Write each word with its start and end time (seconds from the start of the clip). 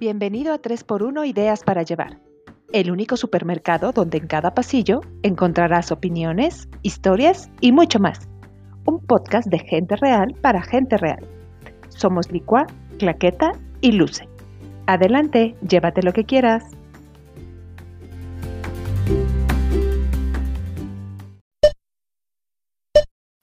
Bienvenido 0.00 0.54
a 0.54 0.62
3x1 0.62 1.28
Ideas 1.28 1.62
para 1.62 1.82
Llevar, 1.82 2.18
el 2.72 2.90
único 2.90 3.18
supermercado 3.18 3.92
donde 3.92 4.16
en 4.16 4.28
cada 4.28 4.54
pasillo 4.54 5.02
encontrarás 5.22 5.92
opiniones, 5.92 6.70
historias 6.80 7.50
y 7.60 7.70
mucho 7.72 7.98
más. 7.98 8.26
Un 8.86 9.04
podcast 9.04 9.48
de 9.48 9.58
gente 9.58 9.96
real 9.96 10.34
para 10.40 10.62
gente 10.62 10.96
real. 10.96 11.28
Somos 11.90 12.32
Licua, 12.32 12.66
Claqueta 12.98 13.52
y 13.82 13.92
Luce. 13.92 14.26
Adelante, 14.86 15.54
llévate 15.68 16.02
lo 16.02 16.14
que 16.14 16.24
quieras. 16.24 16.64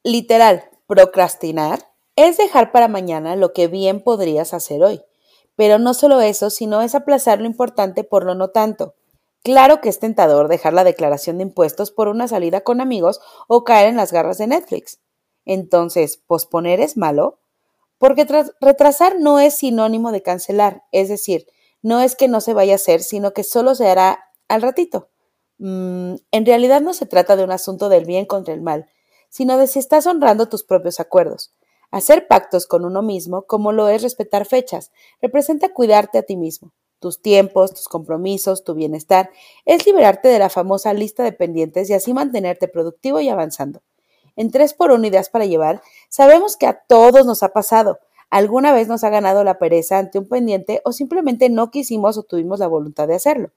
Literal, 0.04 0.64
procrastinar 0.88 1.82
es 2.16 2.38
dejar 2.38 2.71
para 2.71 2.88
mañana 2.88 3.36
lo 3.36 3.54
que 3.54 3.68
bien 3.68 4.02
podrías 4.02 4.55
hacer 4.55 4.82
hoy. 4.82 5.02
Pero 5.57 5.79
no 5.79 5.93
solo 5.93 6.21
eso, 6.21 6.50
sino 6.50 6.82
es 6.82 6.96
aplazar 6.96 7.39
lo 7.42 7.47
importante 7.47 8.06
por 8.06 8.24
lo 8.24 8.36
no 8.36 8.52
tanto. 8.52 8.96
Claro 9.43 9.82
que 9.82 9.89
es 9.89 10.00
tentador 10.00 10.47
dejar 10.47 10.74
la 10.74 10.86
declaración 10.86 11.38
de 11.38 11.43
impuestos 11.43 11.92
por 11.92 12.07
una 12.07 12.28
salida 12.28 12.61
con 12.61 12.80
amigos 12.80 13.20
o 13.47 13.66
caer 13.66 13.89
en 13.89 13.97
las 13.97 14.14
garras 14.14 14.38
de 14.38 14.47
Netflix. 14.47 15.00
Entonces, 15.46 16.18
¿posponer 16.18 16.80
es 16.80 16.96
malo? 16.96 17.39
Porque 17.97 18.28
retrasar 18.61 19.20
no 19.20 19.39
es 19.39 19.56
sinónimo 19.56 20.11
de 20.11 20.21
cancelar, 20.21 20.83
es 20.92 21.10
decir, 21.10 21.47
no 21.82 22.02
es 22.02 22.16
que 22.16 22.28
no 22.28 22.42
se 22.42 22.54
vaya 22.54 22.74
a 22.74 22.75
hacer, 22.75 23.02
sino 23.02 23.33
que 23.33 23.44
solo 23.44 23.74
se 23.74 23.89
hará 23.89 24.25
al 24.47 24.61
ratito. 24.61 25.10
Mm, 25.58 26.16
en 26.32 26.46
realidad 26.46 26.82
no 26.82 26.94
se 26.94 27.08
trata 27.08 27.36
de 27.36 27.44
un 27.44 27.52
asunto 27.52 27.89
del 27.89 28.05
bien 28.05 28.25
contra 28.25 28.54
el 28.54 28.61
mal, 28.61 28.88
sino 29.30 29.58
de 29.58 29.68
si 29.68 29.80
estás 29.80 30.05
honrando 30.05 30.50
tus 30.50 30.64
propios 30.64 31.00
acuerdos. 31.00 31.54
Hacer 31.91 32.27
pactos 32.27 32.67
con 32.67 32.83
uno 32.83 33.02
mismo, 33.02 33.44
como 33.44 33.72
lo 33.72 33.88
es 33.88 34.02
respetar 34.02 34.45
fechas, 34.45 34.91
representa 35.21 35.73
cuidarte 35.73 36.17
a 36.17 36.23
ti 36.23 36.35
mismo, 36.35 36.73
tus 36.99 37.21
tiempos, 37.21 37.73
tus 37.73 37.88
compromisos, 37.88 38.66
tu 38.66 38.73
bienestar, 38.73 39.29
es 39.66 39.85
liberarte 39.85 40.27
de 40.27 40.39
la 40.39 40.49
famosa 40.49 40.94
lista 40.94 41.23
de 41.23 41.31
pendientes 41.31 41.89
y 41.89 41.94
así 41.94 42.13
mantenerte 42.13 42.67
productivo 42.67 43.21
y 43.21 43.29
avanzando. 43.29 43.81
En 44.35 44.52
3 44.52 44.73
por 44.73 44.91
1 44.91 45.07
Ideas 45.07 45.29
para 45.29 45.45
Llevar, 45.45 45.81
sabemos 46.09 46.57
que 46.57 46.67
a 46.67 46.81
todos 46.88 47.25
nos 47.25 47.41
ha 47.41 47.49
pasado. 47.49 47.99
Alguna 48.29 48.73
vez 48.73 48.89
nos 48.89 49.05
ha 49.05 49.09
ganado 49.09 49.44
la 49.45 49.57
pereza 49.57 49.97
ante 49.97 50.19
un 50.19 50.27
pendiente 50.27 50.81
o 50.83 50.91
simplemente 50.91 51.49
no 51.49 51.72
quisimos 51.72 52.17
o 52.17 52.23
tuvimos 52.23 52.59
la 52.59 52.67
voluntad 52.67 53.07
de 53.07 53.16
hacerlo. 53.16 53.51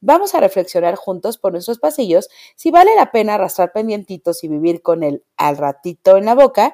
Vamos 0.00 0.34
a 0.34 0.40
reflexionar 0.40 0.96
juntos 0.96 1.38
por 1.38 1.52
nuestros 1.52 1.78
pasillos 1.78 2.28
si 2.56 2.70
vale 2.70 2.94
la 2.96 3.12
pena 3.12 3.34
arrastrar 3.34 3.72
pendientitos 3.72 4.42
y 4.42 4.48
vivir 4.48 4.82
con 4.82 5.02
el 5.02 5.24
al 5.36 5.56
ratito 5.56 6.16
en 6.16 6.24
la 6.24 6.34
boca, 6.34 6.72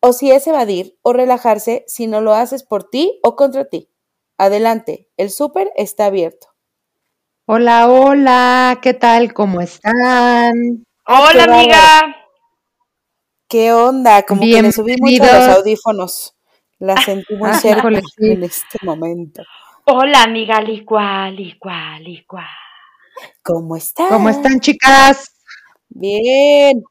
o 0.00 0.12
si 0.12 0.30
es 0.30 0.46
evadir 0.46 0.98
o 1.02 1.12
relajarse 1.12 1.84
si 1.86 2.06
no 2.06 2.20
lo 2.20 2.34
haces 2.34 2.62
por 2.62 2.88
ti 2.88 3.18
o 3.22 3.36
contra 3.36 3.64
ti. 3.64 3.90
Adelante, 4.36 5.08
el 5.16 5.30
súper 5.30 5.72
está 5.76 6.06
abierto. 6.06 6.48
Hola, 7.46 7.88
hola, 7.88 8.78
¿qué 8.82 8.94
tal? 8.94 9.32
¿Cómo 9.32 9.60
están? 9.60 10.84
Hola, 11.06 11.44
amiga. 11.44 12.16
¿Qué 13.48 13.72
onda? 13.72 14.22
Como 14.24 14.42
que 14.42 14.62
le 14.62 14.72
subí 14.72 14.94
mucho 15.00 15.24
a 15.24 15.38
los 15.38 15.56
audífonos. 15.56 16.34
La 16.78 16.96
sentí 17.00 17.34
muy 17.34 17.52
cerca 17.54 17.88
en 18.18 18.44
este 18.44 18.78
momento. 18.82 19.42
Hola, 19.84 20.22
amiga 20.22 20.60
Licua, 20.60 21.30
Licua, 21.30 21.98
Licua. 21.98 22.46
¿Cómo 23.42 23.74
están? 23.74 24.08
¿Cómo 24.10 24.28
están, 24.28 24.60
chicas? 24.60 25.32
Bien. 25.88 26.84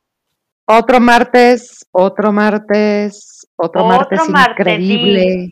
Otro 0.69 0.99
martes, 0.99 1.87
otro 1.93 2.33
martes, 2.33 3.47
otro, 3.55 3.85
martes, 3.85 4.19
increíble. 4.27 5.51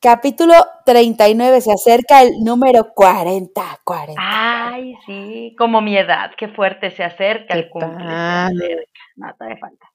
Capítulo 0.00 0.54
39, 0.86 1.60
se 1.60 1.70
acerca 1.70 2.22
el 2.22 2.30
número 2.42 2.86
40, 2.94 3.60
40. 3.84 4.14
Ay, 4.18 4.94
sí, 5.04 5.54
como 5.58 5.82
mi 5.82 5.98
edad, 5.98 6.30
qué 6.38 6.48
fuerte 6.48 6.90
se 6.92 7.04
acerca 7.04 7.52
el 7.52 7.68
cumple, 7.68 8.06
nada 8.06 9.36
de 9.38 9.56
falta. 9.58 9.86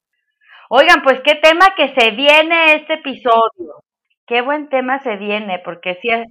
Oigan, 0.69 1.01
pues 1.01 1.19
qué 1.24 1.34
tema 1.34 1.74
que 1.75 1.91
se 2.00 2.12
viene 2.12 2.75
este 2.75 2.94
episodio. 2.94 3.84
Qué 4.28 4.41
buen 4.41 4.69
tema 4.69 5.00
se 5.00 5.16
viene, 5.16 5.63
porque 5.66 5.97
sí 6.00 6.09
es, 6.09 6.28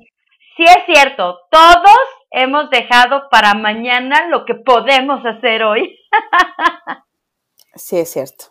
sí 0.57 0.63
es 0.63 0.85
cierto, 0.87 1.41
todos 1.51 1.99
hemos 2.31 2.71
dejado 2.71 3.29
para 3.33 3.55
mañana 3.55 4.29
lo 4.29 4.45
que 4.45 4.55
podemos 4.55 5.27
hacer 5.27 5.65
hoy. 5.65 5.99
Sí, 7.79 7.99
es 7.99 8.13
cierto. 8.13 8.45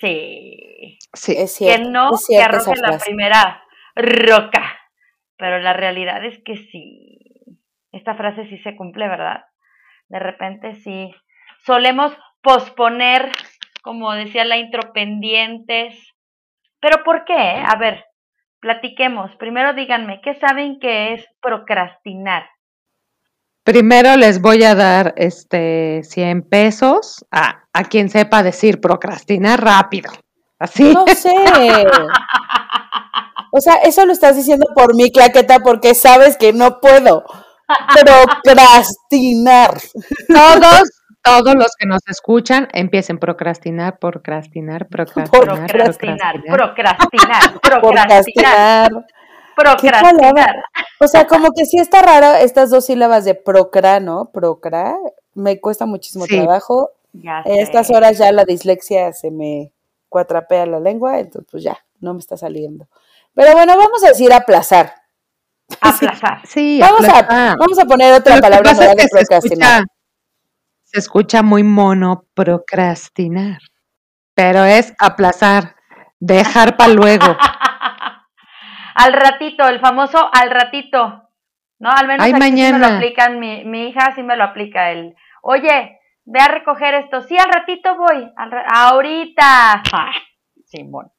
Sí. 0.00 0.98
Sí, 1.12 1.34
es 1.36 1.52
cierto. 1.52 1.82
Que 1.82 1.90
no 1.90 2.14
es 2.14 2.24
cierto 2.24 2.64
que 2.64 2.70
arroje 2.70 2.80
la 2.80 2.98
primera 2.98 3.62
roca. 3.94 4.78
Pero 5.36 5.58
la 5.58 5.72
realidad 5.72 6.24
es 6.24 6.42
que 6.44 6.56
sí. 6.56 7.18
Esta 7.90 8.14
frase 8.14 8.46
sí 8.48 8.58
se 8.58 8.76
cumple, 8.76 9.08
¿verdad? 9.08 9.44
De 10.08 10.18
repente 10.18 10.74
sí. 10.76 11.14
Solemos 11.64 12.16
posponer, 12.42 13.30
como 13.82 14.12
decía 14.12 14.44
la 14.44 14.56
intro, 14.56 14.92
pendientes. 14.92 15.94
¿Pero 16.80 17.04
por 17.04 17.24
qué? 17.24 17.34
A 17.34 17.76
ver, 17.76 18.04
platiquemos. 18.60 19.34
Primero 19.36 19.74
díganme, 19.74 20.20
¿qué 20.22 20.34
saben 20.34 20.78
que 20.80 21.14
es 21.14 21.26
procrastinar? 21.40 22.48
Primero 23.64 24.16
les 24.16 24.40
voy 24.40 24.64
a 24.64 24.74
dar 24.74 25.14
este 25.16 26.02
100 26.02 26.42
pesos 26.42 27.24
a, 27.30 27.64
a 27.72 27.84
quien 27.84 28.08
sepa 28.08 28.42
decir 28.42 28.80
procrastinar 28.80 29.62
rápido. 29.62 30.10
Así. 30.58 30.92
No 30.92 31.06
sé. 31.06 31.34
O 33.52 33.60
sea, 33.60 33.74
eso 33.84 34.06
lo 34.06 34.12
estás 34.12 34.34
diciendo 34.34 34.66
por 34.74 34.94
mí, 34.94 35.12
Claqueta, 35.12 35.60
porque 35.60 35.94
sabes 35.94 36.36
que 36.36 36.52
no 36.52 36.80
puedo 36.80 37.24
procrastinar. 37.94 39.74
Todos, 40.28 40.90
todos 41.22 41.54
los 41.54 41.76
que 41.78 41.86
nos 41.86 42.00
escuchan 42.08 42.68
empiecen 42.72 43.18
procrastinar, 43.18 43.98
procrastinar, 43.98 44.88
procrastinar, 44.88 45.68
procrastinar, 45.68 46.42
procrastinar, 46.46 47.60
procrastinar. 47.60 47.60
Procrastinar. 47.60 48.90
O 51.00 51.08
sea, 51.08 51.26
como 51.26 51.50
que 51.52 51.64
sí 51.64 51.78
está 51.78 52.02
raro 52.02 52.34
estas 52.34 52.70
dos 52.70 52.86
sílabas 52.86 53.24
de 53.24 53.34
procra, 53.34 54.00
¿no? 54.00 54.30
Procra. 54.32 54.96
Me 55.34 55.60
cuesta 55.60 55.86
muchísimo 55.86 56.26
trabajo. 56.26 56.90
Ya 57.12 57.42
En 57.44 57.60
estas 57.60 57.90
horas 57.90 58.18
ya 58.18 58.32
la 58.32 58.44
dislexia 58.44 59.12
se 59.12 59.30
me 59.30 59.72
cuatrapea 60.08 60.66
la 60.66 60.80
lengua, 60.80 61.18
entonces 61.18 61.48
pues 61.50 61.62
ya, 61.62 61.78
no 62.00 62.14
me 62.14 62.20
está 62.20 62.36
saliendo. 62.36 62.86
Pero 63.34 63.52
bueno, 63.52 63.76
vamos 63.76 64.04
a 64.04 64.08
decir 64.08 64.32
aplazar. 64.32 64.94
Aplazar. 65.80 66.46
Sí, 66.46 66.78
Vamos, 66.80 67.04
a, 67.08 67.56
vamos 67.56 67.78
a 67.78 67.84
poner 67.86 68.12
otra 68.12 68.38
palabra 68.40 68.72
lugar 68.72 68.94
de 68.94 69.08
procrastinar. 69.08 69.80
escucha, 69.80 69.94
se 70.84 70.98
escucha 70.98 71.42
muy 71.42 71.62
mono 71.62 72.26
procrastinar, 72.34 73.58
pero 74.34 74.64
es 74.64 74.92
aplazar, 74.98 75.76
dejar 76.20 76.76
para 76.76 76.92
luego. 76.92 77.24
al 78.94 79.12
ratito, 79.12 79.66
el 79.68 79.80
famoso 79.80 80.28
al 80.32 80.50
ratito. 80.50 81.28
¿No? 81.78 81.90
Al 81.90 82.06
menos 82.06 82.24
Ay, 82.24 82.32
aquí 82.32 82.42
sí 82.44 82.50
me 82.52 82.70
lo 82.70 82.78
mañana. 82.78 82.96
aplican, 82.96 83.40
mi, 83.40 83.64
mi 83.64 83.88
hija 83.88 84.12
sí 84.14 84.22
me 84.22 84.36
lo 84.36 84.44
aplica 84.44 84.92
el, 84.92 85.16
oye, 85.42 85.98
ve 86.24 86.38
a 86.40 86.46
recoger 86.46 86.94
esto. 86.94 87.22
Sí, 87.22 87.36
al 87.36 87.50
ratito 87.52 87.96
voy. 87.96 88.30
Al 88.36 88.50
ra- 88.52 88.66
ahorita. 88.72 89.82
Simón. 90.66 91.10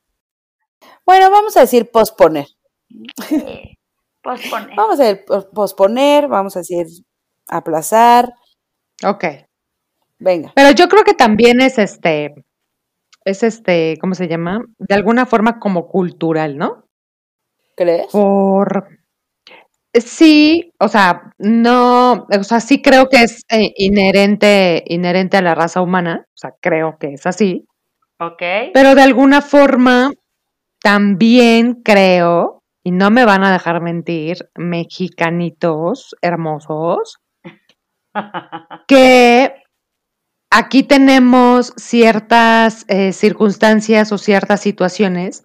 Bueno, 1.05 1.29
vamos 1.29 1.57
a 1.57 1.61
decir 1.61 1.91
posponer. 1.91 2.45
Sí. 3.27 3.77
Pospone. 4.21 4.73
Vamos 4.77 4.99
a 5.01 5.03
decir 5.03 5.25
pos- 5.25 5.47
posponer, 5.53 6.29
vamos 6.29 6.55
a 6.55 6.59
decir 6.59 6.85
aplazar. 7.49 8.31
Ok. 9.05 9.25
Venga. 10.17 10.53
Pero 10.55 10.71
yo 10.71 10.87
creo 10.87 11.03
que 11.03 11.13
también 11.13 11.59
es 11.59 11.77
este, 11.77 12.33
es 13.25 13.43
este, 13.43 13.97
¿cómo 13.99 14.15
se 14.15 14.29
llama? 14.29 14.61
De 14.77 14.95
alguna 14.95 15.25
forma 15.25 15.59
como 15.59 15.87
cultural, 15.89 16.57
¿no? 16.57 16.82
¿Crees? 17.75 18.11
Por 18.11 18.87
sí, 19.93 20.73
o 20.79 20.87
sea, 20.87 21.33
no, 21.37 22.25
o 22.27 22.43
sea, 22.43 22.59
sí 22.59 22.81
creo 22.81 23.09
que 23.09 23.23
es 23.23 23.43
eh, 23.49 23.71
inherente, 23.77 24.83
inherente 24.87 25.37
a 25.37 25.41
la 25.41 25.55
raza 25.55 25.81
humana, 25.81 26.25
o 26.27 26.37
sea, 26.37 26.51
creo 26.61 26.97
que 26.99 27.13
es 27.13 27.25
así, 27.25 27.65
Ok. 28.19 28.41
pero 28.73 28.95
de 28.95 29.01
alguna 29.01 29.41
forma 29.41 30.11
también 30.81 31.81
creo, 31.83 32.63
y 32.83 32.91
no 32.91 33.11
me 33.11 33.25
van 33.25 33.43
a 33.43 33.51
dejar 33.53 33.81
mentir, 33.81 34.49
mexicanitos 34.55 36.15
hermosos, 36.21 37.19
que 38.87 39.53
aquí 40.51 40.83
tenemos 40.83 41.73
ciertas 41.77 42.85
eh, 42.87 43.13
circunstancias 43.13 44.11
o 44.11 44.17
ciertas 44.17 44.61
situaciones 44.61 45.43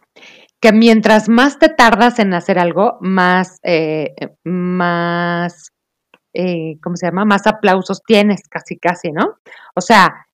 que 0.61 0.73
mientras 0.73 1.29
más 1.29 1.59
te 1.59 1.69
tardas 1.69 2.19
en 2.19 2.35
hacer 2.35 2.59
algo, 2.59 2.99
más, 3.01 3.59
eh, 3.63 4.15
más, 4.45 5.73
eh, 6.35 6.77
¿cómo 6.83 6.97
se 6.97 7.07
llama? 7.07 7.25
Más 7.25 7.47
aplausos 7.47 8.03
tienes, 8.07 8.43
casi, 8.51 8.79
casi, 8.79 9.13
¿no? 9.13 9.37
O 9.75 9.81
sea, 9.81 10.27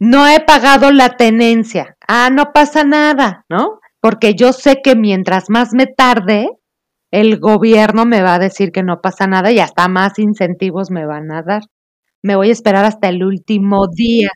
no 0.00 0.28
he 0.28 0.40
pagado 0.40 0.92
la 0.92 1.16
tenencia. 1.16 1.96
Ah, 2.08 2.30
no 2.32 2.52
pasa 2.52 2.84
nada, 2.84 3.44
¿no? 3.50 3.80
Porque 4.00 4.34
yo 4.34 4.52
sé 4.52 4.80
que 4.82 4.96
mientras 4.96 5.50
más 5.50 5.74
me 5.74 5.86
tarde, 5.86 6.48
el 7.12 7.38
gobierno 7.40 8.04
me 8.06 8.22
va 8.22 8.34
a 8.36 8.38
decir 8.38 8.72
que 8.72 8.82
no 8.82 9.00
pasa 9.02 9.26
nada 9.26 9.52
y 9.52 9.60
hasta 9.60 9.88
más 9.88 10.18
incentivos 10.18 10.90
me 10.90 11.06
van 11.06 11.32
a 11.32 11.42
dar. 11.42 11.62
Me 12.22 12.36
voy 12.36 12.50
a 12.50 12.52
esperar 12.52 12.84
hasta 12.84 13.08
el 13.08 13.24
último 13.24 13.86
día. 13.88 14.30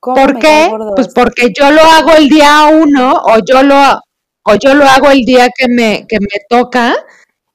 ¿Por 0.00 0.38
qué? 0.38 0.70
Pues 0.94 1.08
porque 1.12 1.52
yo 1.58 1.70
lo 1.70 1.80
hago 1.82 2.12
el 2.16 2.28
día 2.28 2.68
uno 2.72 3.14
o 3.14 3.38
yo 3.44 3.62
lo, 3.62 4.00
o 4.44 4.54
yo 4.54 4.74
lo 4.74 4.84
hago 4.84 5.10
el 5.10 5.20
día 5.20 5.48
que 5.56 5.66
me, 5.68 6.06
que 6.06 6.18
me 6.20 6.40
toca 6.48 6.94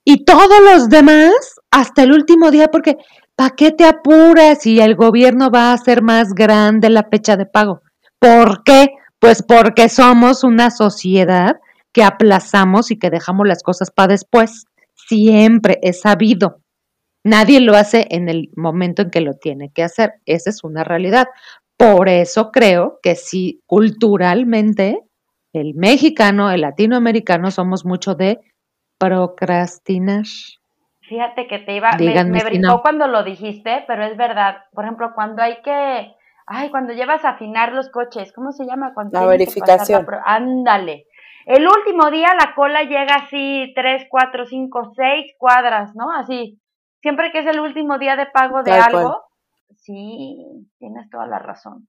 y 0.04 0.26
todos 0.26 0.60
los 0.62 0.90
demás 0.90 1.34
hasta 1.72 2.04
el 2.04 2.12
último 2.12 2.52
día 2.52 2.68
porque 2.68 2.98
¿para 3.36 3.52
qué 3.52 3.72
te 3.72 3.86
apuras 3.86 4.66
y 4.66 4.82
el 4.82 4.96
gobierno 4.96 5.50
va 5.50 5.70
a 5.70 5.74
hacer 5.74 6.02
más 6.02 6.34
grande 6.34 6.90
la 6.90 7.08
fecha 7.10 7.38
de 7.38 7.46
pago? 7.46 7.82
¿Por 8.20 8.64
qué? 8.64 8.90
Pues 9.20 9.42
porque 9.42 9.88
somos 9.88 10.44
una 10.44 10.70
sociedad 10.70 11.56
que 11.94 12.04
aplazamos 12.04 12.92
y 12.92 12.98
que 12.98 13.10
dejamos 13.10 13.48
las 13.48 13.64
cosas 13.64 13.92
para 13.92 14.14
después. 14.14 14.66
Siempre 14.96 15.80
es 15.82 16.02
sabido. 16.02 16.60
Nadie 17.24 17.62
lo 17.62 17.76
hace 17.76 18.08
en 18.10 18.28
el 18.28 18.50
momento 18.56 19.04
en 19.04 19.12
que 19.12 19.22
lo 19.22 19.34
tiene 19.36 19.72
que 19.74 19.84
hacer. 19.84 20.16
Esa 20.26 20.50
es 20.50 20.64
una 20.64 20.84
realidad. 20.84 21.28
Por 21.78 22.10
eso 22.10 22.52
creo 22.52 23.00
que 23.02 23.16
sí, 23.16 23.62
culturalmente, 23.66 25.02
el 25.54 25.74
mexicano, 25.76 26.52
el 26.52 26.62
latinoamericano, 26.62 27.52
somos 27.52 27.86
mucho 27.86 28.16
de 28.16 28.40
procrastinar. 28.98 30.26
Fíjate 31.02 31.48
que 31.48 31.60
te 31.60 31.76
iba, 31.76 31.92
me, 32.00 32.24
me 32.24 32.44
brincó 32.44 32.82
cuando 32.82 33.08
lo 33.08 33.24
dijiste, 33.24 33.84
pero 33.88 34.06
es 34.06 34.16
verdad. 34.16 34.64
Por 34.72 34.86
ejemplo, 34.86 35.12
cuando 35.14 35.42
hay 35.42 35.62
que, 35.62 36.16
ay, 36.48 36.70
cuando 36.70 36.94
llevas 36.94 37.26
a 37.26 37.32
afinar 37.32 37.74
los 37.74 37.90
coches, 37.90 38.32
¿cómo 38.34 38.52
se 38.52 38.66
llama? 38.66 38.94
Cuando 38.94 39.20
la 39.20 39.26
verificación. 39.26 40.06
ándale. 40.26 41.08
El 41.46 41.68
último 41.68 42.10
día 42.10 42.30
la 42.40 42.56
cola 42.56 42.84
llega 42.84 43.16
así 43.16 43.74
tres, 43.76 44.08
cuatro, 44.10 44.46
cinco, 44.46 44.94
seis 44.96 45.34
cuadras, 45.38 45.94
¿no? 45.94 46.12
Así. 46.12 46.60
Siempre 47.02 47.34
que 47.34 47.40
es 47.40 47.48
el 47.48 47.60
último 47.60 47.98
día 48.00 48.16
de 48.16 48.28
pago 48.28 48.64
de 48.64 48.72
algo, 48.72 49.24
Sí, 49.76 50.38
tienes 50.80 51.10
toda 51.10 51.28
la 51.28 51.40
razón. 51.40 51.88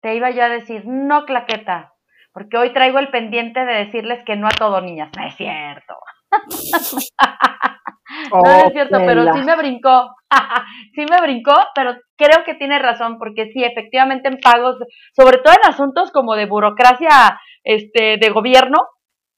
Te 0.00 0.14
iba 0.14 0.30
yo 0.30 0.44
a 0.44 0.48
decir, 0.48 0.84
no 0.86 1.24
claqueta, 1.24 1.92
porque 2.32 2.56
hoy 2.56 2.72
traigo 2.72 2.98
el 2.98 3.10
pendiente 3.10 3.64
de 3.64 3.84
decirles 3.84 4.22
que 4.24 4.36
no 4.36 4.46
a 4.46 4.50
todo, 4.50 4.80
niñas. 4.80 5.10
No 5.16 5.26
es 5.26 5.34
cierto. 5.34 5.94
no, 8.32 8.66
es 8.66 8.72
cierto, 8.72 8.98
pero 9.04 9.34
sí 9.34 9.42
me 9.42 9.56
brincó. 9.56 10.14
sí 10.94 11.04
me 11.10 11.20
brincó, 11.20 11.54
pero 11.74 11.96
creo 12.16 12.44
que 12.44 12.54
tiene 12.54 12.78
razón, 12.78 13.18
porque 13.18 13.50
sí, 13.52 13.64
efectivamente 13.64 14.28
en 14.28 14.38
pagos, 14.38 14.76
sobre 15.16 15.38
todo 15.38 15.54
en 15.54 15.68
asuntos 15.68 16.12
como 16.12 16.34
de 16.34 16.46
burocracia 16.46 17.40
este, 17.64 18.18
de 18.18 18.30
gobierno, 18.30 18.78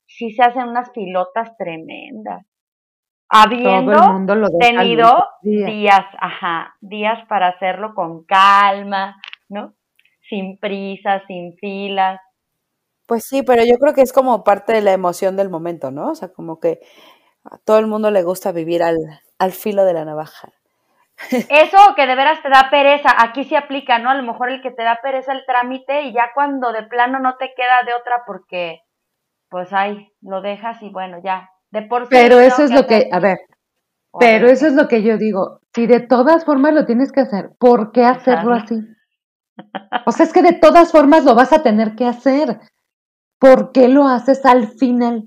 sí 0.07 0.33
se 0.33 0.43
hacen 0.43 0.69
unas 0.69 0.93
filotas 0.93 1.57
tremendas 1.57 2.50
habiendo 3.31 3.94
tenido 4.59 5.25
días. 5.43 6.05
ajá, 6.19 6.75
días 6.81 7.27
para 7.29 7.49
hacerlo 7.49 7.94
con 7.94 8.25
calma, 8.25 9.21
¿no? 9.49 9.75
Sin 10.29 10.59
prisa, 10.59 11.23
sin 11.27 11.56
filas. 11.56 12.21
Pues 13.06 13.25
sí, 13.25 13.43
pero 13.43 13.62
yo 13.65 13.79
creo 13.79 13.94
que 13.94 14.03
es 14.03 14.12
como 14.12 14.44
parte 14.44 14.73
de 14.73 14.82
la 14.82 14.93
emoción 14.93 15.37
del 15.37 15.49
momento, 15.49 15.91
¿no? 15.91 16.11
O 16.11 16.15
sea, 16.15 16.32
como 16.32 16.61
que 16.61 16.81
a 17.44 17.59
todo 17.59 17.79
el 17.79 17.87
mundo 17.87 18.11
le 18.11 18.23
gusta 18.23 18.53
vivir 18.53 18.82
al, 18.82 18.97
al 19.38 19.53
filo 19.53 19.85
de 19.85 19.94
la 19.94 20.05
navaja. 20.05 20.53
Eso 21.31 21.94
que 21.97 22.06
de 22.06 22.15
veras 22.15 22.43
te 22.43 22.49
da 22.49 22.69
pereza, 22.71 23.11
aquí 23.19 23.44
se 23.44 23.56
aplica, 23.56 23.99
¿no? 23.99 24.11
A 24.11 24.15
lo 24.15 24.23
mejor 24.23 24.50
el 24.50 24.62
que 24.62 24.71
te 24.71 24.83
da 24.83 25.00
pereza 25.03 25.33
el 25.33 25.44
trámite 25.47 26.03
y 26.03 26.12
ya 26.12 26.31
cuando 26.35 26.73
de 26.73 26.85
plano 26.85 27.19
no 27.19 27.37
te 27.37 27.53
queda 27.55 27.83
de 27.85 27.94
otra 27.94 28.25
porque, 28.26 28.81
pues 29.49 29.73
ahí, 29.73 30.12
lo 30.23 30.41
dejas 30.41 30.83
y 30.83 30.88
bueno, 30.88 31.21
ya, 31.23 31.50
pero 32.09 32.41
eso 32.41 32.65
es 32.65 32.73
lo 32.73 32.87
que, 32.87 33.09
a 33.13 33.21
ver, 33.21 33.39
pero 34.19 34.49
eso 34.49 34.67
es 34.67 34.75
lo 34.75 34.89
que 34.89 35.03
yo 35.03 35.19
digo. 35.19 35.61
Si 35.75 35.87
de 35.87 36.01
todas 36.01 36.45
formas 36.45 36.75
lo 36.75 36.85
tienes 36.87 37.13
que 37.13 37.21
hacer, 37.21 37.53
¿por 37.59 37.93
qué 37.93 38.05
hacerlo 38.05 38.55
así? 38.55 38.81
O 40.07 40.13
sea, 40.13 40.27
es 40.27 40.33
que 40.33 40.43
de 40.43 40.55
todas 40.55 40.91
formas 40.91 41.25
lo 41.25 41.35
vas 41.35 41.53
a 41.53 41.63
tener 41.63 41.95
que 41.95 42.07
hacer. 42.07 42.61
¿Por 43.39 43.73
qué 43.73 43.89
lo 43.89 44.07
haces 44.07 44.45
al 44.45 44.69
final? 44.69 45.25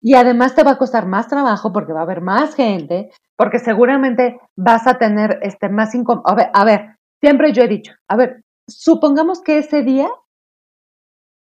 Y 0.00 0.14
además 0.14 0.54
te 0.54 0.62
va 0.62 0.72
a 0.72 0.78
costar 0.78 1.06
más 1.06 1.28
trabajo 1.28 1.72
porque 1.72 1.92
va 1.92 2.00
a 2.00 2.04
haber 2.04 2.20
más 2.20 2.54
gente, 2.54 3.10
porque 3.36 3.58
seguramente 3.58 4.38
vas 4.56 4.86
a 4.86 4.98
tener 4.98 5.38
este 5.42 5.68
más 5.68 5.94
incómodo. 5.94 6.28
A 6.28 6.34
ver, 6.34 6.50
a 6.52 6.64
ver, 6.64 6.96
siempre 7.20 7.52
yo 7.52 7.62
he 7.62 7.68
dicho, 7.68 7.92
a 8.08 8.16
ver, 8.16 8.42
supongamos 8.68 9.42
que 9.42 9.58
ese 9.58 9.82
día 9.82 10.08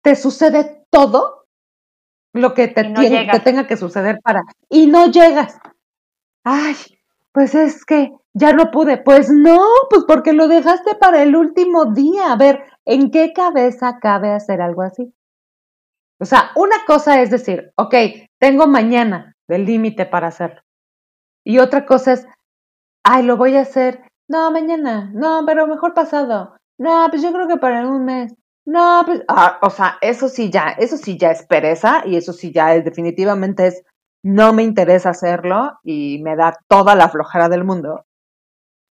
te 0.03 0.17
sucede 0.17 0.85
todo 0.91 1.42
lo 2.32 2.55
que 2.55 2.69
te, 2.69 2.84
tenga 3.44 3.67
que 3.67 3.76
suceder 3.76 4.20
para... 4.23 4.43
Y 4.69 4.87
no 4.87 5.06
llegas. 5.06 5.58
Ay, 6.44 6.75
pues 7.32 7.55
es 7.55 7.84
que 7.84 8.12
ya 8.32 8.52
no 8.52 8.70
pude. 8.70 8.99
Pues 8.99 9.31
no, 9.31 9.58
pues 9.90 10.05
porque 10.06 10.32
lo 10.32 10.49
dejaste 10.49 10.94
para 10.94 11.23
el 11.23 11.37
último 11.37 11.87
día. 11.87 12.32
A 12.32 12.37
ver, 12.37 12.64
¿en 12.84 13.11
qué 13.11 13.32
cabeza 13.32 13.99
cabe 14.00 14.32
hacer 14.32 14.61
algo 14.62 14.82
así? 14.82 15.12
O 16.19 16.25
sea, 16.25 16.52
una 16.56 16.76
cosa 16.87 17.20
es 17.20 17.31
decir, 17.31 17.73
ok, 17.76 17.94
tengo 18.38 18.67
mañana 18.67 19.37
del 19.49 19.64
límite 19.67 20.06
para 20.06 20.28
hacerlo. 20.28 20.62
Y 21.44 21.58
otra 21.58 21.85
cosa 21.85 22.12
es, 22.12 22.26
ay, 23.02 23.25
lo 23.25 23.37
voy 23.37 23.56
a 23.56 23.62
hacer. 23.62 24.02
No, 24.28 24.50
mañana. 24.50 25.11
No, 25.12 25.43
pero 25.44 25.67
mejor 25.67 25.94
pasado. 25.94 26.56
No, 26.78 27.06
pues 27.11 27.23
yo 27.23 27.32
creo 27.32 27.49
que 27.49 27.56
para 27.56 27.87
un 27.87 28.05
mes. 28.05 28.35
No, 28.64 29.03
pues, 29.05 29.23
ah, 29.29 29.59
o 29.61 29.70
sea, 29.70 29.99
eso 30.00 30.29
sí 30.29 30.50
ya, 30.50 30.69
eso 30.79 30.97
sí 30.97 31.19
ya 31.19 31.31
es 31.32 31.44
pereza 31.47 32.03
y 32.06 32.17
eso 32.17 32.32
sí 32.32 32.53
ya 32.53 32.75
es 32.75 32.85
definitivamente 32.85 33.67
es, 33.67 33.82
no 34.23 34.53
me 34.53 34.62
interesa 34.62 35.11
hacerlo 35.11 35.79
y 35.82 36.20
me 36.23 36.37
da 36.37 36.56
toda 36.69 36.94
la 36.94 37.09
flojera 37.09 37.49
del 37.49 37.64
mundo. 37.64 38.05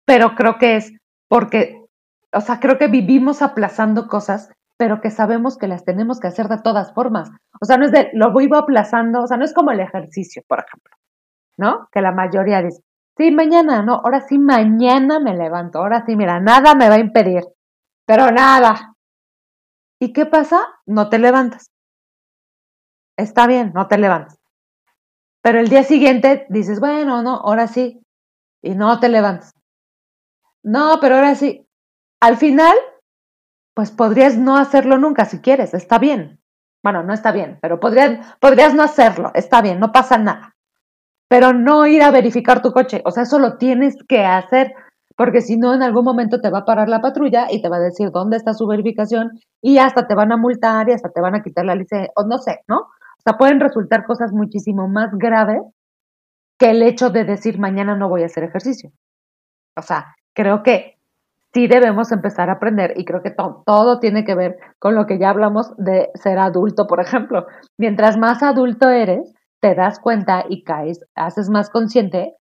Pero 0.05 0.35
creo 0.35 0.59
que 0.59 0.77
es 0.77 0.93
porque, 1.29 1.85
o 2.33 2.41
sea, 2.41 2.59
creo 2.59 2.79
que 2.79 2.89
vivimos 2.89 3.43
aplazando 3.43 4.09
cosas, 4.09 4.51
pero 4.77 5.01
que 5.01 5.11
sabemos 5.11 5.57
que 5.57 5.69
las 5.69 5.85
tenemos 5.85 6.19
que 6.19 6.27
hacer 6.27 6.49
de 6.49 6.59
todas 6.59 6.93
formas. 6.93 7.31
O 7.61 7.65
sea, 7.65 7.77
no 7.77 7.85
es 7.85 7.93
de, 7.93 8.11
lo 8.15 8.33
voy 8.33 8.49
aplazando, 8.53 9.23
o 9.23 9.27
sea, 9.29 9.37
no 9.37 9.45
es 9.45 9.55
como 9.55 9.71
el 9.71 9.79
ejercicio, 9.79 10.43
por 10.49 10.59
ejemplo, 10.59 10.97
¿no? 11.59 11.89
Que 11.93 12.01
la 12.01 12.11
mayoría 12.11 12.61
dice, 12.63 12.83
sí, 13.17 13.31
mañana, 13.31 13.83
no, 13.83 13.97
ahora 13.97 14.23
sí, 14.23 14.39
mañana 14.39 15.21
me 15.21 15.37
levanto, 15.37 15.79
ahora 15.79 16.05
sí, 16.07 16.17
mira, 16.17 16.41
nada 16.41 16.75
me 16.75 16.89
va 16.89 16.97
a 16.97 17.01
impedir, 17.01 17.45
pero 18.05 18.33
nada, 18.33 18.90
¿Y 20.01 20.13
qué 20.13 20.27
pasa? 20.27 20.67
No 20.87 21.11
te 21.11 21.19
levantas. 21.19 21.71
Está 23.17 23.47
bien, 23.47 23.73
no 23.75 23.87
te 23.87 23.99
levantas. 23.99 24.39
Pero 25.43 25.61
el 25.61 25.69
día 25.69 25.85
siguiente 25.85 26.47
dices, 26.49 26.81
bueno, 26.81 27.23
no, 27.23 27.37
ahora 27.37 27.67
sí. 27.67 28.03
Y 28.63 28.75
no 28.75 28.99
te 28.99 29.09
levantas. 29.09 29.53
No, 30.63 30.99
pero 31.01 31.17
ahora 31.17 31.35
sí. 31.35 31.67
Al 32.21 32.37
final, 32.39 32.77
pues 33.75 33.91
podrías 33.91 34.37
no 34.37 34.57
hacerlo 34.57 34.99
nunca 34.99 35.25
si 35.25 35.41
quieres, 35.41 35.75
está 35.75 35.99
bien. 35.99 36.41
Bueno, 36.83 37.03
no 37.03 37.13
está 37.13 37.33
bien, 37.33 37.59
pero 37.61 37.79
podrías, 37.79 38.37
podrías 38.39 38.75
no 38.75 38.83
hacerlo, 38.83 39.31
está 39.35 39.61
bien, 39.61 39.81
no 39.81 39.93
pasa 39.93 40.17
nada. 40.19 40.57
Pero 41.29 41.53
no 41.53 41.87
ir 41.87 42.03
a 42.03 42.11
verificar 42.11 42.63
tu 42.63 42.73
coche, 42.73 43.03
o 43.05 43.11
sea, 43.11 43.23
eso 43.23 43.39
lo 43.39 43.59
tienes 43.59 43.97
que 44.09 44.25
hacer 44.25 44.75
porque 45.21 45.43
si 45.43 45.59
no, 45.59 45.75
en 45.75 45.83
algún 45.83 46.07
momento 46.07 46.41
te 46.41 46.49
va 46.49 46.61
a 46.61 46.65
parar 46.65 46.89
la 46.89 47.03
patrulla 47.03 47.49
y 47.51 47.61
te 47.61 47.69
va 47.69 47.77
a 47.77 47.81
decir 47.81 48.11
dónde 48.11 48.39
está 48.39 48.55
su 48.55 48.67
verificación 48.67 49.39
y 49.61 49.77
hasta 49.77 50.07
te 50.07 50.15
van 50.15 50.33
a 50.33 50.39
multar 50.39 50.89
y 50.89 50.93
hasta 50.93 51.11
te 51.11 51.21
van 51.21 51.35
a 51.35 51.43
quitar 51.43 51.67
la 51.67 51.75
licencia, 51.75 52.11
o 52.17 52.25
no 52.25 52.39
sé, 52.39 52.61
¿no? 52.67 52.79
O 52.79 53.23
sea, 53.23 53.37
pueden 53.37 53.61
resultar 53.61 54.07
cosas 54.07 54.33
muchísimo 54.33 54.89
más 54.89 55.11
graves 55.13 55.61
que 56.59 56.71
el 56.71 56.83
hecho 56.83 57.11
de 57.11 57.25
decir 57.25 57.59
mañana 57.59 57.97
no 57.97 58.09
voy 58.09 58.23
a 58.23 58.27
hacer 58.27 58.45
ejercicio. 58.45 58.93
O 59.77 59.83
sea, 59.83 60.15
creo 60.33 60.63
que 60.63 60.95
sí 61.53 61.67
debemos 61.67 62.13
empezar 62.13 62.49
a 62.49 62.55
aprender 62.55 62.95
y 62.97 63.05
creo 63.05 63.21
que 63.21 63.35
todo 63.67 64.01
tiene 64.01 64.25
que 64.25 64.35
ver 64.35 64.57
con 64.79 64.95
lo 64.95 65.05
que 65.05 65.19
ya 65.19 65.29
hablamos 65.29 65.77
de 65.77 66.09
ser 66.15 66.39
adulto, 66.39 66.87
por 66.87 66.99
ejemplo. 66.99 67.47
Mientras 67.77 68.17
más 68.17 68.43
adulto 68.43 68.89
eres, 68.89 69.35
te 69.61 69.75
das 69.75 70.01
cuenta 70.01 70.47
y 70.49 70.65
caes, 70.65 71.05
haces 71.15 71.51
más 71.51 71.69
consciente 71.69 72.37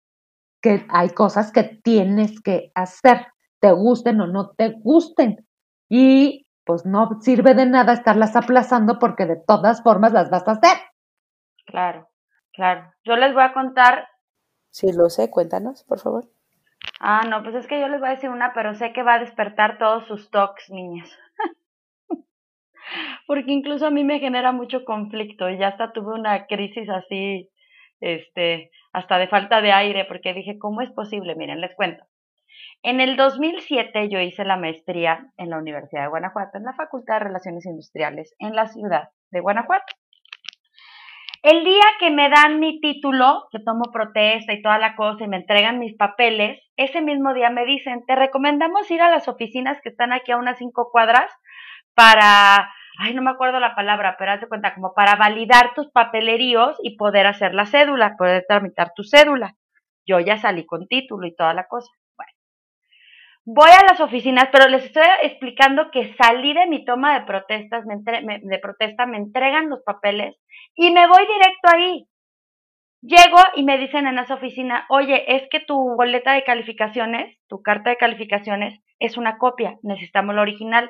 que 0.67 0.86
hay 0.89 1.09
cosas 1.09 1.51
que 1.51 1.63
tienes 1.63 2.41
que 2.41 2.71
hacer, 2.75 3.27
te 3.59 3.71
gusten 3.71 4.19
o 4.19 4.27
no 4.27 4.51
te 4.51 4.74
gusten. 4.79 5.47
Y 5.89 6.45
pues 6.65 6.86
no 6.86 7.21
sirve 7.21 7.53
de 7.53 7.65
nada 7.65 7.93
estarlas 7.93 8.36
aplazando 8.36 9.00
porque 9.00 9.25
de 9.25 9.38
todas 9.38 9.81
formas 9.81 10.12
las 10.12 10.29
vas 10.29 10.45
a 10.47 10.51
hacer. 10.51 10.77
Claro, 11.65 12.09
claro. 12.51 12.91
Yo 13.05 13.15
les 13.15 13.33
voy 13.33 13.43
a 13.43 13.53
contar. 13.53 14.07
Si 14.69 14.91
lo 14.91 15.09
sé, 15.09 15.29
cuéntanos, 15.29 15.86
por 15.86 16.00
favor. 16.00 16.25
Ah, 17.00 17.21
no, 17.29 17.41
pues 17.43 17.55
es 17.55 17.67
que 17.67 17.79
yo 17.79 17.88
les 17.88 18.01
voy 18.01 18.09
a 18.09 18.15
decir 18.15 18.29
una, 18.29 18.53
pero 18.53 18.75
sé 18.75 18.91
que 18.91 19.03
va 19.03 19.15
a 19.15 19.19
despertar 19.19 19.77
todos 19.77 20.05
sus 20.07 20.29
toques, 20.29 20.69
niñas. 20.69 21.09
porque 23.27 23.51
incluso 23.51 23.88
a 23.88 23.91
mí 23.91 24.03
me 24.03 24.19
genera 24.19 24.51
mucho 24.51 24.83
conflicto 24.83 25.50
y 25.50 25.57
ya 25.57 25.69
hasta 25.69 25.93
tuve 25.93 26.13
una 26.13 26.47
crisis 26.47 26.89
así 26.89 27.50
este, 28.00 28.72
hasta 28.94 29.18
de 29.18 29.27
falta 29.27 29.62
de 29.62 29.72
aire, 29.72 30.06
porque 30.06 30.34
dije, 30.34 30.58
¿cómo 30.60 30.82
es 30.82 30.92
posible? 30.92 31.36
Miren, 31.36 31.62
les 31.62 31.75
cuento. 31.75 32.06
En 32.84 33.01
el 33.01 33.16
2007 33.18 34.10
yo 34.10 34.20
hice 34.20 34.46
la 34.46 34.58
maestría 34.58 35.32
en 35.38 35.50
la 35.50 35.58
Universidad 35.58 36.04
de 36.04 36.10
Guanajuato, 36.10 36.58
en 36.58 36.63
la 36.63 36.74
Facultad 36.74 37.16
de 37.16 37.25
Relaciones 37.25 37.66
Industriales, 37.66 38.36
en 38.39 38.56
la 38.56 38.68
ciudad 38.68 39.10
de 39.32 39.39
Guanajuato. 39.39 39.94
El 41.44 41.63
día 41.63 41.84
que 42.00 42.12
me 42.12 42.30
dan 42.30 42.60
mi 42.60 42.80
título, 42.82 43.48
que 43.51 43.60
tomo 43.60 43.92
protesta 43.92 44.54
y 44.54 44.62
toda 44.62 44.80
la 44.80 44.96
cosa 44.96 45.24
y 45.24 45.27
me 45.27 45.38
entregan 45.38 45.80
mis 45.80 45.96
papeles, 45.96 46.60
ese 46.75 47.01
mismo 47.01 47.34
día 47.34 47.50
me 47.50 47.66
dicen, 47.66 48.04
te 48.06 48.16
recomendamos 48.16 48.89
ir 48.92 49.01
a 49.01 49.10
las 49.10 49.27
oficinas 49.27 49.80
que 49.82 49.89
están 49.89 50.13
aquí 50.13 50.32
a 50.32 50.38
unas 50.38 50.58
cinco 50.58 50.89
cuadras 50.92 51.32
para, 51.94 52.70
ay, 53.00 53.13
no 53.13 53.22
me 53.22 53.32
acuerdo 53.32 53.60
la 53.60 53.75
palabra, 53.75 54.16
pero 54.18 54.32
hazte 54.32 54.48
cuenta, 54.48 54.74
como 54.74 54.94
para 54.94 55.16
validar 55.16 55.74
tus 55.75 55.89
papeleríos 55.92 56.77
y 56.84 56.98
poder 56.98 57.27
hacer 57.27 57.54
la 57.54 57.66
cédula, 57.66 58.16
poder 58.18 58.46
tramitar 58.48 58.92
tu 58.96 59.04
cédula. 59.04 59.56
Yo 60.06 60.20
ya 60.20 60.38
salí 60.38 60.66
con 60.66 60.88
título 60.88 61.27
y 61.27 61.36
toda 61.36 61.54
la 61.54 61.68
cosa. 61.68 61.92
Bueno, 62.16 62.32
voy 63.46 63.70
a 63.70 63.86
las 63.86 64.00
oficinas, 64.00 64.50
pero 64.51 64.68
les 64.68 64.86
estoy 64.86 65.04
explicando 65.24 65.92
que 65.92 66.13
salí 66.16 66.54
de 66.54 66.68
mi 66.68 66.86
toma 66.86 67.20
de 67.20 67.25
protestas, 67.25 67.86
de 67.86 68.60
protesta, 68.60 69.06
me 69.06 69.18
entregan 69.18 69.70
los 69.70 69.82
papeles 69.84 70.36
y 70.75 70.92
me 70.92 71.08
voy 71.08 71.25
directo 71.27 71.70
ahí. 71.74 72.08
Llego 73.01 73.38
y 73.56 73.63
me 73.63 73.77
dicen 73.77 74.08
en 74.08 74.18
esa 74.18 74.34
oficina, 74.34 74.86
oye, 74.89 75.36
es 75.36 75.48
que 75.51 75.60
tu 75.60 75.77
boleta 75.96 76.34
de 76.34 76.44
calificaciones, 76.44 77.38
tu 77.48 77.62
carta 77.62 77.92
de 77.92 77.98
calificaciones, 77.98 78.82
es 79.00 79.18
una 79.18 79.38
copia, 79.38 79.77
necesitamos 79.84 80.34
la 80.34 80.42
original. 80.42 80.89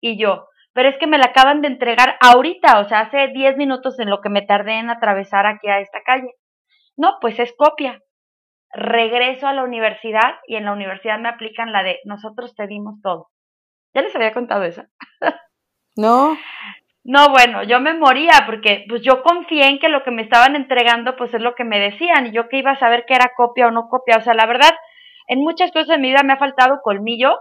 Y 0.00 0.18
yo, 0.18 0.46
pero 0.74 0.88
es 0.88 0.98
que 0.98 1.06
me 1.06 1.18
la 1.18 1.26
acaban 1.26 1.62
de 1.62 1.68
entregar 1.68 2.16
ahorita, 2.20 2.80
o 2.80 2.88
sea, 2.88 3.00
hace 3.00 3.28
10 3.28 3.56
minutos 3.56 3.98
en 4.00 4.10
lo 4.10 4.20
que 4.20 4.28
me 4.28 4.42
tardé 4.42 4.78
en 4.80 4.90
atravesar 4.90 5.46
aquí 5.46 5.68
a 5.68 5.78
esta 5.78 6.02
calle. 6.02 6.34
No, 6.96 7.18
pues 7.20 7.38
es 7.38 7.54
copia. 7.56 8.02
Regreso 8.72 9.46
a 9.46 9.52
la 9.52 9.62
universidad 9.62 10.34
y 10.48 10.56
en 10.56 10.64
la 10.64 10.72
universidad 10.72 11.18
me 11.20 11.28
aplican 11.28 11.72
la 11.72 11.84
de 11.84 12.00
nosotros 12.04 12.56
te 12.56 12.66
dimos 12.66 13.00
todo. 13.02 13.30
¿Ya 13.94 14.02
les 14.02 14.14
había 14.14 14.34
contado 14.34 14.64
eso? 14.64 14.82
No. 15.96 16.36
No, 17.04 17.28
bueno, 17.28 17.62
yo 17.62 17.78
me 17.78 17.94
moría 17.94 18.32
porque 18.46 18.84
pues 18.88 19.02
yo 19.02 19.22
confié 19.22 19.68
en 19.68 19.78
que 19.78 19.88
lo 19.88 20.02
que 20.02 20.10
me 20.10 20.22
estaban 20.22 20.56
entregando 20.56 21.14
pues 21.14 21.32
es 21.34 21.40
lo 21.40 21.54
que 21.54 21.62
me 21.62 21.78
decían 21.78 22.26
y 22.26 22.32
yo 22.32 22.48
que 22.48 22.58
iba 22.58 22.72
a 22.72 22.78
saber 22.80 23.04
que 23.06 23.14
era 23.14 23.30
copia 23.36 23.68
o 23.68 23.70
no 23.70 23.88
copia. 23.88 24.16
O 24.16 24.20
sea, 24.20 24.34
la 24.34 24.46
verdad, 24.46 24.72
en 25.28 25.38
muchas 25.38 25.70
cosas 25.70 25.86
de 25.86 25.98
mi 25.98 26.08
vida 26.08 26.24
me 26.24 26.32
ha 26.32 26.38
faltado 26.38 26.80
colmillo, 26.82 27.38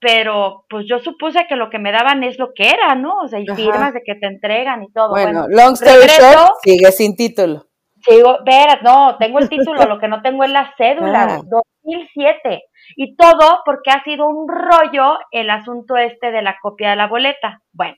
pero 0.00 0.64
pues 0.68 0.86
yo 0.88 0.98
supuse 0.98 1.46
que 1.48 1.56
lo 1.56 1.70
que 1.70 1.78
me 1.78 1.92
daban 1.92 2.22
es 2.22 2.38
lo 2.38 2.52
que 2.54 2.68
era, 2.68 2.94
¿no? 2.94 3.18
O 3.22 3.28
sea, 3.28 3.40
y 3.40 3.46
firmas 3.46 3.94
de 3.94 4.02
que 4.04 4.14
te 4.14 4.26
entregan 4.26 4.82
y 4.82 4.92
todo. 4.92 5.10
Bueno, 5.10 5.46
long 5.48 5.72
story 5.72 6.06
short, 6.06 6.52
sigue 6.62 6.92
sin 6.92 7.16
título. 7.16 7.64
Sigo, 8.00 8.38
veras, 8.44 8.80
no, 8.82 9.16
tengo 9.18 9.40
el 9.40 9.48
título, 9.48 9.84
lo 9.86 9.98
que 9.98 10.08
no 10.08 10.22
tengo 10.22 10.44
es 10.44 10.50
la 10.50 10.72
cédula, 10.76 11.40
2007. 11.44 12.62
Y 12.96 13.16
todo 13.16 13.60
porque 13.64 13.90
ha 13.90 14.02
sido 14.04 14.28
un 14.28 14.46
rollo 14.48 15.18
el 15.32 15.50
asunto 15.50 15.96
este 15.96 16.30
de 16.30 16.42
la 16.42 16.56
copia 16.62 16.90
de 16.90 16.96
la 16.96 17.08
boleta. 17.08 17.60
Bueno, 17.72 17.96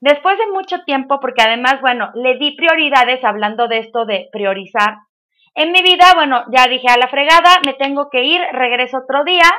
Después 0.00 0.36
de 0.38 0.46
mucho 0.48 0.84
tiempo, 0.84 1.20
porque 1.20 1.42
además, 1.42 1.80
bueno, 1.80 2.10
le 2.14 2.36
di 2.36 2.54
prioridades 2.54 3.24
hablando 3.24 3.66
de 3.66 3.78
esto 3.78 4.04
de 4.04 4.28
priorizar. 4.30 4.98
En 5.54 5.72
mi 5.72 5.82
vida, 5.82 6.12
bueno, 6.14 6.44
ya 6.54 6.66
dije 6.68 6.86
a 6.88 6.98
la 6.98 7.08
fregada, 7.08 7.60
me 7.64 7.72
tengo 7.72 8.10
que 8.10 8.22
ir, 8.24 8.40
regreso 8.52 8.98
otro 8.98 9.24
día. 9.24 9.50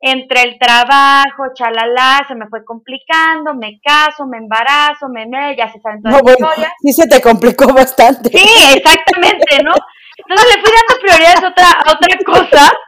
Entre 0.00 0.42
el 0.42 0.58
trabajo, 0.58 1.52
chalala, 1.54 2.24
se 2.28 2.36
me 2.36 2.46
fue 2.48 2.64
complicando, 2.64 3.54
me 3.54 3.80
caso, 3.80 4.26
me 4.26 4.38
embarazo, 4.38 5.08
me, 5.08 5.26
me 5.26 5.56
ya 5.56 5.72
se 5.72 5.80
saben 5.80 6.02
todas 6.02 6.18
no, 6.18 6.22
bueno, 6.22 6.48
Sí, 6.82 6.92
se 6.92 7.08
te 7.08 7.20
complicó 7.20 7.72
bastante. 7.72 8.30
Sí, 8.30 8.48
exactamente, 8.76 9.62
¿no? 9.64 9.72
Entonces 10.18 10.56
le 10.56 10.62
fui 10.62 10.70
dando 10.74 11.00
prioridades 11.00 11.42
a 11.42 11.48
otra, 11.48 11.70
a 11.70 11.92
otra 11.92 12.18
cosa. 12.24 12.72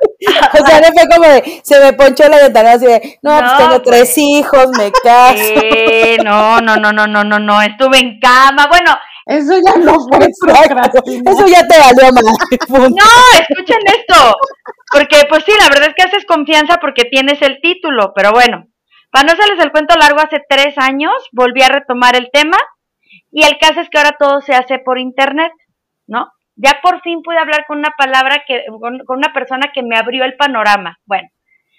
O 0.53 0.67
sea, 0.67 0.81
le 0.81 0.93
fue 0.93 1.09
como 1.09 1.27
de, 1.27 1.61
se 1.65 1.81
me 1.81 1.95
ponchó 1.95 2.29
la 2.29 2.37
ventana 2.37 2.73
así 2.73 2.85
de, 2.85 3.19
no, 3.23 3.39
pues 3.39 3.57
tengo 3.57 3.81
tres 3.81 4.19
hijos, 4.19 4.69
me 4.77 4.93
caso. 4.93 5.35
Sí, 5.39 6.19
no, 6.23 6.61
no, 6.61 6.77
no, 6.77 6.93
no, 6.93 7.07
no, 7.07 7.25
no, 7.25 7.39
no, 7.39 7.63
estuve 7.63 7.99
en 7.99 8.21
cama, 8.21 8.67
bueno. 8.69 8.95
Eso 9.31 9.55
ya 9.65 9.77
no 9.77 9.95
fue 10.01 10.27
Eso 10.27 11.47
ya 11.47 11.67
te 11.67 11.79
valió 11.79 12.13
mal. 12.13 12.25
No, 12.91 13.11
escuchen 13.39 13.81
esto, 13.87 14.37
porque 14.93 15.23
pues 15.29 15.45
sí, 15.45 15.53
la 15.59 15.69
verdad 15.69 15.89
es 15.89 15.95
que 15.95 16.03
haces 16.03 16.25
confianza 16.27 16.79
porque 16.81 17.05
tienes 17.05 17.41
el 17.43 17.61
título, 17.63 18.13
pero 18.15 18.33
bueno, 18.33 18.67
para 19.11 19.27
no 19.27 19.33
hacerles 19.33 19.65
el 19.65 19.73
cuento 19.73 19.95
largo, 19.97 20.21
hace 20.21 20.43
tres 20.49 20.77
años 20.79 21.13
volví 21.33 21.63
a 21.63 21.69
retomar 21.69 22.17
el 22.17 22.31
tema 22.33 22.59
y 23.31 23.45
el 23.45 23.59
caso 23.59 23.81
es 23.81 23.89
que 23.89 23.99
ahora 23.99 24.17
todo 24.19 24.41
se 24.41 24.55
hace 24.55 24.79
por 24.79 24.99
internet, 24.99 25.53
¿no? 26.07 26.29
ya 26.63 26.81
por 26.83 27.01
fin 27.03 27.23
pude 27.23 27.39
hablar 27.39 27.65
con 27.67 27.79
una 27.79 27.95
palabra 27.97 28.45
que, 28.47 28.65
con, 28.81 29.01
una 29.09 29.33
persona 29.33 29.71
que 29.73 29.83
me 29.83 29.97
abrió 29.97 30.25
el 30.25 30.37
panorama. 30.37 30.99
Bueno, 31.07 31.29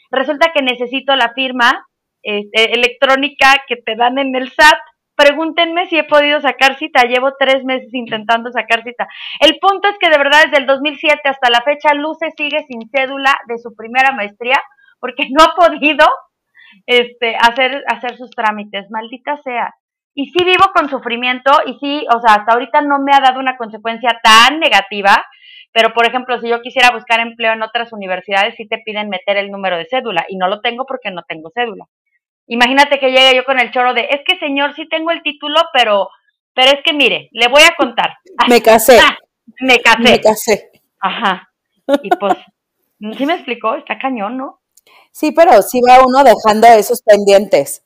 resulta 0.10 0.51
que 0.53 0.62
necesito 0.62 1.15
la 1.15 1.34
firma 1.34 1.86
este, 2.24 2.74
electrónica 2.74 3.55
que 3.67 3.75
te 3.75 3.96
dan 3.96 4.17
en 4.17 4.36
el 4.36 4.51
SAT. 4.51 4.79
Pregúntenme 5.22 5.86
si 5.86 6.00
he 6.00 6.04
podido 6.04 6.42
sacar 6.42 6.78
cita. 6.78 7.04
Llevo 7.04 7.34
tres 7.38 7.63
meses 7.63 7.94
intentando 7.94 8.51
sacar 8.51 8.84
cita. 8.84 9.08
El 9.40 9.60
punto 9.60 9.88
es 9.88 9.98
que 10.00 10.10
de 10.10 10.18
verdad 10.18 10.46
desde 10.46 10.58
el 10.58 10.66
2007 10.66 11.22
hasta 11.25 11.51
la 11.51 11.62
fecha 11.62 11.94
Luce 11.94 12.32
sigue 12.36 12.66
sin 12.68 12.90
cédula 12.90 13.38
de 13.48 13.60
su 13.60 13.75
primera 13.75 14.13
maestría 14.13 14.60
porque 15.00 15.28
no 15.30 15.44
ha 15.44 15.54
podido 15.56 16.08
este, 16.88 17.36
hacer, 17.36 17.84
hacer 17.88 18.18
sus 18.18 18.32
trámites. 18.32 18.90
Maldita 18.90 19.38
sea 19.44 19.75
y 20.16 20.25
sí 20.32 20.44
vivo 20.44 20.72
con 20.74 20.90
sufrimiento 20.90 21.51
y 21.66 21.78
sí, 21.80 22.06
o 22.13 22.20
sea, 22.20 22.36
hasta 22.36 22.54
ahorita 22.54 22.82
no 22.82 23.00
me 23.00 23.13
ha 23.13 23.20
dado 23.20 23.40
una 23.40 23.58
consecuencia 23.58 24.20
tan 24.24 24.60
negativa, 24.60 25.24
pero 25.72 25.94
por 25.94 26.06
ejemplo, 26.06 26.40
si 26.42 26.50
yo 26.50 26.62
quisiera 26.62 26.92
buscar 26.92 27.20
empleo 27.20 27.54
en 27.54 27.63
otras 27.63 27.94
universidades, 27.94 28.56
sí 28.56 28.68
te 28.68 28.80
piden 28.80 29.10
meter 29.10 29.38
el 29.38 29.51
número 29.51 29.78
de 29.78 29.86
cédula 29.86 30.25
y 30.28 30.38
no 30.38 30.48
lo 30.48 30.62
tengo 30.62 30.86
porque 30.86 31.12
no 31.12 31.24
tengo 31.24 31.51
cédula. 31.54 31.86
Imagínate 32.51 33.00
que 33.00 33.12
llegue 33.12 33.34
yo 33.34 33.46
con 33.46 33.62
el 33.62 33.72
choro 33.72 33.93
de, 33.93 34.10
es 34.12 34.20
que 34.27 34.38
señor, 34.38 34.75
sí 34.75 34.86
tengo 34.89 35.12
el 35.12 35.24
título, 35.24 35.55
pero, 35.72 36.10
pero 36.53 36.72
es 36.72 36.84
que 36.84 36.91
mire, 36.91 37.29
le 37.31 37.48
voy 37.48 37.62
a 37.62 37.74
contar. 37.77 38.17
Me 38.50 38.62
casé. 38.62 39.00
Ah, 39.00 39.17
me 39.62 39.79
casé. 39.79 40.01
Me 40.01 40.20
casé. 40.20 40.72
Ajá. 41.00 41.50
Y 42.03 42.10
pues, 42.10 42.34
¿sí 43.17 43.25
me 43.25 43.36
explicó? 43.36 43.75
Está 43.75 43.98
cañón, 43.98 44.38
¿no? 44.38 44.60
Sí, 45.12 45.31
pero 45.31 45.62
sí 45.62 45.79
va 45.88 46.05
uno 46.05 46.24
dejando 46.25 46.67
esos 46.67 47.01
pendientes. 47.03 47.86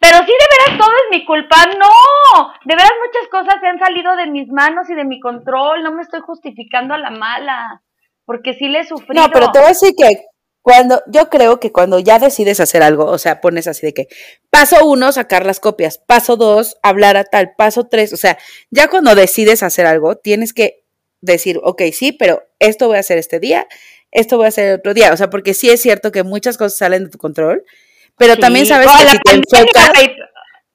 Pero 0.00 0.18
sí, 0.18 0.32
de 0.32 0.66
veras, 0.66 0.78
todo 0.78 0.94
es 0.96 1.18
mi 1.18 1.24
culpa. 1.26 1.56
No, 1.78 2.52
de 2.64 2.74
veras 2.74 2.92
muchas 3.04 3.28
cosas 3.30 3.60
se 3.60 3.66
han 3.66 3.78
salido 3.78 4.16
de 4.16 4.26
mis 4.28 4.48
manos 4.48 4.88
y 4.88 4.94
de 4.94 5.04
mi 5.04 5.20
control. 5.20 5.82
No 5.82 5.92
me 5.92 6.02
estoy 6.02 6.20
justificando 6.20 6.94
a 6.94 6.98
la 6.98 7.10
mala, 7.10 7.82
porque 8.24 8.54
sí 8.54 8.68
le 8.68 8.80
he 8.80 8.86
sufrido. 8.86 9.22
No, 9.22 9.30
pero 9.30 9.52
te 9.52 9.58
voy 9.58 9.66
a 9.66 9.70
decir 9.70 9.94
que 9.96 10.24
cuando, 10.66 11.00
yo 11.06 11.30
creo 11.30 11.60
que 11.60 11.70
cuando 11.70 12.00
ya 12.00 12.18
decides 12.18 12.58
hacer 12.58 12.82
algo, 12.82 13.04
o 13.04 13.18
sea, 13.18 13.40
pones 13.40 13.68
así 13.68 13.86
de 13.86 13.94
que 13.94 14.08
paso 14.50 14.84
uno, 14.84 15.12
sacar 15.12 15.46
las 15.46 15.60
copias, 15.60 15.98
paso 15.98 16.36
dos, 16.36 16.76
hablar 16.82 17.16
a 17.16 17.22
tal, 17.22 17.54
paso 17.56 17.86
tres, 17.86 18.12
o 18.12 18.16
sea, 18.16 18.36
ya 18.72 18.88
cuando 18.88 19.14
decides 19.14 19.62
hacer 19.62 19.86
algo, 19.86 20.16
tienes 20.16 20.52
que 20.52 20.82
decir, 21.20 21.60
ok, 21.62 21.82
sí, 21.92 22.10
pero 22.10 22.42
esto 22.58 22.88
voy 22.88 22.96
a 22.96 23.00
hacer 23.00 23.16
este 23.16 23.38
día, 23.38 23.68
esto 24.10 24.38
voy 24.38 24.46
a 24.46 24.48
hacer 24.48 24.74
otro 24.74 24.92
día, 24.92 25.12
o 25.12 25.16
sea, 25.16 25.30
porque 25.30 25.54
sí 25.54 25.70
es 25.70 25.80
cierto 25.80 26.10
que 26.10 26.24
muchas 26.24 26.58
cosas 26.58 26.76
salen 26.76 27.04
de 27.04 27.10
tu 27.10 27.18
control 27.18 27.64
pero 28.18 28.36
también 28.36 28.66
sabes 28.66 28.88
que 28.98 29.08
si 29.08 29.18
te 29.18 29.34
enfocas... 29.34 29.90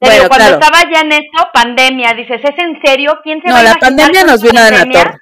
Bueno, 0.00 0.24
cuando 0.28 0.54
estaba 0.54 0.82
ya 0.90 1.00
en 1.02 1.12
esto, 1.12 1.48
pandemia, 1.52 2.14
dices, 2.14 2.40
¿es 2.42 2.58
en 2.58 2.80
serio? 2.82 3.20
¿Quién 3.22 3.40
se 3.40 3.48
no, 3.48 3.54
va 3.54 3.60
a 3.60 3.64
la 3.64 3.74
pandemia 3.74 4.24
nos 4.24 4.42
vino 4.42 4.60
de 4.64 4.70
la 4.72 4.84
torre. 4.84 5.18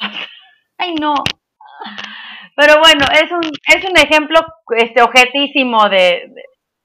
Ay, 0.78 0.94
no. 0.94 1.14
Pero 2.56 2.80
bueno, 2.80 3.04
es 3.12 3.30
un, 3.30 3.42
es 3.44 3.84
un 3.84 3.96
ejemplo 3.98 4.40
este 4.76 5.02
objetísimo 5.02 5.88
de, 5.90 6.22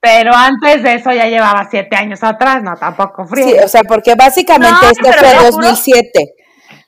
Pero 0.01 0.31
antes 0.35 0.83
de 0.83 0.95
eso 0.95 1.11
ya 1.13 1.27
llevaba 1.27 1.67
siete 1.71 1.95
años 1.95 2.21
atrás, 2.23 2.61
no, 2.61 2.75
tampoco 2.75 3.25
frío. 3.25 3.45
Sí, 3.45 3.55
o 3.63 3.67
sea, 3.69 3.81
porque 3.87 4.15
básicamente 4.15 4.87
este 4.91 5.13
fue 5.13 5.33
2007. 5.49 6.09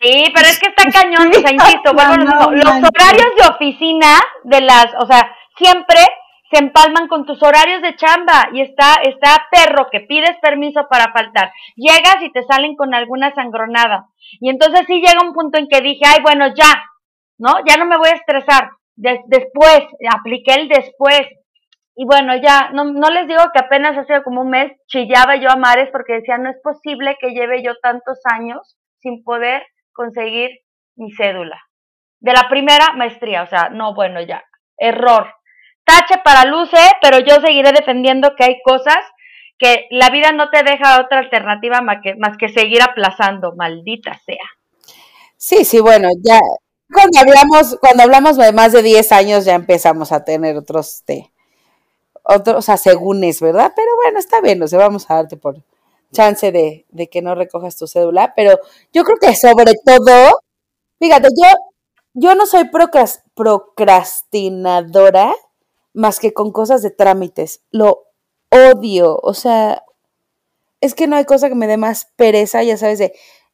Sí, 0.01 0.25
pero 0.35 0.47
es 0.47 0.59
que 0.59 0.67
está 0.67 0.83
cañón, 0.91 1.29
o 1.29 1.33
sea, 1.33 1.53
insisto, 1.53 1.93
bueno, 1.93 2.17
los 2.17 2.65
horarios 2.67 3.31
de 3.39 3.47
oficina 3.55 4.19
de 4.43 4.59
las, 4.59 4.87
o 4.99 5.05
sea, 5.05 5.31
siempre 5.57 5.99
se 6.51 6.59
empalman 6.59 7.07
con 7.07 7.25
tus 7.25 7.41
horarios 7.41 7.81
de 7.81 7.95
chamba 7.95 8.49
y 8.53 8.61
está, 8.61 8.95
está 9.03 9.47
perro 9.49 9.87
que 9.91 10.01
pides 10.01 10.37
permiso 10.41 10.87
para 10.89 11.11
faltar. 11.13 11.51
Llegas 11.75 12.17
y 12.21 12.31
te 12.31 12.43
salen 12.43 12.75
con 12.75 12.93
alguna 12.93 13.33
sangronada. 13.33 14.07
Y 14.41 14.49
entonces 14.49 14.81
sí 14.87 14.95
llega 14.95 15.25
un 15.25 15.33
punto 15.33 15.57
en 15.57 15.67
que 15.67 15.81
dije, 15.81 16.03
ay, 16.05 16.21
bueno, 16.21 16.47
ya, 16.53 16.83
¿no? 17.43 17.55
Ya 17.67 17.77
no 17.77 17.85
me 17.85 17.97
voy 17.97 18.09
a 18.09 18.15
estresar. 18.15 18.69
después, 18.95 19.81
apliqué 20.09 20.53
el 20.53 20.67
después. 20.69 21.27
Y 21.95 22.05
bueno, 22.05 22.35
ya, 22.37 22.69
no, 22.73 22.85
no 22.85 23.09
les 23.09 23.27
digo 23.27 23.43
que 23.53 23.59
apenas 23.59 23.97
hace 23.97 24.23
como 24.23 24.41
un 24.41 24.49
mes 24.49 24.71
chillaba 24.87 25.35
yo 25.35 25.49
a 25.51 25.57
mares 25.57 25.89
porque 25.91 26.13
decía, 26.13 26.37
no 26.37 26.49
es 26.49 26.57
posible 26.63 27.17
que 27.19 27.33
lleve 27.33 27.63
yo 27.63 27.73
tantos 27.81 28.19
años 28.25 28.77
sin 28.99 29.23
poder 29.23 29.63
conseguir 29.91 30.49
mi 30.95 31.11
cédula. 31.11 31.61
De 32.19 32.31
la 32.31 32.47
primera 32.49 32.93
maestría, 32.95 33.43
o 33.43 33.47
sea, 33.47 33.69
no, 33.69 33.93
bueno, 33.93 34.21
ya, 34.21 34.43
error 34.77 35.27
tache 35.85 36.21
para 36.23 36.45
Luce, 36.45 36.77
pero 37.01 37.19
yo 37.19 37.35
seguiré 37.41 37.71
defendiendo 37.71 38.35
que 38.35 38.45
hay 38.45 38.61
cosas 38.63 38.99
que 39.57 39.87
la 39.91 40.09
vida 40.09 40.31
no 40.31 40.49
te 40.49 40.63
deja 40.63 41.01
otra 41.01 41.19
alternativa 41.19 41.81
más 41.81 41.97
que, 42.01 42.15
más 42.15 42.37
que 42.37 42.49
seguir 42.49 42.81
aplazando, 42.81 43.53
maldita 43.55 44.17
sea. 44.25 44.45
Sí, 45.37 45.63
sí, 45.65 45.79
bueno, 45.79 46.07
ya 46.23 46.39
cuando 46.93 47.19
hablamos, 47.19 47.77
cuando 47.79 48.03
hablamos 48.03 48.37
de 48.37 48.51
más 48.53 48.71
de 48.71 48.83
10 48.83 49.11
años 49.11 49.45
ya 49.45 49.55
empezamos 49.55 50.11
a 50.11 50.23
tener 50.23 50.57
otros, 50.57 50.95
este, 50.95 51.31
otros 52.23 52.69
asegúnes, 52.69 53.41
¿verdad? 53.41 53.73
Pero 53.75 53.89
bueno, 54.03 54.19
está 54.19 54.41
bien, 54.41 54.59
no 54.59 54.67
sé, 54.67 54.77
vamos 54.77 55.09
a 55.09 55.15
darte 55.15 55.37
por, 55.37 55.57
chance 56.13 56.53
de, 56.53 56.85
de 56.89 57.09
que 57.09 57.21
no 57.21 57.35
recojas 57.35 57.75
tu 57.75 57.87
cédula, 57.87 58.33
pero 58.35 58.57
yo 58.93 59.03
creo 59.03 59.17
que 59.17 59.35
sobre 59.35 59.73
todo, 59.85 60.39
fíjate, 60.99 61.27
yo, 61.35 61.47
yo 62.13 62.35
no 62.35 62.45
soy 62.45 62.69
procrastinadora 63.35 65.35
más 65.93 66.19
que 66.19 66.33
con 66.33 66.53
cosas 66.53 66.81
de 66.81 66.91
trámites. 66.91 67.61
Lo 67.71 68.05
odio, 68.49 69.19
o 69.21 69.33
sea, 69.33 69.83
es 70.79 70.95
que 70.95 71.07
no 71.07 71.17
hay 71.17 71.25
cosa 71.25 71.49
que 71.49 71.55
me 71.55 71.67
dé 71.67 71.75
más 71.77 72.07
pereza, 72.15 72.63
ya 72.63 72.77
sabes, 72.77 72.99
de 72.99 73.13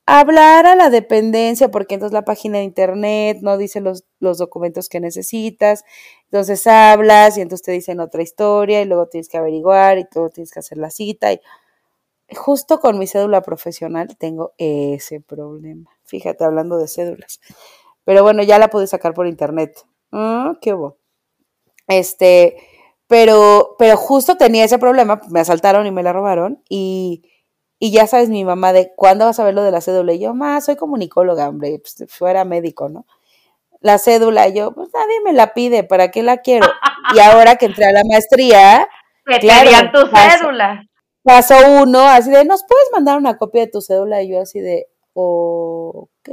hablar 0.10 0.66
a 0.66 0.76
la 0.76 0.90
dependencia, 0.90 1.70
porque 1.70 1.96
entonces 1.96 2.14
la 2.14 2.26
página 2.26 2.58
de 2.60 2.64
internet 2.64 3.40
no 3.42 3.58
dice 3.58 3.82
los, 3.82 4.06
los 4.20 4.38
documentos 4.38 4.90
que 4.90 5.00
necesitas, 5.00 5.84
entonces 6.26 6.66
hablas 6.68 7.38
y 7.38 7.42
entonces 7.42 7.66
te 7.66 7.72
dicen 7.72 8.00
otra 8.00 8.22
historia 8.24 8.82
y 8.82 8.86
luego 8.86 9.08
tienes 9.08 9.30
que 9.30 9.38
averiguar 9.38 9.98
y 10.00 10.06
todo 10.06 10.30
tienes 10.30 10.52
que 10.52 10.60
hacer 10.60 10.78
la 10.78 10.90
cita. 10.90 11.32
Y 11.34 11.40
justo 12.36 12.80
con 12.80 13.00
mi 13.00 13.08
cédula 13.08 13.42
profesional 13.42 14.16
tengo 14.18 14.54
ese 14.58 15.22
problema. 15.22 15.90
Fíjate, 16.04 16.44
hablando 16.44 16.78
de 16.78 16.88
cédulas. 16.88 17.40
Pero 18.04 18.24
bueno, 18.24 18.44
ya 18.44 18.60
la 18.60 18.70
pude 18.70 18.88
sacar 18.88 19.14
por 19.14 19.28
internet. 19.28 19.86
Ah, 20.12 20.54
qué 20.62 20.74
hubo. 20.74 20.98
Este, 21.88 22.58
pero, 23.08 23.76
pero 23.80 23.98
justo 23.98 24.38
tenía 24.38 24.64
ese 24.66 24.78
problema, 24.78 25.22
me 25.30 25.40
asaltaron 25.40 25.88
y 25.88 25.92
me 25.92 26.04
la 26.04 26.14
robaron 26.14 26.64
y, 26.70 27.24
y 27.80 27.92
ya 27.92 28.08
sabes, 28.08 28.30
mi 28.30 28.44
mamá 28.44 28.74
de, 28.74 28.92
¿cuándo 28.96 29.26
vas 29.26 29.40
a 29.40 29.46
ver 29.46 29.54
lo 29.54 29.64
de 29.64 29.72
la 29.72 29.82
cédula? 29.82 30.14
Y 30.14 30.20
yo, 30.20 30.34
más, 30.34 30.66
soy 30.66 30.76
comunicóloga, 30.76 31.48
hombre, 31.48 31.80
pues, 31.80 32.12
fuera 32.12 32.44
médico, 32.44 32.90
¿no? 32.90 33.06
La 33.80 33.98
cédula, 33.98 34.50
y 34.50 34.56
yo, 34.56 34.74
pues 34.74 34.90
nadie 34.94 35.22
me 35.24 35.32
la 35.32 35.54
pide, 35.54 35.86
¿para 35.86 36.12
qué 36.12 36.22
la 36.22 36.38
quiero? 36.38 36.68
Y 37.16 37.20
ahora 37.20 37.56
que 37.56 37.68
entré 37.68 37.86
a 37.86 37.94
la 37.94 38.04
maestría, 38.04 38.90
Te 39.26 39.40
claro, 39.40 39.92
tu 39.94 40.08
cédula. 40.14 40.86
Pasó 41.24 41.56
uno 41.82 42.02
así 42.02 42.30
de, 42.30 42.44
¿nos 42.44 42.64
puedes 42.68 42.90
mandar 42.92 43.18
una 43.18 43.38
copia 43.38 43.62
de 43.62 43.72
tu 43.72 43.82
cédula? 43.82 44.22
Y 44.22 44.32
yo 44.32 44.42
así 44.42 44.60
de, 44.60 44.88
ok. 45.14 46.30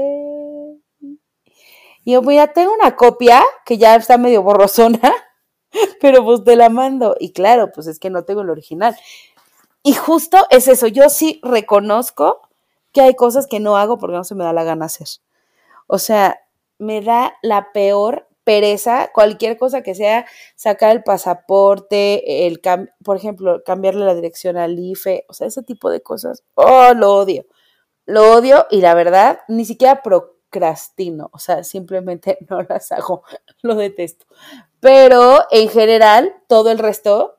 Y 2.04 2.12
yo, 2.12 2.22
mira, 2.22 2.52
tengo 2.52 2.72
una 2.72 2.96
copia 2.96 3.42
que 3.64 3.78
ya 3.78 3.94
está 3.96 4.18
medio 4.18 4.42
borrosona, 4.42 5.12
pero 6.00 6.24
pues 6.24 6.42
te 6.44 6.56
la 6.56 6.70
mando. 6.70 7.16
Y 7.20 7.32
claro, 7.32 7.70
pues 7.72 7.86
es 7.86 7.98
que 7.98 8.10
no 8.10 8.24
tengo 8.24 8.42
el 8.42 8.50
original. 8.50 8.96
Y 9.86 9.92
justo 9.92 10.48
es 10.50 10.66
eso, 10.66 10.88
yo 10.88 11.08
sí 11.08 11.38
reconozco 11.44 12.40
que 12.90 13.02
hay 13.02 13.14
cosas 13.14 13.46
que 13.46 13.60
no 13.60 13.76
hago 13.76 13.98
porque 13.98 14.16
no 14.16 14.24
se 14.24 14.34
me 14.34 14.42
da 14.42 14.52
la 14.52 14.64
gana 14.64 14.86
hacer. 14.86 15.06
O 15.86 16.00
sea, 16.00 16.40
me 16.76 17.00
da 17.02 17.36
la 17.40 17.70
peor 17.72 18.26
pereza, 18.42 19.12
cualquier 19.14 19.56
cosa 19.56 19.82
que 19.82 19.94
sea 19.94 20.26
sacar 20.56 20.90
el 20.90 21.04
pasaporte, 21.04 22.48
el 22.48 22.60
por 23.04 23.16
ejemplo, 23.16 23.62
cambiarle 23.64 24.04
la 24.04 24.16
dirección 24.16 24.56
al 24.56 24.76
IFE, 24.76 25.24
o 25.28 25.32
sea, 25.32 25.46
ese 25.46 25.62
tipo 25.62 25.88
de 25.88 26.02
cosas. 26.02 26.42
Oh, 26.54 26.92
lo 26.92 27.14
odio. 27.14 27.46
Lo 28.06 28.32
odio 28.32 28.66
y 28.72 28.80
la 28.80 28.92
verdad, 28.94 29.38
ni 29.46 29.64
siquiera 29.64 30.02
procrastino, 30.02 31.30
o 31.32 31.38
sea, 31.38 31.62
simplemente 31.62 32.38
no 32.50 32.60
las 32.62 32.90
hago, 32.90 33.22
lo 33.62 33.76
detesto. 33.76 34.26
Pero 34.80 35.44
en 35.52 35.68
general, 35.68 36.34
todo 36.48 36.72
el 36.72 36.80
resto, 36.80 37.36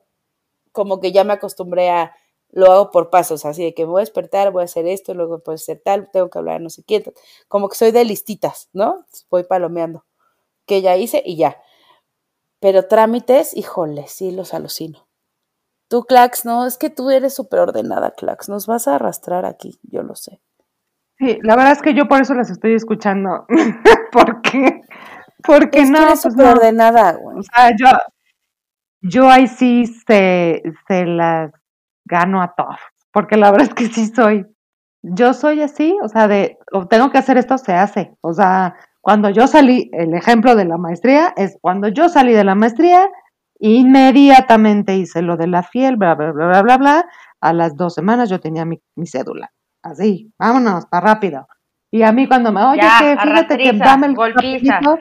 como 0.72 0.98
que 0.98 1.12
ya 1.12 1.24
me 1.24 1.34
acostumbré 1.34 1.90
a, 1.90 2.14
lo 2.50 2.72
hago 2.72 2.90
por 2.90 3.10
pasos, 3.10 3.44
así 3.44 3.64
de 3.64 3.74
que 3.74 3.84
me 3.84 3.92
voy 3.92 4.00
a 4.00 4.02
despertar, 4.02 4.52
voy 4.52 4.62
a 4.62 4.64
hacer 4.64 4.86
esto, 4.86 5.14
luego 5.14 5.40
puedo 5.40 5.56
hacer 5.56 5.80
tal, 5.84 6.10
tengo 6.10 6.30
que 6.30 6.38
hablar 6.38 6.60
no 6.60 6.70
sé 6.70 6.82
quién, 6.84 7.04
como 7.48 7.68
que 7.68 7.76
soy 7.76 7.90
de 7.90 8.04
listitas, 8.04 8.68
¿no? 8.72 9.04
Voy 9.30 9.44
palomeando, 9.44 10.04
que 10.66 10.82
ya 10.82 10.96
hice 10.96 11.22
y 11.24 11.36
ya. 11.36 11.60
Pero 12.60 12.86
trámites, 12.86 13.56
híjole, 13.56 14.06
sí 14.08 14.32
los 14.32 14.54
alucino. 14.54 15.06
Tú, 15.88 16.04
Clax, 16.04 16.44
no, 16.44 16.66
es 16.66 16.76
que 16.76 16.90
tú 16.90 17.10
eres 17.10 17.34
súper 17.34 17.60
ordenada, 17.60 18.12
Clax, 18.12 18.48
nos 18.48 18.66
vas 18.66 18.88
a 18.88 18.96
arrastrar 18.96 19.44
aquí, 19.46 19.78
yo 19.82 20.02
lo 20.02 20.14
sé. 20.14 20.40
Sí, 21.18 21.38
la 21.42 21.56
verdad 21.56 21.72
es 21.72 21.82
que 21.82 21.94
yo 21.94 22.06
por 22.06 22.20
eso 22.20 22.34
las 22.34 22.50
estoy 22.50 22.74
escuchando. 22.74 23.46
¿Por 24.12 24.40
qué? 24.42 24.82
Porque 25.44 25.84
no. 25.84 26.06
Que 26.06 26.14
pues 26.22 26.38
ordenada, 26.38 27.12
güey. 27.12 27.38
O 27.38 27.42
sea, 27.42 27.70
yo, 27.76 27.86
yo 29.00 29.28
ahí 29.28 29.48
sí 29.48 29.86
se, 29.86 30.62
se 30.86 31.06
las 31.06 31.52
gano 32.08 32.42
a 32.42 32.54
todos. 32.56 32.78
Porque 33.12 33.36
la 33.36 33.50
verdad 33.50 33.68
es 33.68 33.74
que 33.74 33.86
sí 33.86 34.06
soy. 34.06 34.46
Yo 35.02 35.32
soy 35.32 35.62
así, 35.62 35.96
o 36.02 36.08
sea, 36.08 36.26
de 36.26 36.58
tengo 36.90 37.10
que 37.10 37.18
hacer 37.18 37.38
esto, 37.38 37.56
se 37.56 37.72
hace. 37.72 38.16
O 38.20 38.32
sea, 38.32 38.74
cuando 39.00 39.30
yo 39.30 39.46
salí, 39.46 39.90
el 39.92 40.12
ejemplo 40.14 40.56
de 40.56 40.64
la 40.64 40.76
maestría 40.76 41.32
es 41.36 41.56
cuando 41.60 41.88
yo 41.88 42.08
salí 42.08 42.32
de 42.32 42.44
la 42.44 42.54
maestría, 42.54 43.08
inmediatamente 43.60 44.96
hice 44.96 45.22
lo 45.22 45.36
de 45.36 45.46
la 45.46 45.62
fiel, 45.62 45.96
bla, 45.96 46.14
bla, 46.14 46.32
bla, 46.32 46.46
bla, 46.46 46.62
bla, 46.62 46.76
bla. 46.78 47.06
A 47.40 47.52
las 47.52 47.76
dos 47.76 47.94
semanas 47.94 48.28
yo 48.28 48.40
tenía 48.40 48.64
mi, 48.64 48.80
mi 48.96 49.06
cédula. 49.06 49.52
Así, 49.82 50.32
vámonos, 50.38 50.84
está 50.84 51.00
rápido. 51.00 51.46
Y 51.90 52.02
a 52.02 52.12
mí 52.12 52.26
cuando 52.26 52.52
me, 52.52 52.62
oye, 52.62 52.82
que 52.98 53.16
fíjate 53.16 53.56
que 53.56 53.72
dame 53.72 54.08
el 54.08 54.14
papelito, 54.14 54.98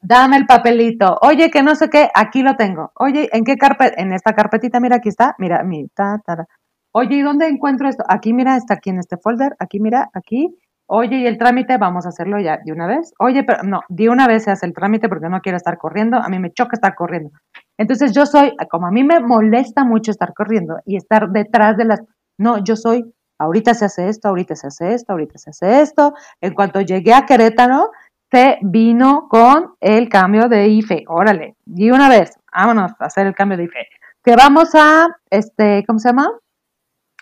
dame 0.00 0.36
el 0.36 0.46
papelito, 0.46 1.18
oye, 1.22 1.50
que 1.50 1.62
no 1.62 1.74
sé 1.74 1.88
qué, 1.90 2.08
aquí 2.14 2.42
lo 2.42 2.56
tengo. 2.56 2.92
Oye, 2.94 3.28
¿en 3.32 3.44
qué 3.44 3.56
carpeta? 3.56 4.00
En 4.00 4.12
esta 4.12 4.34
carpetita, 4.34 4.80
mira, 4.80 4.96
aquí 4.96 5.08
está, 5.08 5.34
mira, 5.38 5.62
mi, 5.64 5.88
ta, 5.88 6.20
ta, 6.24 6.46
Oye, 6.92 7.16
¿y 7.16 7.22
dónde 7.22 7.48
encuentro 7.48 7.88
esto? 7.88 8.04
Aquí, 8.08 8.32
mira, 8.32 8.56
está 8.56 8.74
aquí 8.74 8.90
en 8.90 8.98
este 8.98 9.16
folder, 9.18 9.54
aquí, 9.58 9.78
mira, 9.80 10.08
aquí. 10.14 10.56
Oye, 10.86 11.18
¿y 11.18 11.26
el 11.26 11.36
trámite? 11.36 11.76
Vamos 11.76 12.06
a 12.06 12.08
hacerlo 12.08 12.40
ya 12.40 12.58
de 12.64 12.72
una 12.72 12.86
vez. 12.86 13.12
Oye, 13.18 13.44
pero 13.44 13.62
no, 13.62 13.82
de 13.90 14.08
una 14.08 14.26
vez 14.26 14.44
se 14.44 14.50
hace 14.50 14.64
el 14.64 14.72
trámite 14.72 15.08
porque 15.08 15.28
no 15.28 15.40
quiero 15.40 15.56
estar 15.58 15.76
corriendo. 15.76 16.16
A 16.16 16.28
mí 16.28 16.38
me 16.38 16.50
choca 16.50 16.70
estar 16.72 16.94
corriendo. 16.94 17.30
Entonces 17.76 18.12
yo 18.14 18.24
soy, 18.24 18.56
como 18.70 18.86
a 18.86 18.90
mí 18.90 19.04
me 19.04 19.20
molesta 19.20 19.84
mucho 19.84 20.10
estar 20.10 20.32
corriendo 20.32 20.78
y 20.86 20.96
estar 20.96 21.28
detrás 21.28 21.76
de 21.76 21.84
las... 21.84 22.00
No, 22.38 22.64
yo 22.64 22.74
soy 22.74 23.04
ahorita 23.38 23.74
se 23.74 23.84
hace 23.84 24.08
esto, 24.08 24.28
ahorita 24.28 24.54
se 24.56 24.66
hace 24.66 24.94
esto, 24.94 25.12
ahorita 25.12 25.38
se 25.38 25.50
hace 25.50 25.80
esto. 25.80 26.14
En 26.40 26.54
cuanto 26.54 26.80
llegué 26.80 27.14
a 27.14 27.26
Querétaro, 27.26 27.90
se 28.30 28.58
vino 28.62 29.28
con 29.28 29.74
el 29.80 30.08
cambio 30.08 30.48
de 30.48 30.68
IFE. 30.68 31.04
Órale, 31.08 31.56
y 31.66 31.90
una 31.90 32.08
vez, 32.08 32.38
vámonos 32.52 32.92
a 32.98 33.04
hacer 33.04 33.26
el 33.26 33.34
cambio 33.34 33.58
de 33.58 33.64
IFE. 33.64 33.86
Que 34.22 34.36
vamos 34.36 34.74
a, 34.74 35.08
este, 35.30 35.84
¿cómo 35.86 35.98
se 35.98 36.10
llama? 36.10 36.30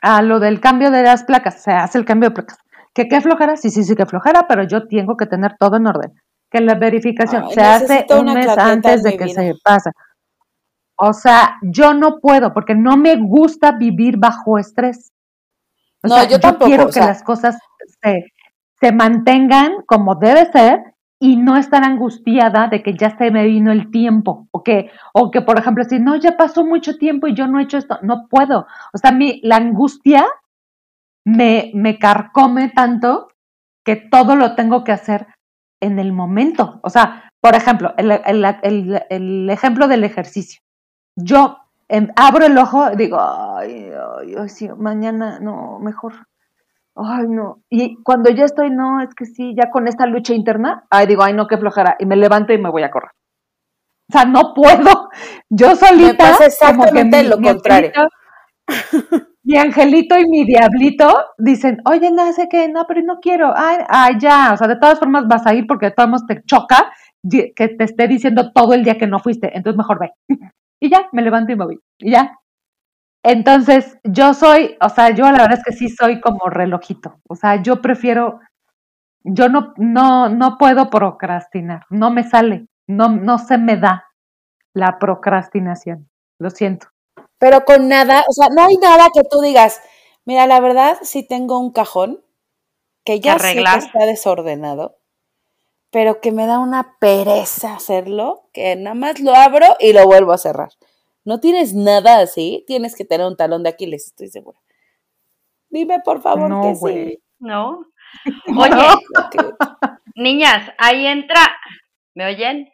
A 0.03 0.23
lo 0.23 0.41
del 0.41 0.61
cambio 0.61 0.91
de 0.91 1.03
las 1.03 1.25
placas. 1.25 1.63
Se 1.63 1.73
hace 1.73 1.99
el 1.99 2.05
cambio 2.05 2.31
de 2.31 2.35
placas. 2.35 2.59
¿Que 2.93 3.09
qué 3.09 3.21
flojera? 3.21 3.57
Sí, 3.57 3.71
sí, 3.71 3.85
sí, 3.85 3.95
que 3.95 4.07
flojera, 4.07 4.47
pero 4.49 4.65
yo 4.65 4.89
tengo 4.89 5.17
que 5.17 5.27
tener 5.27 5.57
todo 5.59 5.77
en 5.77 5.87
orden. 5.87 6.13
Que 6.51 6.61
la 6.61 6.75
verificación 6.75 7.51
se 7.51 7.61
hace 7.61 8.07
un 8.11 8.33
mes 8.33 8.49
antes 8.49 9.03
de 9.03 9.17
que 9.17 9.29
se 9.29 9.55
pasa. 9.63 9.93
O 10.99 11.13
sea, 11.13 11.57
yo 11.63 11.93
no 11.93 12.19
puedo 12.21 12.55
porque 12.55 12.75
no 12.75 12.97
me 12.97 13.17
gusta 13.17 13.73
vivir 13.73 14.17
bajo 14.17 14.59
estrés 14.59 15.13
no, 16.03 16.29
yo, 16.29 16.41
tampoco, 16.41 16.67
quiero 16.67 16.89
que 16.89 17.01
las 17.01 17.23
cosas 17.23 17.59
se, 18.81 18.93
mantengan 18.93 19.83
como 19.87 20.15
debe 20.15 20.51
ser 20.53 20.81
y 21.19 21.37
no 21.37 21.57
estar 21.57 21.83
angustiada 21.83 22.69
de 22.69 22.83
que 22.83 22.95
ya 22.95 23.17
se 23.17 23.31
me 23.31 23.45
vino 23.47 23.73
el 23.73 23.91
tiempo 23.91 24.49
o 24.51 24.63
que, 24.63 24.91
o 25.15 25.31
que 25.31 25.41
por 25.41 25.59
ejemplo, 25.59 25.85
si 25.85 25.99
no, 25.99 26.17
ya 26.17 26.37
pasó 26.37 26.65
mucho 26.65 26.97
tiempo 26.99 27.27
y 27.27 27.35
yo 27.35 27.47
no 27.47 27.59
he 27.59 27.63
hecho 27.63 27.79
esto, 27.79 27.99
no 28.03 28.29
puedo. 28.29 28.67
O 28.93 28.99
sea, 28.99 29.13
mi, 29.13 29.41
la 29.43 29.57
angustia 29.57 30.27
me, 31.25 31.71
me 31.75 31.99
carcome 31.99 32.69
tanto 32.69 33.29
que 33.85 33.97
todo 33.97 34.37
lo 34.37 34.55
tengo 34.55 34.85
que 34.85 34.93
hacer 34.93 35.27
en 35.81 35.99
el 35.99 36.13
momento. 36.13 36.81
O 36.83 36.91
sea, 36.91 37.31
por 37.41 37.55
ejemplo, 37.55 37.95
el, 37.97 38.11
el, 38.11 39.03
el 39.09 39.51
ejemplo 39.51 39.89
del 39.89 40.05
ejercicio. 40.05 40.61
Yo 41.17 41.59
Em, 41.89 42.09
abro 42.17 42.47
el 42.47 42.59
ojo, 42.59 42.91
digo, 42.97 43.19
ay, 43.21 43.91
ay, 44.19 44.35
ay, 44.37 44.49
sí, 44.49 44.69
mañana, 44.77 45.39
no, 45.39 45.79
mejor. 45.79 46.27
Ay, 46.97 47.27
no. 47.29 47.63
Y 47.71 48.03
cuando 48.03 48.31
ya 48.31 48.45
estoy, 48.45 48.71
no, 48.71 49.03
es 49.03 49.15
que 49.15 49.27
sí, 49.27 49.55
ya 49.55 49.71
con 49.71 49.87
esta 49.87 50.07
lucha 50.07 50.33
interna, 50.33 50.87
ay, 50.91 51.07
digo, 51.07 51.23
ay, 51.23 51.35
no, 51.35 51.47
qué 51.47 51.59
flojera. 51.59 51.97
Y 51.99 52.07
me 52.07 52.17
levanto 52.17 52.53
y 52.53 52.59
me 52.59 52.71
voy 52.71 52.83
a 52.83 52.91
correr. 52.91 53.11
O 54.09 54.13
sea, 54.13 54.25
no 54.25 54.55
puedo. 54.55 55.11
Yo 55.51 55.75
solita. 55.77 56.13
Me 56.13 56.15
pasa 56.15 56.47
exactamente 56.47 57.23
lo 57.25 57.41
contrario. 57.41 57.93
mi 59.43 59.57
angelito 59.59 60.19
y 60.19 60.27
mi 60.27 60.45
diablito 60.45 61.07
dicen, 61.39 61.79
oye, 61.85 62.11
no 62.11 62.33
sé 62.33 62.49
qué, 62.49 62.69
no, 62.69 62.87
pero 62.87 63.03
no 63.03 63.19
quiero. 63.21 63.53
Ay, 63.55 63.79
ay, 63.89 64.15
ya. 64.19 64.53
O 64.55 64.57
sea, 64.57 64.69
de 64.69 64.77
todas 64.77 64.99
formas 64.99 65.27
vas 65.29 65.47
a 65.47 65.55
ir 65.55 65.67
porque 65.67 65.87
de 65.87 65.93
todas 65.93 66.07
formas 66.07 66.27
te 66.27 66.43
choca 66.45 66.93
que 67.31 67.69
te 67.69 67.85
esté 67.85 68.09
diciendo 68.09 68.53
todo 68.53 68.75
el 68.75 68.85
día 68.85 68.99
que 68.99 69.07
no 69.07 69.19
fuiste. 69.19 69.55
Entonces 69.57 69.77
mejor 69.77 69.99
ve. 69.99 70.13
y 70.81 70.91
ya, 70.91 71.09
me 71.13 71.23
levanto 71.23 71.53
y 71.53 71.57
me 71.57 71.65
voy, 71.65 71.81
y 71.99 72.13
ya. 72.13 72.39
Entonces, 73.29 73.99
yo 74.05 74.35
soy, 74.35 74.77
o 74.81 74.89
sea, 74.89 75.11
yo 75.11 75.25
la 75.25 75.33
verdad 75.43 75.59
es 75.59 75.65
que 75.65 75.73
sí 75.73 75.89
soy 75.89 76.21
como 76.21 76.49
relojito, 76.49 77.19
o 77.29 77.35
sea, 77.35 77.61
yo 77.61 77.83
prefiero, 77.83 78.39
yo 79.25 79.49
no, 79.49 79.75
no, 79.79 80.29
no 80.29 80.57
puedo 80.59 80.91
procrastinar, 80.91 81.87
no 81.91 82.13
me 82.13 82.23
sale, 82.23 82.69
no, 82.87 83.09
no 83.09 83.39
se 83.39 83.59
me 83.59 83.79
da 83.79 84.05
la 84.75 85.01
procrastinación, 85.01 86.09
lo 86.39 86.51
siento. 86.51 86.87
Pero 87.39 87.65
con 87.65 87.89
nada, 87.89 88.25
o 88.29 88.33
sea, 88.33 88.47
no 88.55 88.63
hay 88.63 88.77
nada 88.77 89.09
que 89.13 89.23
tú 89.29 89.41
digas, 89.41 89.81
mira, 90.25 90.47
la 90.47 90.61
verdad 90.61 90.97
sí 91.03 91.27
tengo 91.27 91.59
un 91.59 91.73
cajón 91.73 92.23
que 93.05 93.19
ya 93.19 93.41
sé 93.41 93.55
que 93.55 93.61
está 93.61 94.07
desordenado, 94.07 94.99
pero 95.91 96.21
que 96.21 96.31
me 96.31 96.47
da 96.47 96.61
una 96.61 96.97
pereza 97.01 97.75
hacerlo, 97.75 98.45
que 98.53 98.77
nada 98.77 98.95
más 98.95 99.19
lo 99.19 99.35
abro 99.35 99.67
y 99.81 99.93
lo 99.93 100.05
vuelvo 100.05 100.33
a 100.33 100.39
cerrar. 100.39 100.71
No 101.27 101.41
tienes 101.41 101.75
nada 101.75 102.21
así, 102.21 102.65
tienes 102.69 102.95
que 102.95 103.05
tener 103.05 103.27
un 103.27 103.37
talón 103.37 103.65
de 103.65 103.71
Aquiles, 103.71 104.07
estoy 104.07 104.29
segura. 104.29 104.59
Dime 105.69 106.01
por 106.05 106.23
favor 106.23 106.49
No, 106.49 106.63
que 106.63 106.79
güey. 106.79 107.09
sí. 107.11 107.23
¿No? 107.41 107.85
Oye, 108.57 108.87
niñas, 110.15 110.73
ahí 110.79 111.05
entra. 111.07 111.41
¿Me 112.15 112.27
oyen? 112.27 112.73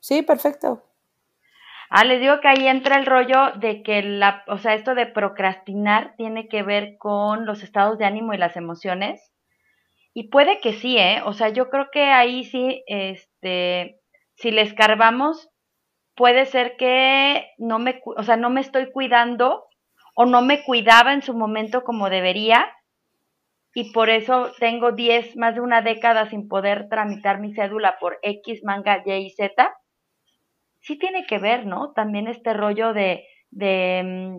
Sí, 0.00 0.20
perfecto. 0.22 0.82
Ah, 1.88 2.04
les 2.04 2.20
digo 2.20 2.38
que 2.40 2.48
ahí 2.48 2.68
entra 2.68 2.98
el 2.98 3.06
rollo 3.06 3.52
de 3.58 3.82
que 3.82 4.02
la, 4.02 4.44
o 4.46 4.58
sea, 4.58 4.74
esto 4.74 4.94
de 4.94 5.06
procrastinar 5.06 6.14
tiene 6.18 6.48
que 6.48 6.62
ver 6.62 6.98
con 6.98 7.46
los 7.46 7.62
estados 7.62 7.96
de 7.96 8.04
ánimo 8.04 8.34
y 8.34 8.36
las 8.38 8.56
emociones. 8.56 9.32
Y 10.12 10.28
puede 10.28 10.60
que 10.60 10.74
sí, 10.74 10.98
¿eh? 10.98 11.22
O 11.24 11.32
sea, 11.32 11.48
yo 11.48 11.70
creo 11.70 11.88
que 11.90 12.04
ahí 12.04 12.44
sí, 12.44 12.84
este, 12.86 14.00
si 14.34 14.50
le 14.50 14.60
escarbamos, 14.62 15.48
puede 16.16 16.46
ser 16.46 16.76
que 16.76 17.50
no 17.58 17.78
me, 17.78 18.00
o 18.04 18.22
sea, 18.22 18.36
no 18.36 18.50
me 18.50 18.60
estoy 18.60 18.90
cuidando 18.90 19.66
o 20.14 20.24
no 20.24 20.42
me 20.42 20.64
cuidaba 20.64 21.12
en 21.12 21.22
su 21.22 21.34
momento 21.34 21.84
como 21.84 22.08
debería 22.08 22.72
y 23.74 23.92
por 23.92 24.08
eso 24.08 24.52
tengo 24.58 24.92
10, 24.92 25.36
más 25.36 25.54
de 25.54 25.60
una 25.60 25.82
década 25.82 26.30
sin 26.30 26.48
poder 26.48 26.88
tramitar 26.88 27.40
mi 27.40 27.52
cédula 27.52 27.98
por 28.00 28.18
X, 28.22 28.64
manga, 28.64 29.02
Y 29.04 29.12
y 29.12 29.30
Z. 29.30 29.70
Sí 30.80 30.98
tiene 30.98 31.26
que 31.26 31.38
ver, 31.38 31.66
¿no? 31.66 31.92
También 31.92 32.26
este 32.26 32.54
rollo 32.54 32.94
de, 32.94 33.26
de 33.50 34.02
mm, 34.02 34.38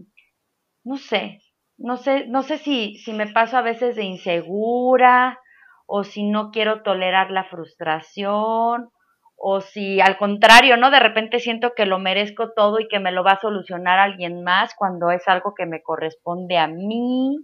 no 0.85 0.97
sé, 0.97 1.43
no 1.77 1.97
sé, 1.97 2.25
no 2.25 2.41
sé 2.41 2.57
si, 2.57 2.97
si 2.97 3.13
me 3.13 3.27
paso 3.27 3.57
a 3.57 3.61
veces 3.61 3.95
de 3.95 4.05
insegura 4.05 5.39
o 5.85 6.03
si 6.03 6.23
no 6.23 6.49
quiero 6.49 6.81
tolerar 6.81 7.29
la 7.29 7.43
frustración 7.43 8.89
o 9.37 9.61
si 9.61 10.01
al 10.01 10.17
contrario, 10.17 10.77
¿no? 10.77 10.89
De 10.89 10.99
repente 10.99 11.39
siento 11.39 11.73
que 11.75 11.85
lo 11.85 11.99
merezco 11.99 12.53
todo 12.53 12.79
y 12.79 12.87
que 12.87 12.99
me 12.99 13.11
lo 13.11 13.23
va 13.23 13.33
a 13.33 13.39
solucionar 13.39 13.99
alguien 13.99 14.43
más 14.43 14.73
cuando 14.75 15.11
es 15.11 15.27
algo 15.27 15.53
que 15.53 15.67
me 15.67 15.83
corresponde 15.83 16.57
a 16.57 16.67
mí. 16.67 17.37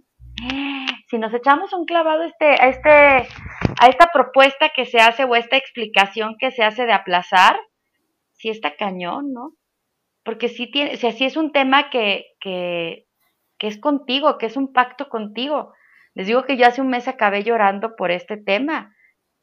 Si 1.08 1.18
nos 1.18 1.32
echamos 1.32 1.72
un 1.72 1.84
clavado 1.86 2.24
este, 2.24 2.46
a 2.46 2.68
este, 2.68 2.90
a 2.90 3.88
esta 3.88 4.08
propuesta 4.12 4.70
que 4.74 4.84
se 4.84 4.98
hace 4.98 5.24
o 5.24 5.36
esta 5.36 5.56
explicación 5.56 6.36
que 6.38 6.50
se 6.50 6.64
hace 6.64 6.84
de 6.84 6.92
aplazar, 6.92 7.56
sí 8.32 8.48
está 8.48 8.74
cañón, 8.76 9.32
¿no? 9.32 9.52
Porque 10.24 10.48
sí 10.48 10.68
tiene, 10.70 10.94
o 10.94 10.96
sea, 10.96 11.12
sí 11.12 11.24
es 11.24 11.36
un 11.36 11.52
tema 11.52 11.90
que, 11.90 12.26
que, 12.40 13.06
que 13.58 13.68
es 13.68 13.78
contigo, 13.78 14.36
que 14.38 14.46
es 14.46 14.56
un 14.56 14.72
pacto 14.72 15.08
contigo. 15.08 15.72
Les 16.14 16.26
digo 16.26 16.44
que 16.44 16.56
yo 16.56 16.66
hace 16.66 16.80
un 16.80 16.88
mes 16.88 17.06
acabé 17.06 17.44
llorando 17.44 17.94
por 17.94 18.10
este 18.10 18.36
tema. 18.36 18.93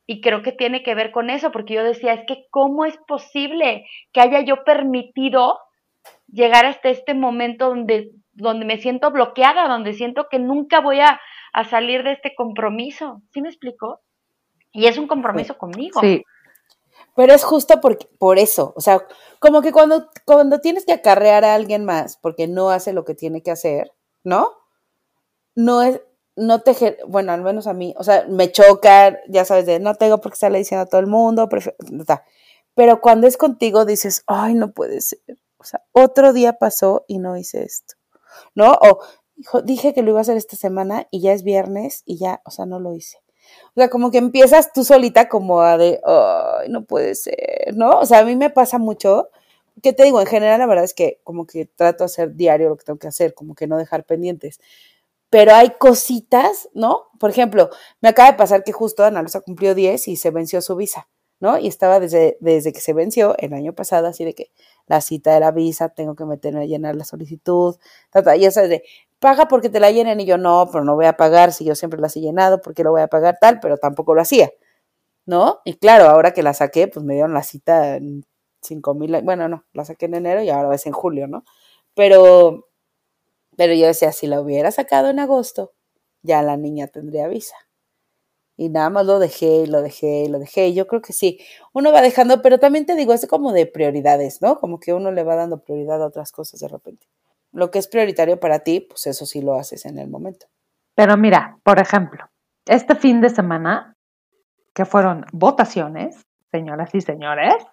Y 0.07 0.21
creo 0.21 0.41
que 0.41 0.51
tiene 0.51 0.83
que 0.83 0.95
ver 0.95 1.11
con 1.11 1.29
eso, 1.29 1.51
porque 1.51 1.75
yo 1.75 1.83
decía, 1.83 2.13
es 2.13 2.25
que 2.27 2.45
¿cómo 2.49 2.85
es 2.85 2.97
posible 3.07 3.85
que 4.11 4.21
haya 4.21 4.41
yo 4.41 4.63
permitido 4.63 5.59
llegar 6.27 6.65
hasta 6.65 6.89
este 6.89 7.13
momento 7.13 7.69
donde, 7.69 8.11
donde 8.33 8.65
me 8.65 8.77
siento 8.77 9.11
bloqueada, 9.11 9.67
donde 9.67 9.93
siento 9.93 10.27
que 10.29 10.39
nunca 10.39 10.81
voy 10.81 10.99
a, 10.99 11.19
a 11.53 11.63
salir 11.65 12.03
de 12.03 12.13
este 12.13 12.33
compromiso? 12.35 13.21
¿Sí 13.31 13.41
me 13.41 13.49
explicó? 13.49 14.01
Y 14.71 14.87
es 14.87 14.97
un 14.97 15.07
compromiso 15.07 15.57
conmigo. 15.57 15.99
Sí, 16.01 16.23
Pero 17.15 17.33
es 17.33 17.43
justo 17.43 17.79
por, 17.81 17.97
por 18.17 18.39
eso, 18.39 18.73
o 18.75 18.81
sea, 18.81 19.05
como 19.39 19.61
que 19.61 19.71
cuando, 19.71 20.09
cuando 20.25 20.59
tienes 20.59 20.85
que 20.85 20.93
acarrear 20.93 21.43
a 21.43 21.55
alguien 21.55 21.85
más 21.85 22.17
porque 22.17 22.47
no 22.47 22.69
hace 22.69 22.93
lo 22.93 23.03
que 23.03 23.15
tiene 23.15 23.43
que 23.43 23.51
hacer, 23.51 23.91
¿no? 24.23 24.49
No 25.55 25.81
es, 25.81 26.01
no 26.41 26.61
te, 26.61 26.97
bueno, 27.07 27.31
al 27.31 27.41
menos 27.43 27.67
a 27.67 27.73
mí, 27.73 27.93
o 27.97 28.03
sea, 28.03 28.25
me 28.27 28.51
choca, 28.51 29.19
ya 29.29 29.45
sabes, 29.45 29.67
de 29.67 29.79
no 29.79 29.93
tengo 29.93 30.19
por 30.19 30.31
qué 30.31 30.35
estarle 30.35 30.57
diciendo 30.57 30.83
a 30.83 30.85
todo 30.87 30.99
el 30.99 31.07
mundo, 31.07 31.47
pero 32.73 32.99
cuando 32.99 33.27
es 33.27 33.37
contigo 33.37 33.85
dices, 33.85 34.23
ay, 34.25 34.55
no 34.55 34.71
puede 34.71 35.01
ser, 35.01 35.19
o 35.57 35.63
sea, 35.63 35.83
otro 35.91 36.33
día 36.33 36.53
pasó 36.53 37.05
y 37.07 37.19
no 37.19 37.37
hice 37.37 37.63
esto, 37.63 37.93
¿no? 38.55 38.71
O 38.81 39.01
dije 39.63 39.93
que 39.93 40.01
lo 40.01 40.09
iba 40.09 40.19
a 40.19 40.21
hacer 40.21 40.35
esta 40.35 40.55
semana 40.55 41.07
y 41.11 41.21
ya 41.21 41.31
es 41.33 41.43
viernes 41.43 42.01
y 42.05 42.17
ya, 42.17 42.41
o 42.43 42.49
sea, 42.49 42.65
no 42.65 42.79
lo 42.79 42.95
hice. 42.95 43.19
O 43.75 43.79
sea, 43.79 43.89
como 43.89 44.09
que 44.09 44.17
empiezas 44.17 44.73
tú 44.73 44.83
solita 44.83 45.29
como 45.29 45.61
a 45.61 45.77
de, 45.77 46.01
ay, 46.03 46.69
no 46.69 46.85
puede 46.85 47.13
ser, 47.13 47.75
¿no? 47.75 47.99
O 47.99 48.05
sea, 48.05 48.19
a 48.19 48.25
mí 48.25 48.35
me 48.35 48.49
pasa 48.49 48.79
mucho, 48.79 49.29
que 49.83 49.93
te 49.93 50.03
digo, 50.03 50.19
en 50.19 50.27
general 50.27 50.59
la 50.59 50.65
verdad 50.65 50.85
es 50.85 50.95
que 50.95 51.19
como 51.23 51.45
que 51.45 51.65
trato 51.65 51.99
de 52.03 52.05
hacer 52.05 52.35
diario 52.35 52.69
lo 52.69 52.77
que 52.77 52.85
tengo 52.85 52.97
que 52.97 53.07
hacer, 53.07 53.35
como 53.35 53.53
que 53.53 53.67
no 53.67 53.77
dejar 53.77 54.05
pendientes. 54.05 54.59
Pero 55.31 55.53
hay 55.55 55.71
cositas, 55.79 56.69
¿no? 56.75 57.07
Por 57.19 57.31
ejemplo, 57.31 57.71
me 58.01 58.09
acaba 58.09 58.31
de 58.31 58.37
pasar 58.37 58.63
que 58.63 58.73
justo 58.73 59.03
Ana 59.03 59.21
Luisa 59.21 59.41
cumplió 59.41 59.73
10 59.73 60.09
y 60.09 60.17
se 60.17 60.29
venció 60.29 60.61
su 60.61 60.75
visa, 60.75 61.09
¿no? 61.39 61.57
Y 61.57 61.67
estaba 61.67 61.99
desde, 61.99 62.37
desde 62.41 62.73
que 62.73 62.81
se 62.81 62.93
venció 62.93 63.35
el 63.39 63.53
año 63.53 63.73
pasado, 63.73 64.07
así 64.07 64.25
de 64.25 64.35
que 64.35 64.51
la 64.87 65.01
cita 65.01 65.33
de 65.33 65.39
la 65.39 65.51
visa, 65.51 65.89
tengo 65.89 66.15
que 66.15 66.25
meterme 66.25 66.61
a 66.63 66.65
llenar 66.65 66.95
la 66.95 67.05
solicitud, 67.05 67.77
ta, 68.11 68.21
ta, 68.21 68.35
y 68.35 68.45
eso 68.45 68.61
de, 68.61 68.83
paga 69.19 69.47
porque 69.47 69.69
te 69.69 69.79
la 69.79 69.91
llenen 69.91 70.19
y 70.19 70.25
yo 70.25 70.37
no, 70.37 70.67
pero 70.71 70.83
no 70.83 70.95
voy 70.95 71.05
a 71.05 71.15
pagar 71.15 71.53
si 71.53 71.63
yo 71.63 71.75
siempre 71.75 72.01
las 72.01 72.17
he 72.17 72.21
llenado, 72.21 72.61
porque 72.61 72.83
lo 72.83 72.91
voy 72.91 73.01
a 73.01 73.07
pagar 73.07 73.37
tal, 73.39 73.59
pero 73.61 73.77
tampoco 73.77 74.13
lo 74.15 74.21
hacía, 74.21 74.51
¿no? 75.25 75.61
Y 75.65 75.75
claro, 75.75 76.05
ahora 76.09 76.33
que 76.33 76.43
la 76.43 76.53
saqué, 76.53 76.87
pues 76.87 77.05
me 77.05 77.13
dieron 77.15 77.33
la 77.33 77.43
cita 77.43 77.97
en 77.97 78.25
cinco 78.61 78.95
mil, 78.95 79.21
bueno, 79.23 79.47
no, 79.47 79.65
la 79.73 79.85
saqué 79.85 80.07
en 80.07 80.15
enero 80.15 80.43
y 80.43 80.49
ahora 80.49 80.75
es 80.75 80.85
en 80.87 80.93
julio, 80.93 81.27
¿no? 81.27 81.45
Pero, 81.95 82.67
pero 83.61 83.75
yo 83.75 83.85
decía, 83.85 84.11
si 84.11 84.25
la 84.25 84.41
hubiera 84.41 84.71
sacado 84.71 85.11
en 85.11 85.19
agosto, 85.19 85.71
ya 86.23 86.41
la 86.41 86.57
niña 86.57 86.87
tendría 86.87 87.27
visa. 87.27 87.53
Y 88.57 88.69
nada 88.69 88.89
más 88.89 89.05
lo 89.05 89.19
dejé, 89.19 89.67
lo 89.67 89.83
dejé, 89.83 90.27
lo 90.29 90.39
dejé. 90.39 90.73
Yo 90.73 90.87
creo 90.87 91.03
que 91.03 91.13
sí, 91.13 91.39
uno 91.71 91.91
va 91.91 92.01
dejando, 92.01 92.41
pero 92.41 92.57
también 92.57 92.87
te 92.87 92.95
digo, 92.95 93.13
es 93.13 93.27
como 93.27 93.53
de 93.53 93.67
prioridades, 93.67 94.41
¿no? 94.41 94.59
Como 94.59 94.79
que 94.79 94.95
uno 94.95 95.11
le 95.11 95.23
va 95.23 95.35
dando 95.35 95.59
prioridad 95.59 96.01
a 96.01 96.07
otras 96.07 96.31
cosas 96.31 96.59
de 96.59 96.69
repente. 96.69 97.05
Lo 97.51 97.69
que 97.69 97.77
es 97.77 97.87
prioritario 97.87 98.39
para 98.39 98.61
ti, 98.61 98.79
pues 98.79 99.05
eso 99.05 99.27
sí 99.27 99.43
lo 99.43 99.53
haces 99.53 99.85
en 99.85 99.99
el 99.99 100.07
momento. 100.07 100.47
pero 100.95 101.15
mira, 101.15 101.59
por 101.61 101.77
ejemplo, 101.77 102.31
este 102.65 102.95
fin 102.95 103.21
de 103.21 103.29
semana, 103.29 103.95
que 104.73 104.85
fueron 104.85 105.23
votaciones, 105.33 106.25
señoras 106.49 106.95
y 106.95 107.01
señores, 107.01 107.63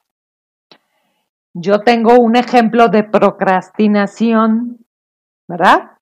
yo 1.54 1.80
tengo 1.80 2.20
un 2.20 2.36
ejemplo 2.36 2.88
de 2.88 3.04
procrastinación, 3.04 4.84
¿verdad? 5.48 5.92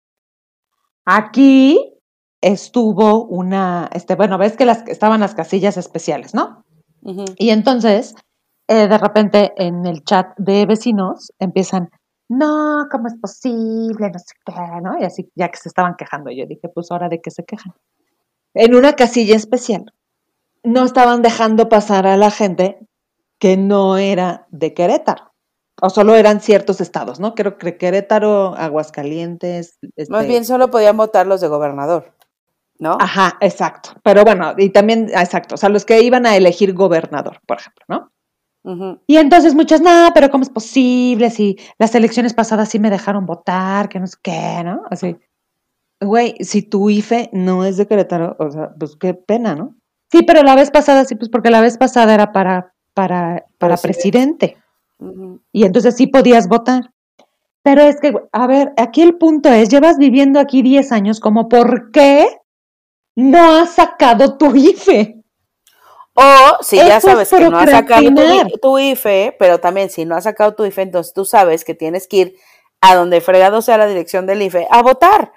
Aquí 1.05 1.95
estuvo 2.41 3.25
una, 3.25 3.89
este, 3.93 4.15
bueno, 4.17 4.39
ves 4.39 4.57
que 4.57 4.67
las, 4.67 4.87
estaban 4.89 5.21
las 5.21 5.35
casillas 5.35 5.77
especiales, 5.77 6.35
¿no? 6.35 6.65
Y 7.39 7.51
entonces, 7.51 8.17
eh, 8.67 8.89
de 8.89 8.99
repente, 8.99 9.53
en 9.57 9.87
el 9.87 10.03
chat 10.03 10.37
de 10.37 10.67
vecinos 10.67 11.33
empiezan, 11.39 11.89
no, 12.29 12.87
¿cómo 12.91 13.07
es 13.07 13.15
posible? 13.15 14.11
No 14.11 14.19
sé 14.19 14.35
qué, 14.45 14.53
¿no? 14.83 14.99
Y 15.01 15.05
así, 15.05 15.31
ya 15.37 15.49
que 15.49 15.59
se 15.59 15.69
estaban 15.69 15.95
quejando, 15.97 16.31
yo 16.33 16.47
dije, 16.47 16.69
pues 16.69 16.91
ahora 16.91 17.09
de 17.09 17.21
qué 17.21 17.31
se 17.31 17.45
quejan. 17.45 17.73
En 18.55 18.75
una 18.75 18.95
casilla 18.95 19.37
especial, 19.37 19.93
no 20.65 20.85
estaban 20.85 21.23
dejando 21.23 21.69
pasar 21.69 22.09
a 22.09 22.17
la 22.17 22.33
gente 22.33 22.81
que 23.39 23.57
no 23.57 23.99
era 23.99 24.49
de 24.51 24.75
Querétaro. 24.75 25.33
O 25.81 25.91
solo 25.91 26.15
eran 26.15 26.41
ciertos 26.41 26.81
estados, 26.81 27.21
¿no? 27.21 27.35
Creo 27.35 27.59
que 27.59 27.77
Querétaro, 27.77 28.55
Aguascalientes. 28.57 29.79
Más 29.83 30.23
este, 30.23 30.27
bien 30.27 30.45
solo 30.45 30.71
podían 30.71 30.97
votar 30.97 31.27
los 31.27 31.41
de 31.41 31.49
gobernador, 31.49 32.15
¿no? 32.79 32.97
Ajá, 32.99 33.37
exacto. 33.41 33.91
Pero 34.03 34.25
bueno, 34.25 34.55
y 34.57 34.71
también, 34.71 35.11
exacto, 35.11 35.57
o 35.57 35.59
sea, 35.59 35.69
los 35.69 35.85
que 35.85 36.01
iban 36.01 36.25
a 36.25 36.37
elegir 36.37 36.73
gobernador, 36.73 37.41
por 37.47 37.59
ejemplo, 37.59 37.85
¿no? 37.89 38.13
Y 39.07 39.17
entonces 39.19 39.55
muchos, 39.55 39.81
no, 39.81 40.11
pero 40.13 40.29
¿cómo 40.29 40.43
es 40.43 40.51
posible? 40.51 41.31
Si 41.31 41.57
las 41.79 41.95
elecciones 41.95 42.35
pasadas 42.35 42.69
sí 42.69 42.81
me 42.81 42.91
dejaron 42.91 43.25
votar, 43.25 43.89
que 43.89 44.01
no 44.01 44.09
sé 44.09 44.17
qué, 44.21 44.63
¿no? 44.65 44.83
Así. 44.91 45.17
Güey, 46.01 46.35
si 46.41 46.63
tu 46.63 46.91
IFE 46.91 47.31
no 47.33 47.65
es 47.65 47.77
de 47.77 47.87
Querétaro, 47.87 48.35
o 48.41 48.51
sea, 48.51 48.75
pues 48.77 48.97
qué 48.97 49.15
pena, 49.15 49.55
¿no? 49.55 49.77
Sí, 50.11 50.23
pero 50.23 50.43
la 50.43 50.57
vez 50.57 50.73
pasada 50.73 51.05
sí, 51.05 51.15
pues 51.15 51.29
porque 51.29 51.51
la 51.51 51.61
vez 51.61 51.79
pasada 51.79 52.13
era 52.13 52.33
para, 52.33 52.75
para, 52.93 53.47
para 53.59 53.77
Presidente. 53.77 54.49
presidente. 54.49 54.66
Y 55.53 55.65
entonces 55.65 55.97
sí 55.97 56.07
podías 56.07 56.49
votar. 56.49 56.91
Pero 57.63 57.83
es 57.83 58.01
que, 58.01 58.15
a 58.33 58.47
ver, 58.47 58.73
aquí 58.77 59.03
el 59.03 59.17
punto 59.17 59.49
es, 59.49 59.69
llevas 59.69 59.99
viviendo 59.99 60.39
aquí 60.39 60.63
10 60.63 60.93
años, 60.93 61.19
como 61.21 61.49
¿por 61.49 61.91
qué 61.91 62.29
no 63.17 63.57
has 63.57 63.75
sacado 63.75 64.37
tu 64.39 64.55
IFE? 64.55 65.17
O 66.15 66.23
si 66.63 66.77
ya 66.77 66.97
Eso 66.97 67.09
sabes 67.09 67.29
que 67.29 67.51
no 67.51 67.59
has 67.59 67.71
sacado 67.71 68.03
tu, 68.63 68.79
IFE, 68.79 69.37
pero 69.39 69.59
también 69.59 69.91
si 69.91 70.05
no 70.05 70.15
has 70.17 70.25
sacado 70.25 70.55
tu 70.55 70.65
IFE, 70.65 70.83
entonces 70.83 71.13
tú 71.13 71.25
sabes 71.25 71.65
que 71.65 71.75
tienes 71.75 72.07
que 72.07 72.17
ir 72.17 72.37
a 72.81 72.95
donde 72.95 73.21
fregado 73.21 73.61
sea 73.61 73.77
la 73.79 73.87
dirección 73.87 74.27
del 74.27 74.41
IFE 74.43 74.67
a 74.71 74.83
votar. 74.83 75.33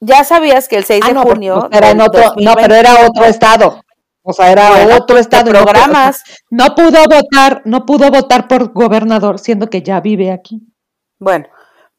Ya 0.00 0.22
sabías 0.22 0.68
que 0.68 0.76
el 0.76 0.84
6 0.84 1.00
Ah, 1.02 1.08
de 1.08 1.14
no, 1.14 1.22
junio. 1.22 1.66
pues, 1.68 1.80
era 1.80 1.90
en 1.90 1.98
del 1.98 2.06
otro, 2.08 2.22
no, 2.36 2.54
pero 2.54 2.74
2020, 2.74 2.78
era 2.78 3.06
otro 3.08 3.24
estado. 3.24 3.80
O 4.30 4.32
sea, 4.34 4.52
era 4.52 4.68
Bueno, 4.70 4.96
otro 4.96 5.16
estado. 5.18 5.48
y 5.50 5.52
programas. 5.54 6.22
No, 6.50 6.74
pudo 6.74 7.02
votar, 7.08 7.62
no 7.64 7.86
pudo 7.86 8.10
votar 8.10 8.46
por 8.46 8.72
gobernador, 8.74 9.38
siendo 9.38 9.70
que 9.70 9.82
ya 9.82 10.00
vive 10.00 10.30
aquí. 10.30 10.60
Bueno, 11.18 11.46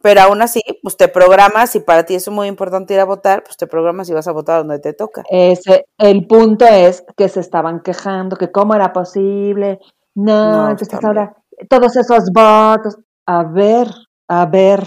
pero 0.02 0.22
aún 0.22 0.42
así, 0.42 0.62
pues 0.84 0.96
te 0.96 1.08
programas, 1.08 1.72
si 1.72 1.80
para 1.80 2.04
ti 2.04 2.14
es 2.16 2.30
muy 2.30 2.48
importante 2.48 2.94
ir 2.94 3.00
a 3.00 3.06
votar, 3.06 3.44
pues 3.44 3.58
te 3.58 3.66
programas 3.68 4.10
y 4.10 4.14
vas 4.14 4.28
a 4.28 4.32
votar 4.32 4.60
donde 4.60 4.80
te 4.80 4.94
toca. 4.94 5.24
Ese, 5.30 5.86
el 5.98 6.28
punto 6.28 6.66
es 6.66 7.04
que 7.18 7.28
se 7.30 7.40
estaban 7.40 7.82
quejando, 7.82 8.36
que 8.38 8.52
cómo 8.52 8.76
era 8.76 8.94
posible. 8.94 9.80
No, 10.16 10.52
No, 10.52 10.70
entonces 10.70 10.90
también. 10.90 11.08
ahora 11.18 11.36
todos 11.70 11.96
esos 11.98 12.26
votos. 12.32 12.98
A 13.26 13.44
ver, 13.44 13.88
a 14.28 14.46
ver. 14.46 14.84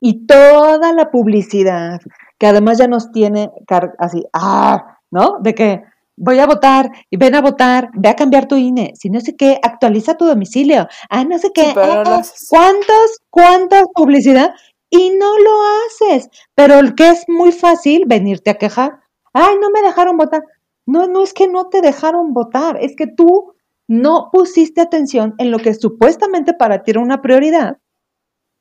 y 0.00 0.26
toda 0.26 0.92
la 0.92 1.10
publicidad, 1.10 2.00
que 2.38 2.46
además 2.46 2.78
ya 2.78 2.86
nos 2.86 3.10
tiene 3.12 3.50
así, 3.98 4.24
ah, 4.34 4.98
¿no? 5.10 5.38
De 5.40 5.54
que 5.54 5.82
voy 6.16 6.38
a 6.38 6.46
votar 6.46 6.90
y 7.10 7.16
ven 7.16 7.34
a 7.34 7.42
votar, 7.42 7.90
ve 7.94 8.08
a 8.08 8.16
cambiar 8.16 8.48
tu 8.48 8.56
INE, 8.56 8.92
si 8.96 9.10
no 9.10 9.20
sé 9.20 9.36
qué, 9.36 9.58
actualiza 9.62 10.16
tu 10.16 10.24
domicilio, 10.24 10.88
ah, 11.10 11.24
no 11.24 11.38
sé 11.38 11.52
qué, 11.52 11.74
ah, 11.76 12.02
ah, 12.06 12.22
¿cuántas, 12.48 13.18
cuántas 13.30 13.84
publicidad? 13.94 14.54
Y 14.90 15.10
no 15.10 15.38
lo 15.38 15.50
haces, 15.86 16.28
pero 16.54 16.78
el 16.78 16.94
que 16.94 17.10
es 17.10 17.24
muy 17.28 17.52
fácil 17.52 18.04
venirte 18.06 18.50
a 18.50 18.58
quejar, 18.58 19.00
ay, 19.32 19.56
no 19.60 19.70
me 19.70 19.82
dejaron 19.82 20.16
votar. 20.16 20.42
No, 20.86 21.08
no 21.08 21.24
es 21.24 21.34
que 21.34 21.48
no 21.48 21.68
te 21.68 21.80
dejaron 21.80 22.32
votar, 22.32 22.78
es 22.80 22.94
que 22.96 23.08
tú 23.08 23.52
no 23.88 24.30
pusiste 24.32 24.80
atención 24.80 25.34
en 25.38 25.50
lo 25.50 25.58
que 25.58 25.74
supuestamente 25.74 26.54
para 26.54 26.82
ti 26.82 26.92
era 26.92 27.00
una 27.00 27.22
prioridad, 27.22 27.78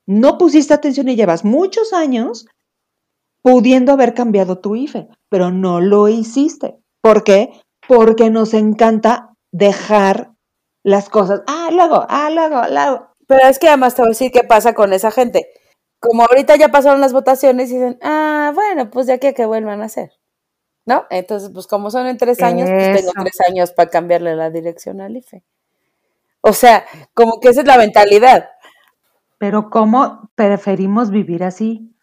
no 0.07 0.37
pusiste 0.37 0.73
atención 0.73 1.07
y 1.09 1.15
llevas 1.15 1.45
muchos 1.45 1.93
años 1.93 2.47
pudiendo 3.41 3.91
haber 3.91 4.13
cambiado 4.15 4.59
tu 4.59 4.75
IFE, 4.75 5.07
pero 5.29 5.51
no 5.51 5.81
lo 5.81 6.09
hiciste. 6.09 6.79
¿Por 7.05 7.23
qué? 7.23 7.51
Porque 7.87 8.31
nos 8.31 8.55
encanta 8.55 9.35
dejar 9.51 10.31
las 10.81 11.07
cosas. 11.07 11.43
Ah, 11.45 11.69
luego, 11.71 12.03
ah, 12.09 12.31
luego, 12.31 12.63
luego. 12.67 13.09
Pero 13.27 13.47
es 13.47 13.59
que 13.59 13.67
además 13.67 13.93
te 13.93 14.01
voy 14.01 14.07
a 14.07 14.13
decir 14.13 14.31
qué 14.31 14.43
pasa 14.43 14.73
con 14.73 14.91
esa 14.91 15.11
gente. 15.11 15.47
Como 15.99 16.23
ahorita 16.23 16.55
ya 16.55 16.69
pasaron 16.69 17.01
las 17.01 17.13
votaciones 17.13 17.69
y 17.69 17.75
dicen, 17.75 17.99
ah, 18.01 18.51
bueno, 18.55 18.89
pues 18.89 19.05
ya 19.05 19.19
que 19.19 19.35
que 19.35 19.45
vuelvan 19.45 19.83
a 19.83 19.85
hacer. 19.85 20.13
¿No? 20.87 21.05
Entonces, 21.11 21.51
pues 21.53 21.67
como 21.67 21.91
son 21.91 22.07
en 22.07 22.17
tres 22.17 22.41
años, 22.41 22.67
pues 22.71 22.97
tengo 22.97 23.11
tres 23.21 23.37
años 23.47 23.71
para 23.71 23.91
cambiarle 23.91 24.35
la 24.35 24.49
dirección 24.49 24.99
al 24.99 25.15
IFE. 25.15 25.43
O 26.41 26.53
sea, 26.53 26.85
como 27.13 27.39
que 27.39 27.49
esa 27.49 27.61
es 27.61 27.67
la 27.67 27.77
mentalidad. 27.77 28.49
Pero 29.37 29.69
¿cómo 29.69 30.31
preferimos 30.33 31.11
vivir 31.11 31.43
así? 31.43 31.95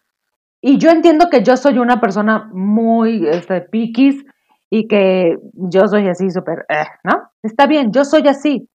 Y 0.61 0.77
yo 0.77 0.91
entiendo 0.91 1.29
que 1.29 1.43
yo 1.43 1.57
soy 1.57 1.77
una 1.77 1.99
persona 1.99 2.49
muy 2.53 3.27
este, 3.27 3.59
piquis 3.59 4.23
y 4.75 4.87
que 4.87 5.37
yo 5.53 5.87
soy 5.87 6.09
así 6.09 6.31
súper, 6.31 6.65
eh, 6.67 6.85
¿no? 7.03 7.29
Está 7.43 7.67
bien, 7.67 7.91
yo 7.91 8.03
soy 8.03 8.27
así. 8.27 8.67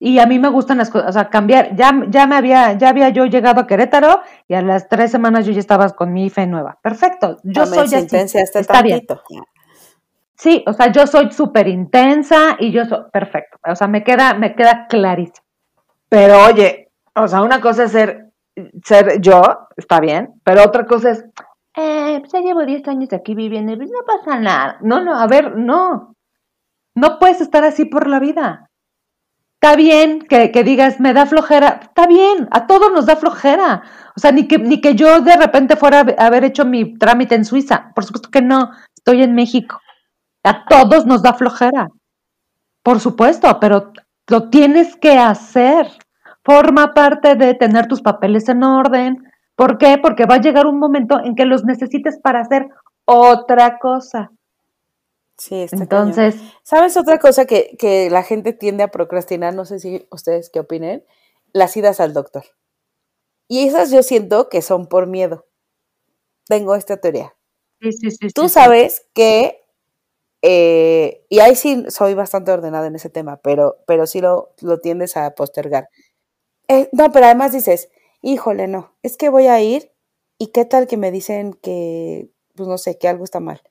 Y 0.00 0.18
a 0.18 0.26
mí 0.26 0.40
me 0.40 0.48
gustan 0.48 0.78
las 0.78 0.90
cosas, 0.90 1.10
o 1.10 1.12
sea, 1.12 1.30
cambiar. 1.30 1.76
Ya, 1.76 1.92
ya 2.08 2.26
me 2.26 2.34
había, 2.34 2.72
ya 2.72 2.88
había 2.88 3.10
yo 3.10 3.26
llegado 3.26 3.60
a 3.60 3.66
Querétaro 3.68 4.22
y 4.48 4.54
a 4.54 4.62
las 4.62 4.88
tres 4.88 5.12
semanas 5.12 5.46
yo 5.46 5.52
ya 5.52 5.60
estaba 5.60 5.88
con 5.90 6.12
mi 6.12 6.30
fe 6.30 6.48
nueva. 6.48 6.80
Perfecto, 6.82 7.36
yo 7.44 7.64
soy 7.64 7.94
así. 7.94 8.08
Está 8.54 8.82
bien. 8.82 9.06
Sí, 10.34 10.64
o 10.66 10.72
sea, 10.72 10.90
yo 10.90 11.06
soy 11.06 11.30
súper 11.30 11.68
intensa 11.68 12.56
y 12.58 12.72
yo 12.72 12.84
soy 12.86 13.04
perfecto. 13.12 13.56
O 13.64 13.76
sea, 13.76 13.86
me 13.86 14.02
queda, 14.02 14.34
me 14.34 14.56
queda 14.56 14.88
clarísimo. 14.88 15.46
Pero 16.08 16.44
oye, 16.46 16.90
o 17.14 17.28
sea, 17.28 17.42
una 17.42 17.60
cosa 17.60 17.84
es 17.84 17.92
ser, 17.92 18.32
ser 18.82 19.20
yo, 19.20 19.42
está 19.76 20.00
bien, 20.00 20.40
pero 20.42 20.64
otra 20.64 20.86
cosa 20.86 21.10
es, 21.10 21.24
eh, 21.76 22.18
pues 22.20 22.32
ya 22.32 22.40
llevo 22.40 22.64
10 22.64 22.86
años 22.88 23.12
aquí 23.12 23.34
viviendo 23.34 23.72
y 23.72 23.76
pues 23.76 23.90
no 23.90 24.04
pasa 24.06 24.38
nada. 24.38 24.78
No, 24.80 25.00
no, 25.02 25.14
a 25.18 25.26
ver, 25.26 25.56
no. 25.56 26.14
No 26.94 27.18
puedes 27.18 27.40
estar 27.40 27.64
así 27.64 27.84
por 27.84 28.08
la 28.08 28.18
vida. 28.18 28.70
Está 29.62 29.76
bien 29.76 30.20
que, 30.22 30.50
que, 30.52 30.64
digas, 30.64 31.00
me 31.00 31.12
da 31.12 31.26
flojera. 31.26 31.80
Está 31.82 32.06
bien, 32.06 32.48
a 32.50 32.66
todos 32.66 32.90
nos 32.92 33.06
da 33.06 33.16
flojera. 33.16 33.82
O 34.16 34.20
sea, 34.20 34.32
ni 34.32 34.48
que, 34.48 34.58
ni 34.58 34.80
que 34.80 34.94
yo 34.94 35.20
de 35.20 35.36
repente 35.36 35.76
fuera 35.76 36.04
a 36.18 36.26
haber 36.26 36.44
hecho 36.44 36.64
mi 36.64 36.98
trámite 36.98 37.34
en 37.34 37.44
Suiza. 37.44 37.92
Por 37.94 38.04
supuesto 38.04 38.30
que 38.30 38.42
no, 38.42 38.70
estoy 38.96 39.22
en 39.22 39.34
México. 39.34 39.80
A 40.42 40.64
todos 40.64 41.06
nos 41.06 41.22
da 41.22 41.34
flojera. 41.34 41.88
Por 42.82 43.00
supuesto, 43.00 43.60
pero 43.60 43.92
lo 44.28 44.48
tienes 44.48 44.96
que 44.96 45.18
hacer 45.18 45.88
forma 46.42 46.94
parte 46.94 47.34
de 47.34 47.54
tener 47.54 47.86
tus 47.86 48.00
papeles 48.00 48.48
en 48.48 48.64
orden. 48.64 49.29
¿Por 49.60 49.76
qué? 49.76 49.98
Porque 50.00 50.24
va 50.24 50.36
a 50.36 50.40
llegar 50.40 50.66
un 50.66 50.78
momento 50.78 51.20
en 51.22 51.34
que 51.34 51.44
los 51.44 51.66
necesites 51.66 52.18
para 52.18 52.40
hacer 52.40 52.70
otra 53.04 53.78
cosa. 53.78 54.32
Sí, 55.36 55.64
está 55.64 55.76
Entonces, 55.76 56.36
¿sabes 56.62 56.96
otra 56.96 57.18
cosa 57.18 57.44
que, 57.44 57.76
que, 57.78 58.08
la 58.08 58.22
gente 58.22 58.54
tiende 58.54 58.84
a 58.84 58.90
procrastinar? 58.90 59.52
No 59.52 59.66
sé 59.66 59.78
si 59.78 60.08
ustedes 60.10 60.48
qué 60.48 60.60
opinen. 60.60 61.04
Las 61.52 61.76
idas 61.76 62.00
al 62.00 62.14
doctor. 62.14 62.44
Y 63.48 63.66
esas 63.68 63.90
yo 63.90 64.02
siento 64.02 64.48
que 64.48 64.62
son 64.62 64.86
por 64.86 65.06
miedo. 65.06 65.44
Tengo 66.46 66.74
esta 66.74 66.96
teoría. 66.96 67.36
Sí, 67.82 67.92
sí, 67.92 68.10
sí. 68.12 68.28
Tú 68.30 68.48
sabes 68.48 69.08
que, 69.12 69.62
eh, 70.40 71.26
y 71.28 71.40
ahí 71.40 71.54
sí 71.54 71.84
soy 71.90 72.14
bastante 72.14 72.50
ordenada 72.50 72.86
en 72.86 72.94
ese 72.94 73.10
tema, 73.10 73.36
pero, 73.42 73.76
pero 73.86 74.06
sí 74.06 74.22
lo, 74.22 74.54
lo 74.62 74.80
tiendes 74.80 75.18
a 75.18 75.34
postergar. 75.34 75.90
Eh, 76.66 76.88
no, 76.92 77.12
pero 77.12 77.26
además 77.26 77.52
dices, 77.52 77.90
híjole, 78.22 78.68
no, 78.68 78.94
es 79.02 79.16
que 79.16 79.28
voy 79.28 79.46
a 79.46 79.60
ir 79.60 79.92
y 80.38 80.48
qué 80.48 80.64
tal 80.64 80.86
que 80.86 80.96
me 80.96 81.10
dicen 81.10 81.54
que, 81.54 82.30
pues 82.54 82.68
no 82.68 82.78
sé, 82.78 82.98
que 82.98 83.08
algo 83.08 83.24
está 83.24 83.40
mal. 83.40 83.62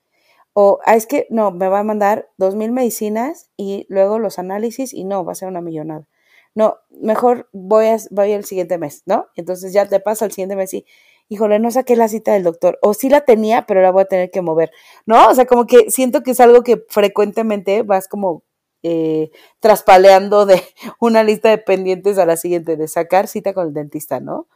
O 0.52 0.80
ah, 0.84 0.96
es 0.96 1.06
que 1.06 1.26
no, 1.30 1.52
me 1.52 1.68
va 1.68 1.80
a 1.80 1.84
mandar 1.84 2.28
dos 2.36 2.56
mil 2.56 2.72
medicinas 2.72 3.50
y 3.56 3.86
luego 3.88 4.18
los 4.18 4.38
análisis 4.38 4.92
y 4.92 5.04
no, 5.04 5.24
va 5.24 5.32
a 5.32 5.36
ser 5.36 5.48
una 5.48 5.60
millonada. 5.60 6.06
No, 6.54 6.78
mejor 6.90 7.48
voy, 7.52 7.86
a, 7.86 7.96
voy 8.10 8.32
el 8.32 8.44
siguiente 8.44 8.76
mes, 8.78 9.02
¿no? 9.06 9.26
Entonces 9.36 9.72
ya 9.72 9.88
te 9.88 10.00
pasa 10.00 10.24
el 10.24 10.32
siguiente 10.32 10.56
mes 10.56 10.74
y, 10.74 10.84
híjole, 11.28 11.60
no 11.60 11.70
saqué 11.70 11.94
la 11.96 12.08
cita 12.08 12.32
del 12.32 12.42
doctor. 12.42 12.78
O 12.82 12.94
sí 12.94 13.08
la 13.08 13.20
tenía, 13.22 13.66
pero 13.66 13.82
la 13.82 13.92
voy 13.92 14.02
a 14.02 14.06
tener 14.06 14.30
que 14.30 14.42
mover, 14.42 14.72
¿no? 15.06 15.28
O 15.28 15.34
sea, 15.34 15.46
como 15.46 15.66
que 15.66 15.90
siento 15.90 16.22
que 16.22 16.32
es 16.32 16.40
algo 16.40 16.62
que 16.62 16.84
frecuentemente 16.88 17.82
vas 17.82 18.08
como 18.08 18.42
eh, 18.82 19.30
traspaleando 19.60 20.46
de 20.46 20.62
una 21.00 21.22
lista 21.22 21.50
de 21.50 21.58
pendientes 21.58 22.18
a 22.18 22.26
la 22.26 22.36
siguiente, 22.36 22.76
de 22.76 22.88
sacar 22.88 23.28
cita 23.28 23.52
con 23.54 23.68
el 23.68 23.74
dentista, 23.74 24.20
¿no? 24.20 24.46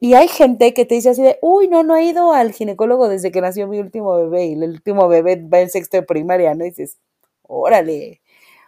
Y 0.00 0.14
hay 0.14 0.28
gente 0.28 0.74
que 0.74 0.84
te 0.84 0.94
dice 0.94 1.10
así 1.10 1.22
de, 1.22 1.38
uy, 1.42 1.68
no, 1.68 1.82
no 1.82 1.96
he 1.96 2.04
ido 2.04 2.32
al 2.32 2.52
ginecólogo 2.52 3.08
desde 3.08 3.32
que 3.32 3.40
nació 3.40 3.66
mi 3.66 3.80
último 3.80 4.16
bebé 4.16 4.46
y 4.46 4.52
el 4.52 4.70
último 4.70 5.08
bebé 5.08 5.36
va 5.36 5.60
en 5.60 5.70
sexto 5.70 5.96
de 5.96 6.04
primaria, 6.04 6.54
¿no? 6.54 6.64
Dices, 6.64 6.98
órale. 7.42 8.22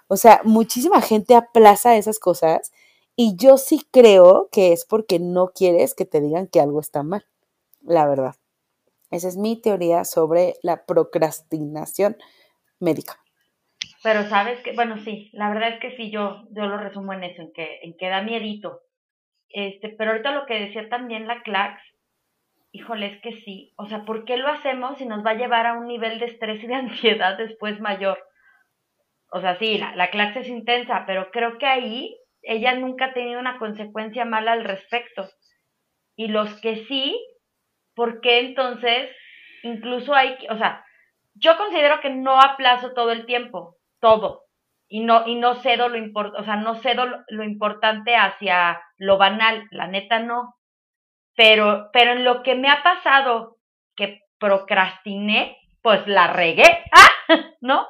O 0.08 0.16
sea, 0.16 0.40
muchísima 0.44 1.00
gente 1.02 1.36
aplaza 1.36 1.96
esas 1.96 2.18
cosas 2.18 2.72
y 3.14 3.36
yo 3.36 3.58
sí 3.58 3.86
creo 3.92 4.48
que 4.50 4.72
es 4.72 4.84
porque 4.84 5.20
no 5.20 5.52
quieres 5.54 5.94
que 5.94 6.04
te 6.04 6.20
digan 6.20 6.48
que 6.48 6.60
algo 6.60 6.80
está 6.80 7.02
mal, 7.04 7.26
la 7.82 8.06
verdad. 8.08 8.34
Esa 9.10 9.28
es 9.28 9.36
mi 9.36 9.60
teoría 9.60 10.04
sobre 10.04 10.56
la 10.62 10.84
procrastinación 10.86 12.16
médica. 12.80 13.20
Pero 14.02 14.24
sabes 14.24 14.60
que, 14.62 14.72
bueno, 14.72 14.96
sí, 14.98 15.30
la 15.32 15.50
verdad 15.50 15.70
es 15.70 15.80
que 15.80 15.96
sí, 15.96 16.10
yo, 16.10 16.44
yo 16.52 16.66
lo 16.66 16.78
resumo 16.78 17.12
en 17.12 17.24
eso, 17.24 17.42
en 17.42 17.52
que, 17.52 17.80
en 17.82 17.96
que 17.98 18.08
da 18.08 18.22
miedito. 18.22 18.80
Este, 19.50 19.90
pero 19.90 20.12
ahorita 20.12 20.32
lo 20.32 20.46
que 20.46 20.58
decía 20.58 20.88
también 20.88 21.26
la 21.26 21.42
Clax, 21.42 21.82
híjole, 22.72 23.06
es 23.06 23.20
que 23.20 23.32
sí. 23.32 23.74
O 23.76 23.86
sea, 23.86 24.04
¿por 24.04 24.24
qué 24.24 24.38
lo 24.38 24.48
hacemos 24.48 24.96
si 24.96 25.06
nos 25.06 25.24
va 25.24 25.32
a 25.32 25.34
llevar 25.34 25.66
a 25.66 25.74
un 25.74 25.86
nivel 25.86 26.18
de 26.18 26.26
estrés 26.26 26.62
y 26.64 26.66
de 26.66 26.74
ansiedad 26.76 27.36
después 27.36 27.78
mayor? 27.80 28.18
O 29.32 29.40
sea, 29.40 29.58
sí, 29.58 29.76
la, 29.76 29.94
la 29.94 30.10
Clax 30.10 30.36
es 30.36 30.48
intensa, 30.48 31.04
pero 31.06 31.30
creo 31.30 31.58
que 31.58 31.66
ahí 31.66 32.16
ella 32.42 32.74
nunca 32.74 33.06
ha 33.06 33.12
tenido 33.12 33.38
una 33.38 33.58
consecuencia 33.58 34.24
mala 34.24 34.52
al 34.52 34.64
respecto. 34.64 35.28
Y 36.16 36.28
los 36.28 36.58
que 36.62 36.86
sí, 36.86 37.22
¿por 37.94 38.22
qué 38.22 38.40
entonces 38.40 39.10
incluso 39.62 40.14
hay, 40.14 40.38
o 40.48 40.56
sea, 40.56 40.84
yo 41.34 41.58
considero 41.58 42.00
que 42.00 42.10
no 42.10 42.40
aplazo 42.40 42.94
todo 42.94 43.12
el 43.12 43.26
tiempo 43.26 43.76
todo 44.00 44.50
y 44.90 45.00
no 45.00 45.26
y 45.26 45.36
no 45.36 45.54
cedo 45.54 45.88
lo 45.88 45.96
import, 45.96 46.34
o 46.36 46.44
sea, 46.44 46.56
no 46.56 46.74
cedo 46.74 47.06
lo, 47.28 47.44
importante 47.44 48.16
hacia 48.16 48.82
lo 48.98 49.18
banal, 49.18 49.66
la 49.70 49.86
neta 49.86 50.18
no. 50.18 50.56
Pero 51.36 51.90
pero 51.92 52.12
en 52.12 52.24
lo 52.24 52.42
que 52.42 52.56
me 52.56 52.68
ha 52.68 52.82
pasado 52.82 53.58
que 53.96 54.22
procrastiné, 54.38 55.56
pues 55.80 56.06
la 56.08 56.32
regué, 56.32 56.64
¿no? 57.60 57.86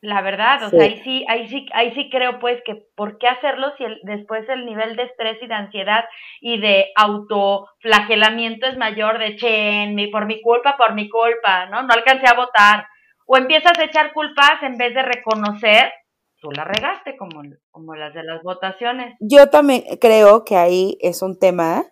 La 0.00 0.22
verdad, 0.22 0.62
o 0.62 0.70
sea, 0.70 0.84
ahí 0.84 1.00
sí, 1.02 1.24
ahí 1.28 1.48
sí, 1.48 1.66
ahí 1.72 1.92
sí 1.92 2.08
creo 2.08 2.38
pues 2.38 2.62
que 2.64 2.84
por 2.94 3.18
qué 3.18 3.26
hacerlo 3.26 3.72
si 3.76 3.84
el, 3.84 4.00
después 4.04 4.48
el 4.48 4.64
nivel 4.64 4.94
de 4.94 5.02
estrés 5.02 5.42
y 5.42 5.48
de 5.48 5.54
ansiedad 5.54 6.04
y 6.40 6.60
de 6.60 6.92
autoflagelamiento 6.94 8.66
es 8.68 8.76
mayor 8.78 9.18
de 9.18 9.36
che, 9.36 10.08
por 10.12 10.26
mi 10.26 10.40
culpa, 10.40 10.76
por 10.78 10.94
mi 10.94 11.08
culpa, 11.10 11.66
¿no? 11.66 11.82
No 11.82 11.92
alcancé 11.92 12.26
a 12.28 12.36
votar, 12.36 12.86
o 13.28 13.36
empiezas 13.36 13.78
a 13.78 13.84
echar 13.84 14.12
culpas 14.14 14.62
en 14.62 14.76
vez 14.78 14.94
de 14.94 15.02
reconocer, 15.02 15.92
tú 16.40 16.50
la 16.50 16.64
regaste 16.64 17.14
como, 17.18 17.42
como 17.70 17.94
las 17.94 18.14
de 18.14 18.22
las 18.24 18.42
votaciones. 18.42 19.14
Yo 19.20 19.50
también 19.50 19.84
creo 20.00 20.44
que 20.44 20.56
ahí 20.56 20.96
es 21.02 21.20
un 21.20 21.38
tema 21.38 21.84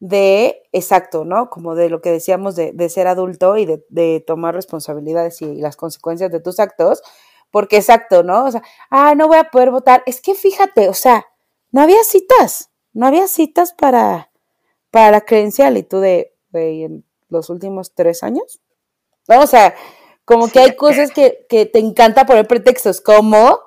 de, 0.00 0.62
exacto, 0.72 1.24
¿no? 1.24 1.48
Como 1.48 1.76
de 1.76 1.90
lo 1.90 2.00
que 2.00 2.10
decíamos 2.10 2.56
de, 2.56 2.72
de 2.72 2.88
ser 2.88 3.06
adulto 3.06 3.56
y 3.56 3.66
de, 3.66 3.84
de, 3.88 4.24
tomar 4.26 4.54
responsabilidades 4.54 5.40
y 5.42 5.60
las 5.60 5.76
consecuencias 5.76 6.32
de 6.32 6.40
tus 6.40 6.58
actos, 6.58 7.02
porque 7.52 7.76
exacto, 7.76 8.24
¿no? 8.24 8.46
O 8.46 8.50
sea, 8.50 8.62
ah, 8.90 9.14
no 9.14 9.28
voy 9.28 9.38
a 9.38 9.44
poder 9.44 9.70
votar. 9.70 10.02
Es 10.06 10.20
que 10.20 10.34
fíjate, 10.34 10.88
o 10.88 10.94
sea, 10.94 11.24
no 11.70 11.82
había 11.82 12.02
citas, 12.02 12.72
no 12.92 13.06
había 13.06 13.28
citas 13.28 13.74
para, 13.74 14.32
para 14.90 15.12
la 15.12 15.78
y 15.78 15.82
tú 15.84 16.00
de, 16.00 16.34
de 16.48 16.84
en 16.84 17.04
los 17.28 17.48
últimos 17.48 17.94
tres 17.94 18.24
años. 18.24 18.60
¿No? 19.28 19.40
O 19.40 19.46
como 20.30 20.48
que 20.48 20.60
hay 20.60 20.76
cosas 20.76 21.10
que, 21.10 21.44
que, 21.48 21.66
te 21.66 21.80
encanta 21.80 22.24
poner 22.24 22.46
pretextos, 22.46 23.00
como 23.00 23.58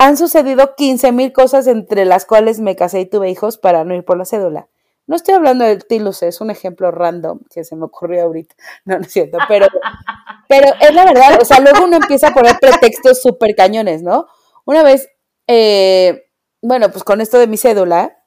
han 0.00 0.16
sucedido 0.16 0.74
15 0.74 1.12
mil 1.12 1.32
cosas 1.32 1.68
entre 1.68 2.04
las 2.04 2.26
cuales 2.26 2.58
me 2.58 2.74
casé 2.74 3.02
y 3.02 3.06
tuve 3.06 3.30
hijos 3.30 3.56
para 3.56 3.84
no 3.84 3.94
ir 3.94 4.04
por 4.04 4.18
la 4.18 4.24
cédula. 4.24 4.68
No 5.06 5.14
estoy 5.14 5.34
hablando 5.34 5.64
de 5.64 5.76
Tilus, 5.76 6.24
es 6.24 6.40
un 6.40 6.50
ejemplo 6.50 6.90
random 6.90 7.38
que 7.54 7.62
se 7.62 7.76
me 7.76 7.84
ocurrió 7.84 8.24
ahorita. 8.24 8.56
No, 8.84 8.98
no 8.98 9.04
es 9.04 9.12
cierto, 9.12 9.38
pero, 9.46 9.68
pero 10.48 10.72
es 10.80 10.92
la 10.92 11.04
verdad. 11.04 11.38
O 11.40 11.44
sea, 11.44 11.60
luego 11.60 11.84
uno 11.84 11.98
empieza 11.98 12.30
a 12.30 12.34
poner 12.34 12.56
pretextos 12.60 13.22
súper 13.22 13.54
cañones, 13.54 14.02
¿no? 14.02 14.26
Una 14.64 14.82
vez, 14.82 15.08
eh, 15.46 16.26
bueno, 16.62 16.90
pues 16.90 17.04
con 17.04 17.20
esto 17.20 17.38
de 17.38 17.46
mi 17.46 17.58
cédula, 17.58 18.18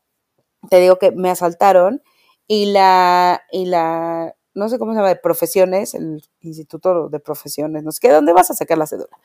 te 0.69 0.79
digo 0.79 0.97
que 0.97 1.11
me 1.11 1.29
asaltaron 1.29 2.01
y 2.47 2.67
la, 2.67 3.43
y 3.51 3.65
la, 3.65 4.33
no 4.53 4.69
sé 4.69 4.79
cómo 4.79 4.93
se 4.93 4.97
llama, 4.97 5.09
de 5.09 5.15
profesiones, 5.15 5.93
el 5.93 6.21
Instituto 6.41 7.09
de 7.09 7.19
Profesiones, 7.19 7.83
no 7.83 7.91
sé 7.91 7.99
qué, 8.01 8.09
¿dónde 8.11 8.33
vas 8.33 8.51
a 8.51 8.53
sacar 8.53 8.77
la 8.77 8.87
cédula? 8.87 9.17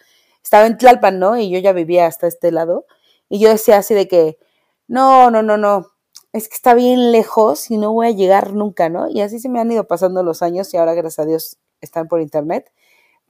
Estaba 0.43 0.67
en 0.67 0.77
Tlalpan, 0.77 1.19
¿no? 1.19 1.39
Y 1.39 1.51
yo 1.51 1.59
ya 1.59 1.73
vivía 1.73 2.07
hasta 2.07 2.27
este 2.27 2.53
lado. 2.53 2.87
Y 3.29 3.39
yo 3.41 3.49
decía 3.49 3.79
así 3.79 3.95
de 3.95 4.09
que, 4.09 4.39
no, 4.87 5.31
no, 5.31 5.43
no, 5.43 5.57
no, 5.57 5.95
es 6.35 6.49
que 6.49 6.57
está 6.57 6.75
bien 6.75 7.13
lejos 7.13 7.71
y 7.71 7.79
no 7.79 7.93
voy 7.93 8.09
a 8.09 8.11
llegar 8.11 8.55
nunca, 8.55 8.89
¿no? 8.89 9.09
Y 9.09 9.21
así 9.21 9.39
se 9.39 9.49
me 9.49 9.61
han 9.61 9.71
ido 9.71 9.87
pasando 9.87 10.23
los 10.23 10.43
años 10.43 10.73
y 10.75 10.77
ahora, 10.77 10.95
gracias 10.95 11.21
a 11.21 11.29
Dios, 11.29 11.59
están 11.81 12.09
por 12.09 12.21
internet. 12.21 12.73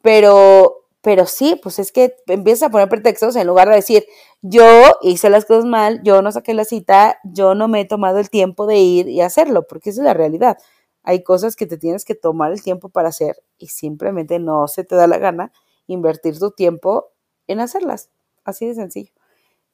Pero, 0.03 0.87
pero 1.03 1.27
sí, 1.27 1.61
pues 1.63 1.79
es 1.79 1.93
que 1.93 2.17
empiezas 2.29 2.69
a 2.69 2.71
poner 2.71 2.89
pretextos 2.89 3.37
en 3.37 3.47
lugar 3.47 3.69
de 3.69 3.77
decir, 3.77 4.07
yo 4.41 4.65
hice 5.03 5.29
las 5.29 5.45
cosas 5.45 5.67
mal, 5.67 6.01
yo 6.03 6.23
no 6.23 6.33
saqué 6.33 6.55
la 6.55 6.65
cita, 6.65 7.19
yo 7.25 7.55
no 7.55 7.69
me 7.69 7.83
he 7.83 7.85
tomado 7.85 8.19
el 8.19 8.31
tiempo 8.31 8.67
de 8.67 8.79
ir 8.79 9.09
y 9.09 9.21
hacerlo, 9.21 9.67
porque 9.67 9.91
esa 9.91 10.01
es 10.01 10.05
la 10.07 10.15
realidad. 10.15 10.57
Hay 11.05 11.23
cosas 11.23 11.55
que 11.55 11.67
te 11.67 11.79
tienes 11.79 12.05
que 12.05 12.15
tomar 12.15 12.53
el 12.53 12.63
tiempo 12.63 12.89
para 12.89 13.11
hacer 13.11 13.37
y 13.59 13.69
simplemente 13.69 14.39
no 14.39 14.67
se 14.67 14.85
te 14.85 14.97
da 14.97 15.07
la 15.07 15.19
gana 15.19 15.53
invertir 15.87 16.39
tu 16.39 16.51
tiempo 16.51 17.13
en 17.47 17.61
hacerlas. 17.61 18.11
Así 18.45 18.67
de 18.67 18.75
sencillo. 18.75 19.13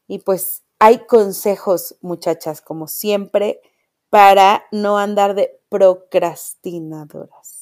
Y 0.07 0.19
pues 0.19 0.65
hay 0.79 0.99
consejos, 1.07 1.97
muchachas, 2.01 2.61
como 2.61 2.89
siempre, 2.89 3.61
para 4.11 4.65
no 4.73 4.99
andar 4.99 5.35
de 5.35 5.61
procrastinadoras. 5.69 7.61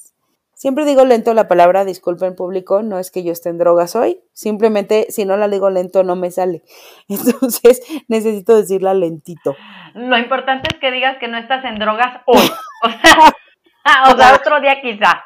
Siempre 0.59 0.85
digo 0.85 1.05
lento 1.05 1.35
la 1.35 1.47
palabra, 1.47 1.85
disculpen 1.85 2.35
público, 2.35 2.83
no 2.83 2.99
es 2.99 3.13
que 3.13 3.23
yo 3.23 3.31
esté 3.31 3.49
en 3.49 3.59
drogas 3.59 3.95
hoy, 3.95 4.19
simplemente 4.33 5.07
si 5.11 5.25
no 5.25 5.37
la 5.37 5.47
digo 5.47 5.71
lento 5.71 6.03
no 6.03 6.17
me 6.17 6.33
sale. 6.33 6.65
Entonces 7.09 7.81
necesito 8.09 8.57
decirla 8.57 8.93
lentito. 8.93 9.55
Lo 9.95 10.19
importante 10.19 10.69
es 10.73 10.81
que 10.81 10.91
digas 10.91 11.17
que 11.21 11.29
no 11.29 11.39
estás 11.39 11.65
en 11.65 11.79
drogas 11.79 12.23
hoy. 12.27 12.51
O 12.85 12.89
sea, 12.89 13.33
otro 14.41 14.61
día 14.61 14.81
quizá. 14.81 15.25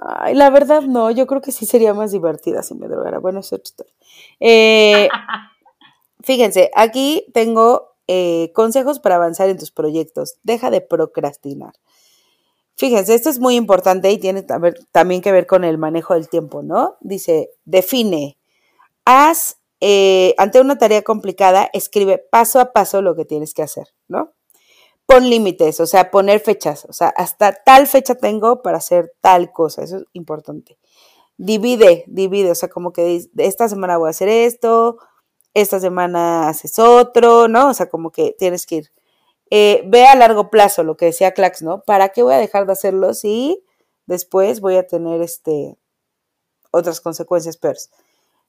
Ay, 0.00 0.34
la 0.34 0.50
verdad 0.50 0.82
no, 0.82 1.10
yo 1.10 1.26
creo 1.26 1.40
que 1.40 1.52
sí 1.52 1.66
sería 1.66 1.92
más 1.94 2.12
divertida 2.12 2.62
si 2.62 2.74
me 2.74 2.88
drogara. 2.88 3.18
Bueno, 3.18 3.40
es 3.40 3.52
otra 3.52 3.64
historia. 3.64 3.94
Eh, 4.40 5.08
fíjense, 6.22 6.70
aquí 6.74 7.26
tengo 7.34 7.96
eh, 8.06 8.50
consejos 8.54 9.00
para 9.00 9.16
avanzar 9.16 9.48
en 9.48 9.58
tus 9.58 9.70
proyectos. 9.70 10.36
Deja 10.42 10.70
de 10.70 10.80
procrastinar. 10.80 11.74
Fíjense, 12.76 13.14
esto 13.14 13.28
es 13.28 13.40
muy 13.40 13.56
importante 13.56 14.10
y 14.12 14.18
tiene 14.18 14.44
también 14.92 15.20
que 15.20 15.32
ver 15.32 15.46
con 15.46 15.64
el 15.64 15.78
manejo 15.78 16.14
del 16.14 16.28
tiempo, 16.28 16.62
¿no? 16.62 16.96
Dice, 17.00 17.50
define, 17.64 18.38
haz, 19.04 19.58
eh, 19.80 20.34
ante 20.38 20.60
una 20.60 20.78
tarea 20.78 21.02
complicada, 21.02 21.68
escribe 21.72 22.18
paso 22.18 22.60
a 22.60 22.72
paso 22.72 23.02
lo 23.02 23.16
que 23.16 23.24
tienes 23.24 23.52
que 23.52 23.62
hacer, 23.62 23.88
¿no? 24.06 24.32
Pon 25.08 25.30
límites, 25.30 25.80
o 25.80 25.86
sea, 25.86 26.10
poner 26.10 26.38
fechas, 26.38 26.84
o 26.84 26.92
sea, 26.92 27.08
hasta 27.08 27.54
tal 27.64 27.86
fecha 27.86 28.14
tengo 28.14 28.60
para 28.60 28.76
hacer 28.76 29.14
tal 29.22 29.52
cosa, 29.52 29.82
eso 29.82 29.96
es 29.96 30.04
importante. 30.12 30.76
Divide, 31.38 32.04
divide, 32.08 32.50
o 32.50 32.54
sea, 32.54 32.68
como 32.68 32.92
que 32.92 33.26
esta 33.38 33.70
semana 33.70 33.96
voy 33.96 34.08
a 34.08 34.10
hacer 34.10 34.28
esto, 34.28 34.98
esta 35.54 35.80
semana 35.80 36.50
haces 36.50 36.78
otro, 36.78 37.48
¿no? 37.48 37.70
O 37.70 37.74
sea, 37.74 37.88
como 37.88 38.10
que 38.12 38.36
tienes 38.38 38.66
que 38.66 38.74
ir. 38.76 38.92
Eh, 39.50 39.82
ve 39.86 40.06
a 40.06 40.14
largo 40.14 40.50
plazo, 40.50 40.82
lo 40.82 40.98
que 40.98 41.06
decía 41.06 41.32
Clax, 41.32 41.62
¿no? 41.62 41.80
¿Para 41.84 42.10
qué 42.10 42.22
voy 42.22 42.34
a 42.34 42.38
dejar 42.38 42.66
de 42.66 42.72
hacerlo 42.72 43.14
si 43.14 43.64
después 44.04 44.60
voy 44.60 44.76
a 44.76 44.86
tener 44.86 45.22
este 45.22 45.78
otras 46.70 47.00
consecuencias 47.00 47.56
peores? 47.56 47.90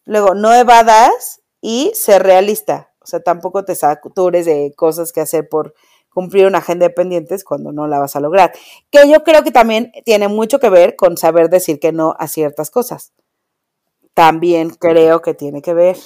Luego, 0.04 0.36
no 0.36 0.54
evadas 0.54 1.41
y 1.62 1.93
ser 1.95 2.24
realista. 2.24 2.91
O 3.02 3.08
sea, 3.08 3.22
tampoco 3.22 3.63
te 3.63 3.76
satures 3.76 4.45
de 4.45 4.74
cosas 4.76 5.13
que 5.13 5.22
hacer 5.22 5.48
por 5.48 5.74
cumplir 6.10 6.45
una 6.48 6.60
agenda 6.60 6.88
de 6.88 6.93
pendientes 6.93 7.43
cuando 7.43 7.72
no 7.72 7.88
la 7.88 8.00
vas 8.00 8.15
a 8.15 8.19
lograr. 8.19 8.52
Que 8.89 9.10
yo 9.10 9.24
creo 9.24 9.43
que 9.43 9.52
también 9.52 9.91
tiene 10.06 10.28
mucho 10.28 10.60
que 10.60 10.69
ver 10.69 10.95
con 10.95 11.17
saber 11.17 11.50
decir 11.50 11.80
que 11.80 11.91
no 11.91 12.15
a 12.19 12.28
ciertas 12.28 12.72
cosas. 12.72 13.13
También 14.13 14.72
creo 14.72 15.22
que 15.22 15.34
tiene 15.34 15.62
que 15.62 15.74
ver. 15.74 15.98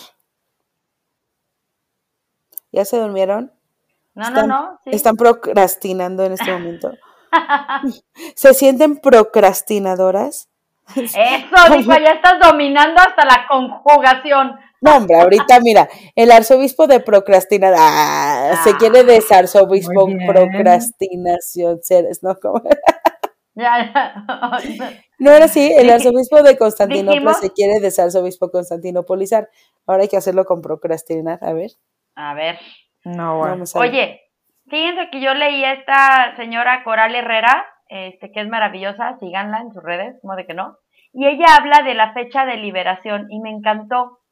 ¿Ya 2.71 2.85
se 2.85 2.99
durmieron? 2.99 3.51
No, 4.15 4.29
no, 4.29 4.47
no. 4.47 4.79
Están 4.85 5.15
procrastinando 5.15 6.23
en 6.23 6.33
este 6.33 6.51
momento. 6.51 6.91
¿Se 8.35 8.53
sienten 8.53 8.97
procrastinadoras? 8.97 10.49
Eso, 10.95 11.75
dijo, 11.77 11.91
ya 11.91 12.11
estás 12.11 12.39
dominando 12.39 13.01
hasta 13.01 13.25
la 13.25 13.47
conjugación. 13.47 14.59
No, 14.83 14.97
hombre, 14.97 15.15
ahorita 15.17 15.61
mira, 15.61 15.87
el 16.13 16.29
arzobispo 16.29 16.87
de 16.87 16.99
procrastinación, 16.99 17.79
ah, 17.79 18.59
se 18.65 18.75
quiere 18.75 19.05
desarzobispo 19.05 20.09
procrastinación, 20.27 21.81
seres, 21.81 22.21
¿no? 22.21 22.35
Ya, 23.55 23.93
ya. 23.93 24.99
no 25.19 25.31
era 25.31 25.45
así, 25.45 25.71
el 25.77 25.89
arzobispo 25.89 26.41
de 26.41 26.57
Constantinopla 26.57 27.35
se 27.35 27.51
quiere 27.51 27.79
desarzobispo 27.79 28.49
constantinopolizar. 28.49 29.47
Ahora 29.85 30.01
hay 30.01 30.09
que 30.09 30.17
hacerlo 30.17 30.43
con 30.43 30.61
procrastinar, 30.61 31.39
a 31.41 31.53
ver. 31.53 31.69
A 32.15 32.33
ver. 32.33 32.59
No, 33.05 33.37
bueno. 33.37 33.63
Oye, 33.75 34.21
fíjense 34.69 35.09
que 35.11 35.21
yo 35.21 35.33
leí 35.33 35.63
a 35.63 35.73
esta 35.73 36.35
señora 36.35 36.83
Coral 36.83 37.15
Herrera, 37.15 37.65
este, 37.87 38.31
que 38.31 38.41
es 38.41 38.49
maravillosa, 38.49 39.17
síganla 39.19 39.61
en 39.61 39.71
sus 39.71 39.83
redes, 39.83 40.17
como 40.21 40.35
de 40.35 40.45
que 40.45 40.55
no. 40.55 40.77
Y 41.13 41.27
ella 41.27 41.45
habla 41.57 41.83
de 41.83 41.93
la 41.93 42.11
fecha 42.13 42.45
de 42.45 42.57
liberación 42.57 43.27
y 43.29 43.39
me 43.39 43.51
encantó. 43.51 44.22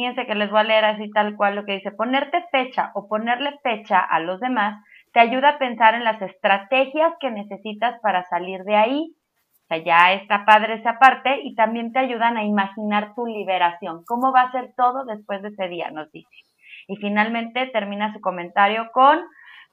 Fíjense 0.00 0.24
que 0.24 0.34
les 0.34 0.50
voy 0.50 0.60
a 0.60 0.64
leer 0.64 0.84
así 0.86 1.10
tal 1.10 1.36
cual 1.36 1.56
lo 1.56 1.66
que 1.66 1.74
dice. 1.74 1.90
Ponerte 1.90 2.42
fecha 2.50 2.90
o 2.94 3.06
ponerle 3.06 3.58
fecha 3.62 4.00
a 4.00 4.18
los 4.18 4.40
demás 4.40 4.82
te 5.12 5.20
ayuda 5.20 5.50
a 5.50 5.58
pensar 5.58 5.94
en 5.94 6.04
las 6.04 6.22
estrategias 6.22 7.12
que 7.20 7.30
necesitas 7.30 8.00
para 8.00 8.26
salir 8.30 8.62
de 8.62 8.76
ahí. 8.76 9.14
O 9.64 9.66
sea, 9.68 9.76
ya 9.84 10.14
está 10.14 10.46
padre 10.46 10.76
esa 10.76 10.98
parte 10.98 11.42
y 11.42 11.54
también 11.54 11.92
te 11.92 11.98
ayudan 11.98 12.38
a 12.38 12.44
imaginar 12.44 13.14
tu 13.14 13.26
liberación. 13.26 14.02
¿Cómo 14.06 14.32
va 14.32 14.44
a 14.44 14.52
ser 14.52 14.72
todo 14.74 15.04
después 15.04 15.42
de 15.42 15.48
ese 15.48 15.68
día? 15.68 15.90
Nos 15.90 16.10
dice. 16.12 16.30
Y 16.88 16.96
finalmente 16.96 17.66
termina 17.66 18.10
su 18.14 18.22
comentario 18.22 18.88
con 18.94 19.20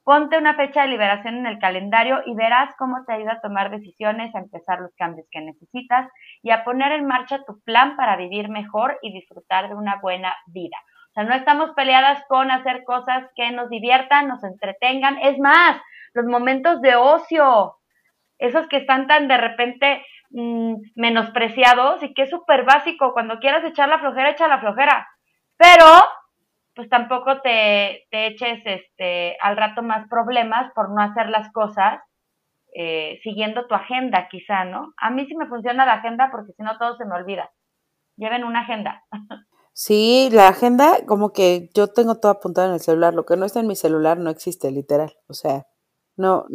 Ponte 0.08 0.38
una 0.38 0.54
fecha 0.54 0.80
de 0.80 0.88
liberación 0.88 1.36
en 1.36 1.46
el 1.46 1.58
calendario 1.58 2.22
y 2.24 2.34
verás 2.34 2.74
cómo 2.78 3.04
te 3.04 3.12
ayuda 3.12 3.32
a 3.32 3.40
tomar 3.42 3.70
decisiones, 3.70 4.34
a 4.34 4.38
empezar 4.38 4.80
los 4.80 4.94
cambios 4.96 5.28
que 5.30 5.42
necesitas 5.42 6.10
y 6.42 6.50
a 6.50 6.64
poner 6.64 6.92
en 6.92 7.04
marcha 7.04 7.44
tu 7.44 7.60
plan 7.60 7.94
para 7.94 8.16
vivir 8.16 8.48
mejor 8.48 8.98
y 9.02 9.12
disfrutar 9.12 9.68
de 9.68 9.74
una 9.74 10.00
buena 10.00 10.34
vida. 10.46 10.78
O 11.10 11.12
sea, 11.12 11.24
no 11.24 11.34
estamos 11.34 11.72
peleadas 11.72 12.24
con 12.26 12.50
hacer 12.50 12.84
cosas 12.84 13.28
que 13.36 13.50
nos 13.50 13.68
diviertan, 13.68 14.28
nos 14.28 14.42
entretengan. 14.44 15.18
Es 15.18 15.38
más, 15.38 15.78
los 16.14 16.24
momentos 16.24 16.80
de 16.80 16.96
ocio, 16.96 17.76
esos 18.38 18.66
que 18.68 18.78
están 18.78 19.08
tan 19.08 19.28
de 19.28 19.36
repente 19.36 20.02
mm, 20.30 20.76
menospreciados 20.94 22.02
y 22.02 22.14
que 22.14 22.22
es 22.22 22.30
súper 22.30 22.64
básico. 22.64 23.12
Cuando 23.12 23.40
quieras 23.40 23.62
echar 23.62 23.90
la 23.90 23.98
flojera, 23.98 24.30
echa 24.30 24.48
la 24.48 24.60
flojera. 24.60 25.06
Pero 25.58 25.84
pues 26.78 26.88
tampoco 26.90 27.40
te, 27.40 28.06
eches 28.12 28.60
este, 28.64 29.36
al 29.40 29.56
rato 29.56 29.82
más 29.82 30.08
problemas 30.08 30.70
por 30.76 30.90
no 30.90 31.02
hacer 31.02 31.28
las 31.28 31.50
cosas 31.50 31.98
eh, 32.72 33.18
siguiendo 33.24 33.66
tu 33.66 33.74
agenda, 33.74 34.28
quizá, 34.30 34.64
¿no? 34.64 34.92
A 34.96 35.10
mí 35.10 35.26
sí 35.26 35.34
me 35.34 35.48
funciona 35.48 35.84
la 35.84 35.94
agenda 35.94 36.28
porque 36.30 36.52
si 36.56 36.62
no 36.62 36.78
todo 36.78 36.96
se 36.96 37.04
me 37.04 37.16
olvida. 37.16 37.50
Lleven 38.16 38.44
una 38.44 38.60
agenda. 38.60 39.02
Sí, 39.72 40.28
la 40.32 40.48
agenda, 40.48 40.96
como 41.06 41.32
que 41.32 41.68
yo 41.72 41.86
tengo 41.86 42.18
todo 42.18 42.32
apuntado 42.32 42.66
en 42.66 42.74
el 42.74 42.80
celular. 42.80 43.14
Lo 43.14 43.24
que 43.24 43.36
no 43.36 43.46
está 43.46 43.60
en 43.60 43.68
mi 43.68 43.76
celular 43.76 44.18
no 44.18 44.28
existe, 44.28 44.72
literal. 44.72 45.12
O 45.28 45.34
sea, 45.34 45.66
no, 46.16 46.46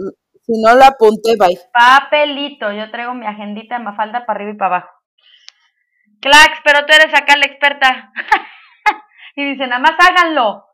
si 0.41 0.61
no 0.61 0.75
lo 0.75 0.83
apunté, 0.83 1.37
bye. 1.39 1.57
Papelito, 1.71 2.69
yo 2.73 2.91
traigo 2.91 3.13
mi 3.13 3.25
agendita 3.25 3.77
de 3.77 3.83
mafalda 3.85 4.25
para 4.25 4.39
arriba 4.39 4.51
y 4.51 4.57
para 4.57 4.75
abajo. 4.75 4.91
Clax, 6.19 6.59
pero 6.65 6.85
tú 6.85 6.93
eres 6.93 7.13
acá 7.13 7.37
la 7.37 7.45
experta. 7.45 8.11
y 9.35 9.51
dice, 9.51 9.67
nada 9.67 9.79
más 9.79 9.93
háganlo. 9.99 10.65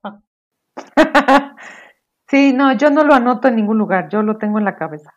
sí, 2.28 2.54
no, 2.54 2.74
yo 2.74 2.90
no 2.90 3.04
lo 3.04 3.14
anoto 3.14 3.48
en 3.48 3.56
ningún 3.56 3.78
lugar, 3.78 4.10
yo 4.10 4.22
lo 4.22 4.38
tengo 4.38 4.60
en 4.60 4.66
la 4.66 4.76
cabeza. 4.76 5.12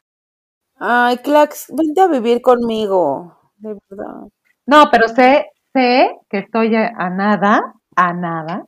Ay, 0.76 1.18
Clax, 1.18 1.72
vente 1.76 2.00
a 2.00 2.08
vivir 2.08 2.42
conmigo, 2.42 3.52
de 3.56 3.76
verdad. 3.88 4.28
No, 4.66 4.90
pero 4.90 5.08
sé, 5.08 5.46
sé 5.72 6.16
que 6.28 6.38
estoy 6.38 6.74
a 6.76 7.10
nada, 7.10 7.74
a 7.96 8.12
nada 8.12 8.66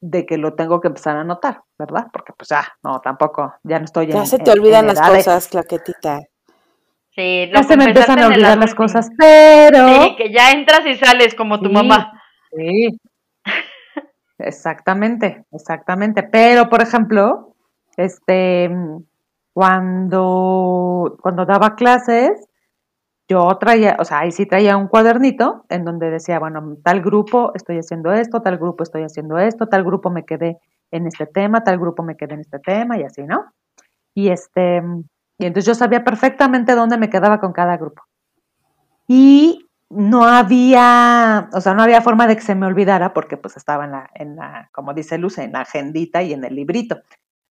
de 0.00 0.26
que 0.26 0.38
lo 0.38 0.54
tengo 0.54 0.80
que 0.80 0.88
empezar 0.88 1.16
a 1.16 1.20
anotar, 1.20 1.62
¿verdad? 1.78 2.06
Porque 2.12 2.32
pues 2.36 2.48
ya, 2.48 2.66
no, 2.82 3.00
tampoco, 3.00 3.54
ya 3.64 3.78
no 3.78 3.84
estoy 3.84 4.08
Ya 4.08 4.26
se 4.26 4.38
te 4.38 4.50
olvidan 4.50 4.86
las 4.86 5.00
cosas, 5.00 5.48
claquetita. 5.48 6.20
Sí, 7.10 7.50
ya 7.52 7.62
se 7.62 7.76
me 7.76 7.84
empiezan 7.84 8.18
a 8.18 8.26
olvidar 8.26 8.58
las 8.58 8.74
cosas, 8.74 9.08
pero... 9.16 9.88
Sí, 9.88 10.16
que 10.16 10.32
ya 10.32 10.50
entras 10.50 10.84
y 10.84 10.96
sales 10.96 11.34
como 11.34 11.58
tu 11.60 11.70
mamá. 11.70 12.12
Sí, 12.54 12.98
Exactamente, 14.38 15.46
exactamente. 15.52 16.22
Pero, 16.22 16.68
por 16.68 16.82
ejemplo, 16.82 17.54
este, 17.96 18.70
cuando, 19.52 21.16
cuando 21.22 21.46
daba 21.46 21.74
clases, 21.76 22.46
yo 23.28 23.56
traía, 23.58 23.96
o 23.98 24.04
sea, 24.04 24.20
ahí 24.20 24.32
sí 24.32 24.46
traía 24.46 24.76
un 24.76 24.88
cuadernito 24.88 25.64
en 25.68 25.84
donde 25.84 26.10
decía, 26.10 26.38
bueno, 26.38 26.76
tal 26.84 27.02
grupo 27.02 27.52
estoy 27.54 27.78
haciendo 27.78 28.12
esto, 28.12 28.42
tal 28.42 28.58
grupo 28.58 28.84
estoy 28.84 29.02
haciendo 29.04 29.38
esto, 29.38 29.68
tal 29.68 29.84
grupo 29.84 30.10
me 30.10 30.24
quedé 30.24 30.58
en 30.92 31.06
este 31.06 31.26
tema, 31.26 31.64
tal 31.64 31.78
grupo 31.78 32.02
me 32.02 32.16
quedé 32.16 32.34
en 32.34 32.40
este 32.40 32.58
tema 32.60 32.98
y 32.98 33.04
así, 33.04 33.22
¿no? 33.24 33.46
Y 34.14 34.28
este, 34.28 34.82
y 35.38 35.46
entonces 35.46 35.66
yo 35.66 35.74
sabía 35.74 36.04
perfectamente 36.04 36.74
dónde 36.74 36.98
me 36.98 37.10
quedaba 37.10 37.40
con 37.40 37.52
cada 37.52 37.76
grupo. 37.78 38.02
Y 39.08 39.65
no 39.90 40.24
había, 40.24 41.48
o 41.52 41.60
sea, 41.60 41.74
no 41.74 41.82
había 41.82 42.02
forma 42.02 42.26
de 42.26 42.36
que 42.36 42.42
se 42.42 42.54
me 42.54 42.66
olvidara 42.66 43.14
porque 43.14 43.36
pues 43.36 43.56
estaba 43.56 43.84
en 43.84 43.92
la, 43.92 44.10
en 44.14 44.36
la, 44.36 44.68
como 44.72 44.94
dice 44.94 45.18
Luz, 45.18 45.38
en 45.38 45.52
la 45.52 45.60
agendita 45.60 46.22
y 46.22 46.32
en 46.32 46.44
el 46.44 46.54
librito. 46.54 46.96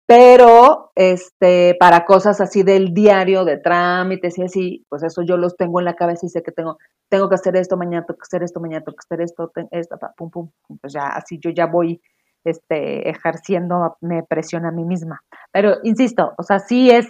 Pero, 0.07 0.91
este, 0.95 1.75
para 1.77 2.05
cosas 2.05 2.39
así 2.39 2.63
del 2.63 2.93
diario, 2.93 3.43
de 3.43 3.57
trámites 3.57 4.37
y 4.37 4.43
así, 4.43 4.85
pues 4.87 5.03
eso 5.03 5.21
yo 5.21 5.35
los 5.35 5.57
tengo 5.57 5.79
en 5.79 5.85
la 5.85 5.95
cabeza 5.95 6.25
y 6.25 6.29
sé 6.29 6.41
que 6.43 6.53
tengo, 6.53 6.77
tengo 7.09 7.27
que 7.27 7.35
hacer 7.35 7.57
esto 7.57 7.75
mañana, 7.75 8.05
tengo 8.05 8.17
que 8.17 8.23
hacer 8.23 8.41
esto 8.41 8.61
mañana, 8.61 8.85
tengo 8.85 8.95
que 8.95 9.05
hacer 9.05 9.21
esto, 9.21 9.51
esto, 9.71 9.97
pum, 10.15 10.31
pum, 10.31 10.49
pues 10.79 10.93
ya, 10.93 11.07
así 11.07 11.39
yo 11.41 11.49
ya 11.49 11.65
voy, 11.65 12.01
este, 12.45 13.09
ejerciendo, 13.09 13.97
me 13.99 14.23
presión 14.23 14.65
a 14.65 14.71
mí 14.71 14.85
misma. 14.85 15.21
Pero, 15.51 15.75
insisto, 15.83 16.33
o 16.37 16.43
sea, 16.43 16.59
sí 16.59 16.89
es, 16.89 17.07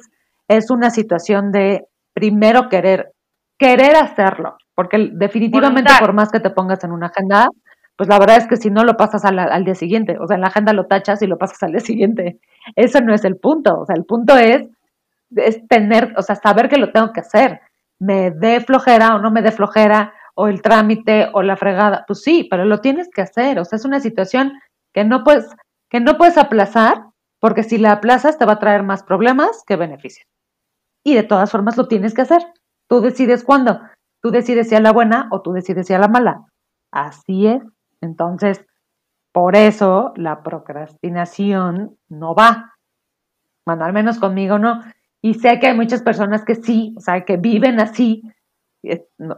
es 0.48 0.72
una 0.72 0.90
situación 0.90 1.52
de 1.52 1.88
primero 2.14 2.68
querer, 2.68 3.14
querer 3.58 3.96
hacerlo, 3.96 4.58
porque 4.76 5.10
definitivamente 5.14 5.92
por 6.00 6.14
más 6.14 6.32
que 6.32 6.40
te 6.40 6.50
pongas 6.50 6.84
en 6.84 6.92
una 6.92 7.08
agenda, 7.08 7.48
pues 7.96 8.10
la 8.10 8.20
verdad 8.20 8.38
es 8.38 8.48
que 8.48 8.58
si 8.58 8.70
no 8.70 8.84
lo 8.84 8.96
pasas 8.96 9.26
al, 9.26 9.40
al, 9.40 9.64
día 9.64 9.76
siguiente, 9.76 10.18
o 10.20 10.28
sea, 10.28 10.36
en 10.36 10.42
la 10.42 10.48
agenda 10.48 10.74
lo 10.74 10.86
tachas 10.86 11.22
y 11.22 11.28
lo 11.28 11.38
pasas 11.38 11.62
al 11.64 11.72
día 11.72 11.80
siguiente. 11.80 12.40
Eso 12.76 13.02
no 13.02 13.14
es 13.14 13.26
el 13.26 13.38
punto, 13.38 13.80
o 13.80 13.86
sea, 13.86 13.96
el 13.96 14.06
punto 14.06 14.38
es, 14.38 14.68
es 15.36 15.68
tener, 15.68 16.14
o 16.18 16.22
sea, 16.22 16.36
saber 16.36 16.70
que 16.70 16.78
lo 16.78 16.92
tengo 16.92 17.12
que 17.12 17.22
hacer. 17.22 17.62
Me 18.00 18.30
dé 18.32 18.62
flojera 18.62 19.16
o 19.16 19.20
no 19.20 19.32
me 19.32 19.42
dé 19.42 19.52
flojera, 19.52 20.14
o 20.40 20.48
el 20.48 20.62
trámite 20.62 21.30
o 21.34 21.42
la 21.42 21.58
fregada, 21.58 22.06
pues 22.08 22.22
sí, 22.22 22.48
pero 22.48 22.64
lo 22.64 22.80
tienes 22.80 23.10
que 23.10 23.22
hacer, 23.22 23.60
o 23.60 23.66
sea, 23.66 23.78
es 23.78 23.86
una 23.86 24.00
situación 24.00 24.54
que 24.94 25.04
no 25.04 25.24
puedes, 25.24 25.50
que 25.90 26.00
no 26.00 26.16
puedes 26.16 26.38
aplazar, 26.38 27.06
porque 27.40 27.64
si 27.64 27.80
la 27.80 27.94
aplazas 27.94 28.38
te 28.38 28.46
va 28.46 28.54
a 28.54 28.60
traer 28.60 28.84
más 28.84 29.02
problemas 29.02 29.64
que 29.66 29.76
beneficios. 29.76 30.28
Y 31.04 31.16
de 31.16 31.24
todas 31.24 31.50
formas 31.50 31.76
lo 31.76 31.88
tienes 31.88 32.14
que 32.14 32.22
hacer. 32.22 32.44
Tú 32.88 33.02
decides 33.02 33.44
cuándo. 33.44 33.80
Tú 34.22 34.32
decides 34.32 34.70
si 34.70 34.76
a 34.76 34.80
la 34.80 34.92
buena 34.92 35.28
o 35.32 35.42
tú 35.42 35.54
decides 35.54 35.88
si 35.88 35.94
a 35.94 36.00
la 36.00 36.08
mala. 36.08 36.46
Así 36.92 37.48
es. 37.48 37.62
Entonces, 38.02 38.66
por 39.32 39.56
eso 39.56 40.14
la 40.16 40.42
procrastinación 40.42 41.98
no 42.10 42.34
va. 42.34 42.74
Bueno, 43.66 43.86
al 43.86 43.94
menos 43.94 44.20
conmigo 44.20 44.58
no. 44.58 44.82
Y 45.22 45.36
sé 45.36 45.60
que 45.60 45.68
hay 45.68 45.76
muchas 45.76 46.02
personas 46.02 46.46
que 46.46 46.56
sí, 46.56 46.96
o 46.98 47.02
sea, 47.02 47.26
que 47.26 47.38
viven 47.38 47.80
así. 47.80 48.24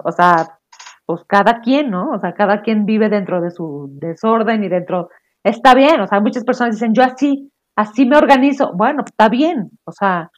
O 0.03 0.11
sea, 0.11 0.59
pues 1.05 1.23
cada 1.25 1.61
quien, 1.61 1.89
¿no? 1.89 2.11
O 2.11 2.19
sea, 2.19 2.33
cada 2.33 2.61
quien 2.61 2.85
vive 2.85 3.09
dentro 3.09 3.41
de 3.41 3.51
su 3.51 3.89
desorden 3.93 4.63
y 4.63 4.69
dentro. 4.69 5.09
Está 5.43 5.73
bien, 5.73 5.99
o 6.01 6.07
sea, 6.07 6.19
muchas 6.19 6.43
personas 6.43 6.75
dicen, 6.75 6.93
yo 6.93 7.03
así, 7.03 7.51
así 7.75 8.05
me 8.05 8.17
organizo. 8.17 8.73
Bueno, 8.73 9.03
está 9.05 9.29
bien, 9.29 9.71
o 9.85 9.91
sea, 9.91 10.29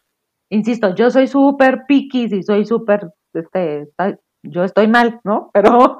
insisto, 0.51 0.93
yo 0.93 1.09
soy 1.09 1.27
súper 1.27 1.85
piqui 1.87 2.27
y 2.31 2.43
soy 2.43 2.65
súper, 2.65 3.09
este, 3.33 3.87
yo 4.43 4.63
estoy 4.63 4.87
mal, 4.87 5.19
¿no? 5.23 5.49
Pero, 5.53 5.99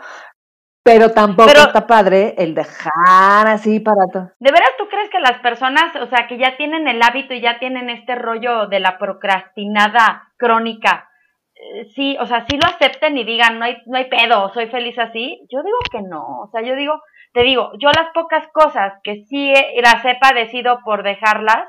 pero 0.84 1.12
tampoco 1.12 1.52
está 1.52 1.86
padre 1.86 2.34
el 2.40 2.56
dejar 2.56 3.48
así 3.48 3.80
para 3.80 4.08
todo. 4.12 4.32
¿De 4.40 4.52
veras 4.52 4.72
tú 4.80 4.88
crees 4.90 5.12
que 5.12 5.20
las 5.20 5.38
personas, 5.38 5.96
o 5.96 6.08
sea, 6.08 6.26
que 6.28 6.40
ya 6.40 6.58
tienen 6.58 6.88
el 6.88 7.04
hábito 7.04 7.36
y 7.36 7.42
ya 7.42 7.60
tienen 7.60 7.92
este 7.92 8.16
rollo 8.16 8.66
de 8.66 8.80
la 8.80 8.98
procrastinada 8.98 10.34
crónica, 10.38 11.08
eh, 11.54 11.86
sí, 11.94 12.18
o 12.20 12.26
sea, 12.26 12.48
sí 12.50 12.58
lo 12.58 12.66
acepten 12.66 13.16
y 13.16 13.24
digan, 13.24 13.60
no 13.60 13.66
hay, 13.66 13.78
no 13.86 13.96
hay 13.96 14.10
pedo, 14.10 14.50
soy 14.56 14.70
feliz 14.70 14.98
así? 14.98 15.46
Yo 15.52 15.62
digo 15.62 15.78
que 15.92 16.02
no, 16.02 16.40
o 16.42 16.50
sea, 16.52 16.64
yo 16.64 16.76
digo, 16.76 17.00
te 17.34 17.44
digo, 17.44 17.74
yo 17.78 17.90
las 17.96 18.10
pocas 18.16 18.48
cosas 18.52 18.94
que 19.04 19.24
sí 19.26 19.54
las 19.84 20.04
he 20.04 20.16
padecido 20.16 20.80
por 20.84 21.04
dejarlas, 21.04 21.68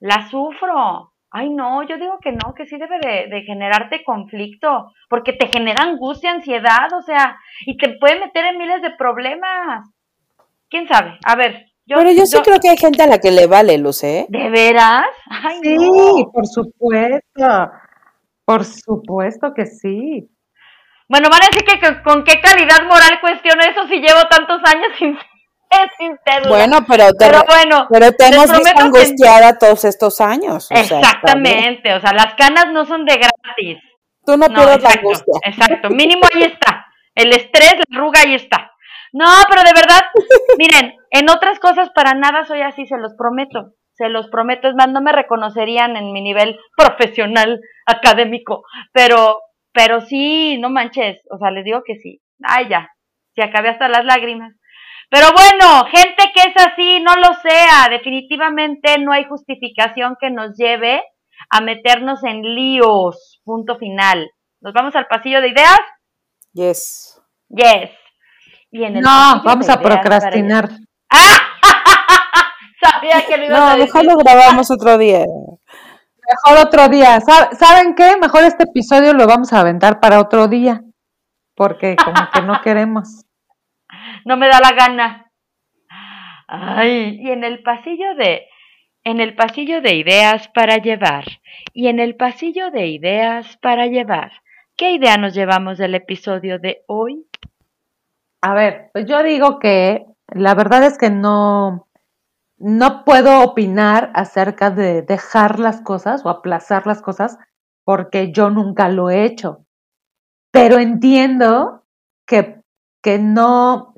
las 0.00 0.30
sufro. 0.30 1.13
Ay, 1.36 1.50
no, 1.50 1.82
yo 1.82 1.98
digo 1.98 2.20
que 2.22 2.30
no, 2.30 2.54
que 2.54 2.64
sí 2.64 2.76
debe 2.76 2.96
de, 3.28 3.42
generarte 3.42 4.04
conflicto, 4.04 4.92
porque 5.08 5.32
te 5.32 5.48
genera 5.48 5.82
angustia, 5.82 6.30
ansiedad, 6.30 6.86
o 6.96 7.02
sea, 7.02 7.36
y 7.66 7.76
te 7.76 7.96
puede 7.98 8.20
meter 8.20 8.44
en 8.44 8.56
miles 8.56 8.80
de 8.82 8.92
problemas. 8.92 9.84
¿Quién 10.70 10.86
sabe? 10.86 11.18
A 11.24 11.34
ver. 11.34 11.66
Yo, 11.86 11.96
Pero 11.96 12.12
yo 12.12 12.24
sí 12.24 12.38
creo 12.44 12.60
que 12.60 12.68
hay 12.68 12.76
gente 12.76 13.02
a 13.02 13.08
la 13.08 13.18
que 13.18 13.32
le 13.32 13.48
vale, 13.48 13.78
Luce. 13.78 14.20
¿eh? 14.20 14.26
¿De 14.28 14.48
veras? 14.48 15.08
Ay, 15.28 15.58
sí, 15.60 16.24
por 16.32 16.46
supuesto. 16.46 17.70
Por 18.44 18.64
supuesto 18.64 19.52
que 19.54 19.66
sí. 19.66 20.30
Bueno, 21.08 21.28
van 21.30 21.42
a 21.42 21.48
decir 21.50 21.64
que 21.66 22.02
con, 22.04 22.22
qué 22.22 22.40
calidad 22.40 22.84
moral 22.84 23.20
cuestiono 23.20 23.60
eso 23.60 23.88
si 23.88 23.96
llevo 23.96 24.20
tantos 24.30 24.60
años 24.72 24.92
sin 25.00 25.18
bueno, 26.48 26.78
pero 26.88 27.12
te, 27.12 27.26
bueno, 27.28 27.86
pero 27.90 28.12
te 28.12 28.26
hemos 28.26 28.50
visto 28.50 28.80
angustiada 28.80 29.58
todos 29.58 29.84
estos 29.84 30.20
años. 30.20 30.70
exactamente, 30.70 31.94
o 31.94 32.00
sea, 32.00 32.12
las 32.12 32.34
canas 32.34 32.66
no 32.72 32.84
son 32.84 33.04
de 33.04 33.16
gratis. 33.16 33.78
Tú 34.24 34.36
no, 34.36 34.46
pierdes 34.46 34.82
la 34.82 34.90
angustia. 34.90 35.34
Exacto, 35.44 35.90
mínimo 35.90 36.22
ahí 36.32 36.44
está. 36.44 36.86
El 37.14 37.32
estrés, 37.32 37.74
la 37.88 37.98
arruga, 37.98 38.20
ahí 38.20 38.34
está. 38.34 38.72
No, 39.12 39.26
pero 39.48 39.62
de 39.62 39.72
verdad, 39.74 40.00
miren, 40.58 40.96
en 41.10 41.30
otras 41.30 41.60
cosas 41.60 41.90
para 41.94 42.14
nada 42.14 42.44
soy 42.44 42.62
así, 42.62 42.86
se 42.86 42.98
los 42.98 43.14
prometo. 43.16 43.74
Se 43.92 44.08
los 44.08 44.28
prometo, 44.28 44.68
es 44.68 44.74
más, 44.74 44.88
no 44.88 45.00
me 45.00 45.12
reconocerían 45.12 45.96
en 45.96 46.12
mi 46.12 46.20
nivel 46.20 46.58
profesional, 46.76 47.60
académico, 47.86 48.64
pero, 48.92 49.38
pero 49.72 50.00
sí, 50.00 50.58
no 50.58 50.68
manches, 50.68 51.20
o 51.30 51.38
sea, 51.38 51.52
les 51.52 51.64
digo 51.64 51.82
que 51.86 51.94
sí. 51.96 52.20
Ay, 52.42 52.66
ya, 52.68 52.90
se 53.36 53.42
acabé 53.42 53.68
hasta 53.68 53.88
las 53.88 54.04
lágrimas. 54.04 54.52
Pero 55.10 55.26
bueno, 55.32 55.84
gente 55.86 56.32
que 56.34 56.42
es 56.48 56.56
así, 56.56 57.00
no 57.00 57.14
lo 57.16 57.34
sea. 57.34 57.88
Definitivamente 57.90 58.98
no 58.98 59.12
hay 59.12 59.24
justificación 59.24 60.16
que 60.20 60.30
nos 60.30 60.56
lleve 60.56 61.02
a 61.50 61.60
meternos 61.60 62.24
en 62.24 62.42
líos. 62.42 63.40
Punto 63.44 63.76
final. 63.76 64.30
¿Nos 64.60 64.72
vamos 64.72 64.96
al 64.96 65.06
pasillo 65.06 65.40
de 65.40 65.48
ideas? 65.48 65.80
Yes. 66.52 67.20
Yes. 67.48 67.90
no, 68.72 69.42
vamos 69.44 69.68
a 69.68 69.80
procrastinar. 69.80 70.70
Sabía 72.82 73.26
que 73.26 73.36
lo 73.36 73.44
ibas 73.44 73.58
no, 73.58 73.66
a 73.66 73.76
decir. 73.76 73.84
mejor 73.84 74.04
lo 74.04 74.16
grabamos 74.16 74.70
otro 74.70 74.98
día. 74.98 75.18
Mejor 75.18 76.66
otro 76.66 76.88
día. 76.88 77.20
¿Saben 77.20 77.94
qué? 77.94 78.16
Mejor 78.20 78.44
este 78.44 78.64
episodio 78.64 79.12
lo 79.12 79.26
vamos 79.26 79.52
a 79.52 79.60
aventar 79.60 80.00
para 80.00 80.20
otro 80.20 80.48
día. 80.48 80.80
Porque 81.54 81.96
como 82.02 82.30
que 82.32 82.42
no 82.42 82.60
queremos 82.64 83.24
no 84.24 84.36
me 84.36 84.48
da 84.48 84.60
la 84.60 84.72
gana. 84.72 85.32
Ay, 86.46 87.18
y 87.20 87.30
en 87.30 87.44
el 87.44 87.62
pasillo 87.62 88.14
de 88.16 88.46
en 89.04 89.20
el 89.20 89.34
pasillo 89.34 89.82
de 89.82 89.96
ideas 89.96 90.48
para 90.48 90.78
llevar 90.78 91.24
y 91.74 91.88
en 91.88 92.00
el 92.00 92.16
pasillo 92.16 92.70
de 92.70 92.86
ideas 92.86 93.58
para 93.58 93.86
llevar. 93.86 94.32
¿Qué 94.76 94.92
idea 94.92 95.18
nos 95.18 95.34
llevamos 95.34 95.76
del 95.78 95.94
episodio 95.94 96.58
de 96.58 96.84
hoy? 96.86 97.26
A 98.40 98.54
ver, 98.54 98.90
pues 98.92 99.06
yo 99.06 99.22
digo 99.22 99.58
que 99.58 100.06
la 100.28 100.54
verdad 100.54 100.84
es 100.84 100.96
que 100.96 101.10
no 101.10 101.86
no 102.56 103.04
puedo 103.04 103.42
opinar 103.42 104.10
acerca 104.14 104.70
de 104.70 105.02
dejar 105.02 105.58
las 105.58 105.82
cosas 105.82 106.24
o 106.24 106.30
aplazar 106.30 106.86
las 106.86 107.02
cosas 107.02 107.38
porque 107.84 108.32
yo 108.32 108.50
nunca 108.50 108.88
lo 108.88 109.10
he 109.10 109.24
hecho. 109.24 109.64
Pero 110.50 110.78
entiendo 110.78 111.84
que, 112.26 112.62
que 113.02 113.18
no, 113.18 113.94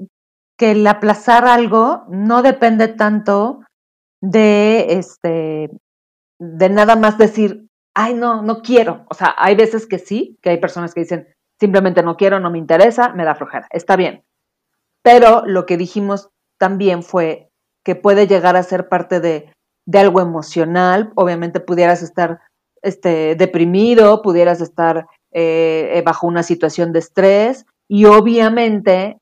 que 0.56 0.72
el 0.72 0.86
aplazar 0.86 1.46
algo 1.46 2.04
no 2.08 2.42
depende 2.42 2.88
tanto 2.88 3.60
de 4.22 4.86
este 4.98 5.70
de 6.38 6.68
nada 6.68 6.96
más 6.96 7.18
decir, 7.18 7.68
ay 7.94 8.14
no, 8.14 8.42
no 8.42 8.62
quiero. 8.62 9.06
O 9.08 9.14
sea, 9.14 9.34
hay 9.38 9.54
veces 9.54 9.86
que 9.86 9.98
sí, 9.98 10.38
que 10.42 10.50
hay 10.50 10.58
personas 10.58 10.92
que 10.92 11.00
dicen, 11.00 11.28
simplemente 11.58 12.02
no 12.02 12.16
quiero, 12.16 12.40
no 12.40 12.50
me 12.50 12.58
interesa, 12.58 13.10
me 13.10 13.24
da 13.24 13.34
flojera. 13.34 13.66
Está 13.70 13.96
bien. 13.96 14.22
Pero 15.02 15.44
lo 15.46 15.66
que 15.66 15.76
dijimos 15.76 16.30
también 16.58 17.02
fue 17.02 17.50
que 17.84 17.94
puede 17.94 18.26
llegar 18.26 18.56
a 18.56 18.62
ser 18.62 18.88
parte 18.88 19.20
de, 19.20 19.52
de 19.86 19.98
algo 19.98 20.20
emocional. 20.20 21.12
Obviamente 21.14 21.60
pudieras 21.60 22.02
estar 22.02 22.40
este, 22.82 23.34
deprimido, 23.36 24.22
pudieras 24.22 24.60
estar 24.60 25.06
eh, 25.32 26.02
bajo 26.04 26.26
una 26.26 26.42
situación 26.42 26.92
de 26.92 26.98
estrés 26.98 27.66
y 27.88 28.04
obviamente 28.06 29.18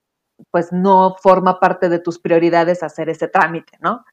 pues 0.55 0.73
no 0.73 1.17
forma 1.21 1.59
parte 1.59 1.89
de 1.89 1.99
tus 1.99 2.21
prioridades 2.21 2.85
hacer 2.85 3.09
ese 3.09 3.27
trámite, 3.27 3.77
¿no? 3.81 4.05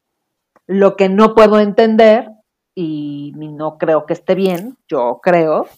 Lo 0.66 0.96
que 0.96 1.08
no 1.08 1.36
puedo 1.36 1.60
entender, 1.60 2.28
y 2.74 3.32
no 3.36 3.78
creo 3.78 4.06
que 4.06 4.14
esté 4.14 4.34
bien, 4.34 4.76
yo 4.88 5.20
creo, 5.22 5.68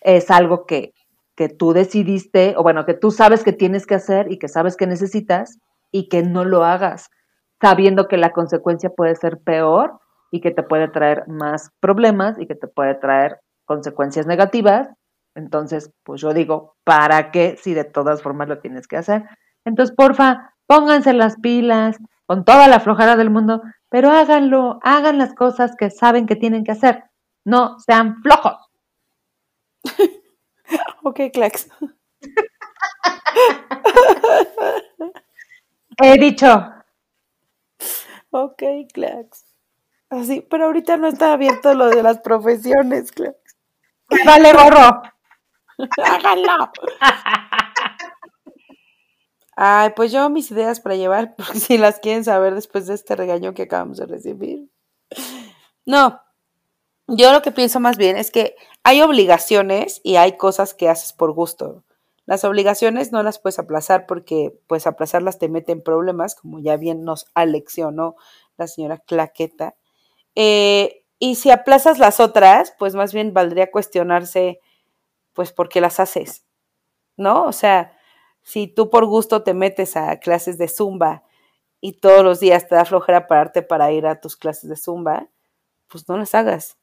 es 0.00 0.30
algo 0.30 0.64
que, 0.64 0.94
que 1.34 1.50
tú 1.50 1.74
decidiste, 1.74 2.54
o 2.56 2.62
bueno, 2.62 2.86
que 2.86 2.94
tú 2.94 3.10
sabes 3.10 3.44
que 3.44 3.52
tienes 3.52 3.84
que 3.84 3.96
hacer 3.96 4.32
y 4.32 4.38
que 4.38 4.48
sabes 4.48 4.78
que 4.78 4.86
necesitas 4.86 5.58
y 5.92 6.08
que 6.08 6.22
no 6.22 6.46
lo 6.46 6.64
hagas, 6.64 7.10
sabiendo 7.60 8.08
que 8.08 8.16
la 8.16 8.32
consecuencia 8.32 8.88
puede 8.88 9.16
ser 9.16 9.40
peor 9.40 9.98
y 10.30 10.40
que 10.40 10.50
te 10.50 10.62
puede 10.62 10.88
traer 10.88 11.28
más 11.28 11.72
problemas 11.78 12.40
y 12.40 12.46
que 12.46 12.54
te 12.54 12.68
puede 12.68 12.94
traer 12.94 13.38
consecuencias 13.66 14.26
negativas. 14.26 14.88
Entonces, 15.34 15.92
pues 16.04 16.22
yo 16.22 16.32
digo, 16.32 16.74
¿para 16.84 17.30
qué 17.30 17.58
si 17.60 17.74
de 17.74 17.84
todas 17.84 18.22
formas 18.22 18.48
lo 18.48 18.60
tienes 18.60 18.88
que 18.88 18.96
hacer? 18.96 19.24
Entonces, 19.66 19.94
porfa, 19.94 20.54
pónganse 20.66 21.12
las 21.12 21.36
pilas 21.36 21.98
con 22.24 22.46
toda 22.46 22.68
la 22.68 22.80
flojera 22.80 23.16
del 23.16 23.28
mundo, 23.30 23.62
pero 23.90 24.10
háganlo, 24.10 24.80
hagan 24.82 25.18
las 25.18 25.34
cosas 25.34 25.76
que 25.76 25.90
saben 25.90 26.24
que 26.26 26.36
tienen 26.36 26.64
que 26.64 26.72
hacer. 26.72 27.04
No 27.44 27.78
sean 27.80 28.22
flojos. 28.22 28.56
ok, 31.02 31.20
Clax. 31.32 31.68
He 36.02 36.18
dicho. 36.18 36.72
Ok, 38.30 38.62
Clax. 38.92 39.44
Así, 40.10 40.46
pero 40.48 40.66
ahorita 40.66 40.96
no 40.96 41.08
está 41.08 41.32
abierto 41.32 41.74
lo 41.74 41.88
de 41.88 42.02
las 42.02 42.20
profesiones, 42.20 43.10
Clax. 43.12 43.36
Vale, 44.24 44.52
gorro. 44.52 45.02
Háganlo. 46.04 46.70
Ay, 49.56 49.90
pues 49.96 50.12
yo 50.12 50.28
mis 50.28 50.50
ideas 50.50 50.80
para 50.80 50.96
llevar, 50.96 51.34
si 51.54 51.78
las 51.78 51.98
quieren 51.98 52.24
saber 52.24 52.54
después 52.54 52.86
de 52.86 52.94
este 52.94 53.16
regaño 53.16 53.54
que 53.54 53.62
acabamos 53.62 53.96
de 53.98 54.06
recibir. 54.06 54.68
No, 55.86 56.20
yo 57.08 57.32
lo 57.32 57.40
que 57.42 57.52
pienso 57.52 57.80
más 57.80 57.96
bien 57.96 58.16
es 58.16 58.30
que 58.30 58.56
hay 58.82 59.00
obligaciones 59.00 60.00
y 60.04 60.16
hay 60.16 60.36
cosas 60.36 60.74
que 60.74 60.88
haces 60.88 61.12
por 61.12 61.32
gusto. 61.32 61.84
Las 62.26 62.44
obligaciones 62.44 63.12
no 63.12 63.22
las 63.22 63.38
puedes 63.38 63.58
aplazar 63.58 64.06
porque 64.06 64.52
pues 64.66 64.86
aplazarlas 64.86 65.38
te 65.38 65.48
mete 65.48 65.72
en 65.72 65.82
problemas, 65.82 66.34
como 66.34 66.58
ya 66.58 66.76
bien 66.76 67.04
nos 67.04 67.26
aleccionó 67.34 68.16
la 68.58 68.66
señora 68.66 68.98
Claqueta. 68.98 69.76
Eh, 70.34 71.04
y 71.18 71.36
si 71.36 71.50
aplazas 71.50 71.98
las 71.98 72.20
otras, 72.20 72.74
pues 72.78 72.94
más 72.94 73.14
bien 73.14 73.32
valdría 73.32 73.70
cuestionarse 73.70 74.60
pues 75.32 75.52
por 75.52 75.68
qué 75.68 75.80
las 75.80 76.00
haces, 76.00 76.44
¿no? 77.16 77.44
O 77.44 77.52
sea, 77.52 77.95
si 78.46 78.68
tú 78.68 78.90
por 78.90 79.06
gusto 79.06 79.42
te 79.42 79.54
metes 79.54 79.96
a 79.96 80.20
clases 80.20 80.56
de 80.56 80.68
zumba 80.68 81.24
y 81.80 81.94
todos 81.94 82.22
los 82.22 82.38
días 82.38 82.68
te 82.68 82.76
da 82.76 82.84
flojera 82.84 83.26
pararte 83.26 83.60
para 83.60 83.90
ir 83.90 84.06
a 84.06 84.20
tus 84.20 84.36
clases 84.36 84.70
de 84.70 84.76
zumba, 84.76 85.28
pues 85.88 86.08
no 86.08 86.16
las 86.16 86.32
hagas, 86.32 86.78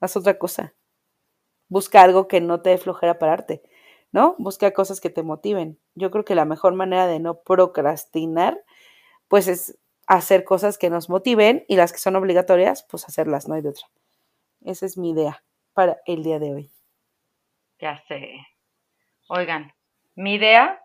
haz 0.00 0.16
otra 0.16 0.38
cosa. 0.38 0.74
Busca 1.68 2.02
algo 2.02 2.28
que 2.28 2.40
no 2.40 2.62
te 2.62 2.70
dé 2.70 2.78
flojera 2.78 3.18
pararte, 3.18 3.62
¿no? 4.12 4.36
Busca 4.38 4.72
cosas 4.72 5.00
que 5.00 5.10
te 5.10 5.24
motiven. 5.24 5.80
Yo 5.96 6.12
creo 6.12 6.24
que 6.24 6.36
la 6.36 6.44
mejor 6.44 6.74
manera 6.74 7.08
de 7.08 7.18
no 7.18 7.40
procrastinar, 7.40 8.64
pues 9.26 9.48
es 9.48 9.76
hacer 10.06 10.44
cosas 10.44 10.78
que 10.78 10.88
nos 10.88 11.10
motiven 11.10 11.64
y 11.66 11.74
las 11.74 11.92
que 11.92 11.98
son 11.98 12.14
obligatorias, 12.14 12.86
pues 12.88 13.08
hacerlas, 13.08 13.48
no 13.48 13.56
hay 13.56 13.62
de 13.62 13.70
otra. 13.70 13.88
Esa 14.64 14.86
es 14.86 14.96
mi 14.96 15.10
idea 15.10 15.42
para 15.72 16.00
el 16.06 16.22
día 16.22 16.38
de 16.38 16.54
hoy. 16.54 16.70
Ya 17.80 18.04
sé. 18.06 18.34
Oigan, 19.28 19.72
mi 20.14 20.34
idea 20.34 20.80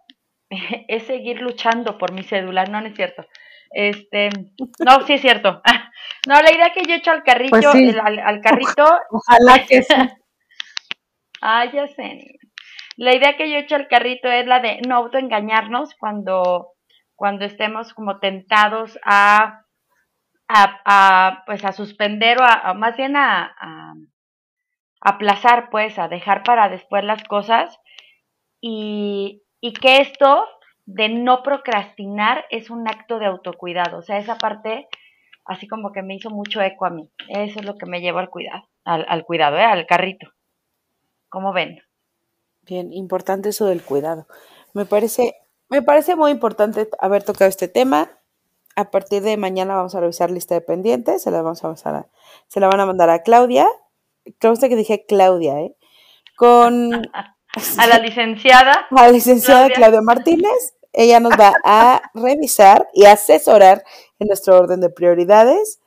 es 0.87 1.03
seguir 1.03 1.41
luchando 1.41 1.97
por 1.97 2.11
mi 2.13 2.23
cédula, 2.23 2.65
no, 2.65 2.81
no 2.81 2.87
es 2.87 2.95
cierto. 2.95 3.25
Este, 3.71 4.29
no, 4.79 5.01
sí 5.05 5.13
es 5.13 5.21
cierto. 5.21 5.61
No, 6.25 6.35
la 6.41 6.53
idea 6.53 6.71
que 6.73 6.83
yo 6.83 6.93
he 6.93 6.97
hecho 6.97 7.11
al 7.11 7.23
carrito, 7.23 7.57
Pues 7.57 7.65
sí. 7.67 7.83
el- 7.89 7.99
al, 7.99 8.17
al 8.19 8.39
carrito, 8.41 8.85
Ojalá 9.11 9.65
que 9.65 9.83
sí. 9.83 9.93
Ay, 11.41 11.71
ya 11.73 11.87
sé. 11.87 12.39
La 12.97 13.13
idea 13.15 13.35
que 13.37 13.49
yo 13.49 13.57
he 13.57 13.59
hecho 13.59 13.75
al 13.75 13.87
carrito 13.87 14.29
es 14.29 14.45
la 14.47 14.59
de 14.59 14.81
no 14.87 14.95
autoengañarnos 14.95 15.95
cuando, 15.95 16.69
cuando 17.15 17.45
estemos 17.45 17.93
como 17.93 18.19
tentados 18.19 18.97
a, 19.03 19.63
a, 20.47 20.81
a, 20.85 21.43
pues 21.45 21.65
a 21.65 21.71
suspender 21.73 22.39
o 22.41 22.45
a, 22.45 22.53
a 22.69 22.73
más 22.73 22.95
bien 22.97 23.15
a, 23.17 23.55
a 23.59 23.93
aplazar, 25.01 25.69
pues, 25.69 25.99
a 25.99 26.07
dejar 26.07 26.43
para 26.43 26.69
después 26.69 27.03
las 27.03 27.23
cosas 27.25 27.77
y, 28.61 29.42
y 29.65 29.71
que 29.71 30.01
esto 30.01 30.45
de 30.85 31.07
no 31.07 31.41
procrastinar 31.41 32.43
es 32.49 32.69
un 32.69 32.85
acto 32.85 33.17
de 33.17 33.27
autocuidado. 33.27 33.99
O 33.99 34.01
sea, 34.01 34.17
esa 34.17 34.37
parte 34.37 34.89
así 35.45 35.69
como 35.69 35.93
que 35.93 36.01
me 36.01 36.15
hizo 36.15 36.29
mucho 36.29 36.61
eco 36.61 36.85
a 36.85 36.89
mí. 36.89 37.09
Eso 37.29 37.59
es 37.61 37.65
lo 37.65 37.77
que 37.77 37.85
me 37.85 38.01
lleva 38.01 38.19
al 38.19 38.29
cuidado, 38.29 38.67
al, 38.83 39.05
al 39.07 39.23
cuidado, 39.23 39.57
¿eh? 39.57 39.63
al 39.63 39.85
carrito. 39.87 40.27
¿Cómo 41.29 41.53
ven? 41.53 41.79
Bien, 42.63 42.91
importante 42.91 43.49
eso 43.49 43.65
del 43.65 43.81
cuidado. 43.83 44.27
Me 44.73 44.85
parece, 44.85 45.33
me 45.69 45.81
parece 45.81 46.17
muy 46.17 46.31
importante 46.31 46.89
haber 46.99 47.23
tocado 47.23 47.47
este 47.47 47.69
tema. 47.69 48.11
A 48.75 48.91
partir 48.91 49.21
de 49.23 49.37
mañana 49.37 49.75
vamos 49.77 49.95
a 49.95 50.01
revisar 50.01 50.29
lista 50.29 50.55
de 50.55 50.61
pendientes, 50.61 51.23
se 51.23 51.31
la 51.31 51.41
vamos 51.41 51.63
a 51.63 51.69
pasar 51.69 51.95
a- 51.95 52.07
se 52.47 52.59
la 52.59 52.67
van 52.67 52.81
a 52.81 52.85
mandar 52.85 53.09
a 53.09 53.21
Claudia. 53.23 53.65
Claudia 54.39 54.67
que 54.67 54.75
dije 54.75 55.05
Claudia, 55.07 55.61
¿eh? 55.61 55.73
Con 56.35 56.91
A 57.77 57.87
la 57.87 57.99
licenciada. 57.99 58.87
a 58.89 59.01
la 59.03 59.11
licenciada 59.11 59.67
Claudia. 59.67 59.75
Claudia 59.75 60.01
Martínez. 60.01 60.75
Ella 60.91 61.19
nos 61.19 61.33
va 61.33 61.53
a 61.63 62.01
revisar 62.13 62.87
y 62.93 63.05
asesorar 63.05 63.83
en 64.19 64.27
nuestro 64.27 64.57
orden 64.57 64.79
de 64.79 64.89
prioridades. 64.89 65.79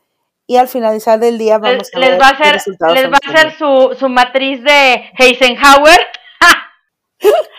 Y 0.48 0.56
al 0.56 0.68
finalizar 0.68 1.18
del 1.18 1.38
día 1.38 1.58
vamos 1.58 1.90
Les, 1.92 1.94
a 1.94 1.98
les 1.98 2.10
ver 2.10 2.22
va 2.22 2.28
a 2.28 2.30
hacer, 2.30 2.62
les 2.94 3.10
va 3.10 3.18
a 3.24 3.30
hacer 3.30 3.52
su, 3.52 3.96
su 3.98 4.08
matriz 4.08 4.62
de 4.62 5.10
Eisenhower. 5.18 6.00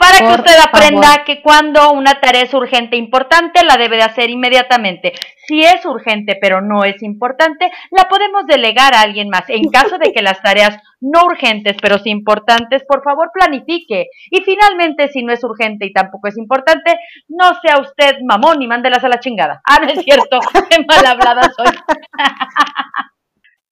Para 0.00 0.18
que 0.18 0.40
usted 0.40 0.58
aprenda 0.58 1.08
favor. 1.08 1.24
que 1.24 1.42
cuando 1.42 1.92
una 1.92 2.20
tarea 2.20 2.42
es 2.42 2.54
urgente 2.54 2.96
e 2.96 2.98
importante, 2.98 3.64
la 3.64 3.76
debe 3.76 3.96
de 3.96 4.02
hacer 4.02 4.30
inmediatamente. 4.30 5.12
Si 5.46 5.62
es 5.62 5.84
urgente 5.84 6.38
pero 6.40 6.60
no 6.60 6.84
es 6.84 7.02
importante, 7.02 7.70
la 7.90 8.08
podemos 8.08 8.46
delegar 8.46 8.94
a 8.94 9.02
alguien 9.02 9.28
más. 9.28 9.48
En 9.48 9.68
caso 9.70 9.98
de 9.98 10.12
que 10.12 10.22
las 10.22 10.42
tareas 10.42 10.76
no 11.00 11.24
urgentes 11.24 11.76
pero 11.80 11.98
sí 11.98 12.10
importantes, 12.10 12.82
por 12.88 13.02
favor 13.02 13.30
planifique. 13.32 14.06
Y 14.30 14.42
finalmente, 14.42 15.08
si 15.08 15.22
no 15.22 15.32
es 15.32 15.44
urgente 15.44 15.86
y 15.86 15.92
tampoco 15.92 16.28
es 16.28 16.38
importante, 16.38 16.98
no 17.28 17.52
sea 17.60 17.78
usted 17.80 18.16
mamón 18.24 18.62
y 18.62 18.66
mándelas 18.66 19.04
a 19.04 19.08
la 19.08 19.20
chingada. 19.20 19.60
Ah, 19.64 19.78
no 19.82 19.88
es 19.88 20.02
cierto, 20.02 20.40
qué 20.70 20.84
mal 20.86 21.06
hablada 21.06 21.42
soy. 21.56 21.74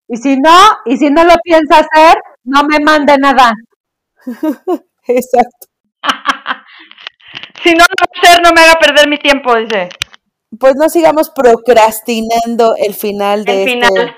Y 0.09 0.17
si 0.17 0.39
no, 0.39 0.59
y 0.87 0.97
si 0.97 1.11
no 1.11 1.23
lo 1.25 1.35
piensa 1.43 1.81
hacer, 1.81 2.17
no 2.45 2.65
me 2.65 2.81
mande 2.81 3.17
nada. 3.19 3.53
Exacto. 5.07 5.69
Si 7.63 7.71
no 7.75 7.85
lo 7.85 8.07
a 8.07 8.29
hacer, 8.29 8.43
no 8.43 8.53
me 8.53 8.61
haga 8.63 8.79
perder 8.79 9.09
mi 9.09 9.19
tiempo, 9.19 9.55
dice. 9.57 9.89
Pues 10.59 10.77
no 10.77 10.89
sigamos 10.89 11.31
procrastinando 11.31 12.75
el 12.77 12.95
final 12.95 13.45
de 13.45 13.65
El 13.65 13.69
este 13.69 13.87
final. 13.87 14.17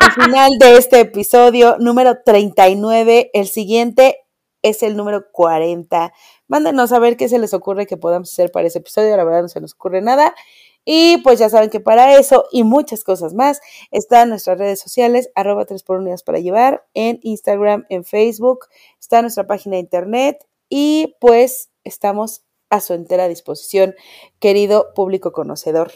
el 0.00 0.12
final 0.24 0.50
de 0.58 0.76
este 0.76 1.00
episodio 1.00 1.76
número 1.78 2.18
39. 2.24 3.30
El 3.32 3.46
siguiente 3.46 4.18
es 4.62 4.82
el 4.82 4.96
número 4.96 5.24
40. 5.32 6.12
Mándenos 6.48 6.92
a 6.92 6.98
ver 6.98 7.16
qué 7.16 7.28
se 7.28 7.38
les 7.38 7.54
ocurre 7.54 7.86
que 7.86 7.96
podamos 7.96 8.32
hacer 8.32 8.50
para 8.50 8.66
ese 8.66 8.80
episodio. 8.80 9.16
La 9.16 9.24
verdad 9.24 9.42
no 9.42 9.48
se 9.48 9.60
nos 9.60 9.74
ocurre 9.74 10.02
nada. 10.02 10.34
Y 10.84 11.18
pues 11.18 11.38
ya 11.38 11.48
saben 11.48 11.70
que 11.70 11.80
para 11.80 12.18
eso 12.18 12.46
y 12.50 12.64
muchas 12.64 13.04
cosas 13.04 13.34
más 13.34 13.60
están 13.90 14.30
nuestras 14.30 14.58
redes 14.58 14.80
sociales, 14.80 15.30
arroba 15.34 15.64
3 15.66 15.82
por 15.82 15.98
unidades 15.98 16.22
para 16.22 16.38
llevar, 16.38 16.86
en 16.94 17.20
Instagram, 17.22 17.84
en 17.90 18.04
Facebook, 18.04 18.66
está 18.98 19.20
nuestra 19.20 19.46
página 19.46 19.76
de 19.76 19.80
internet 19.80 20.46
y 20.70 21.16
pues 21.20 21.70
estamos 21.84 22.44
a 22.70 22.80
su 22.80 22.94
entera 22.94 23.28
disposición, 23.28 23.94
querido 24.38 24.94
público 24.94 25.32
conocedor. 25.32 25.92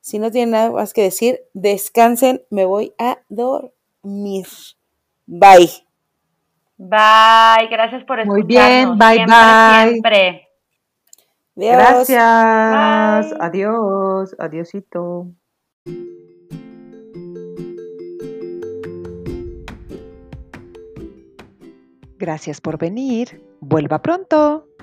Si 0.00 0.18
no 0.18 0.30
tienen 0.30 0.52
nada 0.52 0.70
más 0.70 0.92
que 0.92 1.02
decir, 1.02 1.40
descansen, 1.54 2.42
me 2.50 2.64
voy 2.64 2.94
a 2.98 3.18
dormir. 3.28 4.46
Bye. 5.26 5.70
Bye, 6.76 7.68
gracias 7.70 8.04
por 8.04 8.20
escucharnos. 8.20 8.26
Muy 8.26 8.42
bien, 8.42 8.96
bye, 8.96 9.14
siempre, 9.14 9.34
bye. 9.34 9.90
Siempre. 9.90 10.48
Adiós. 11.56 12.08
Gracias. 12.08 13.30
Bye. 13.30 13.38
Adiós. 13.40 14.36
Adiosito. 14.38 15.26
Gracias 22.18 22.60
por 22.60 22.78
venir. 22.78 23.47
Vuelva 23.68 23.98
pronto. 23.98 24.77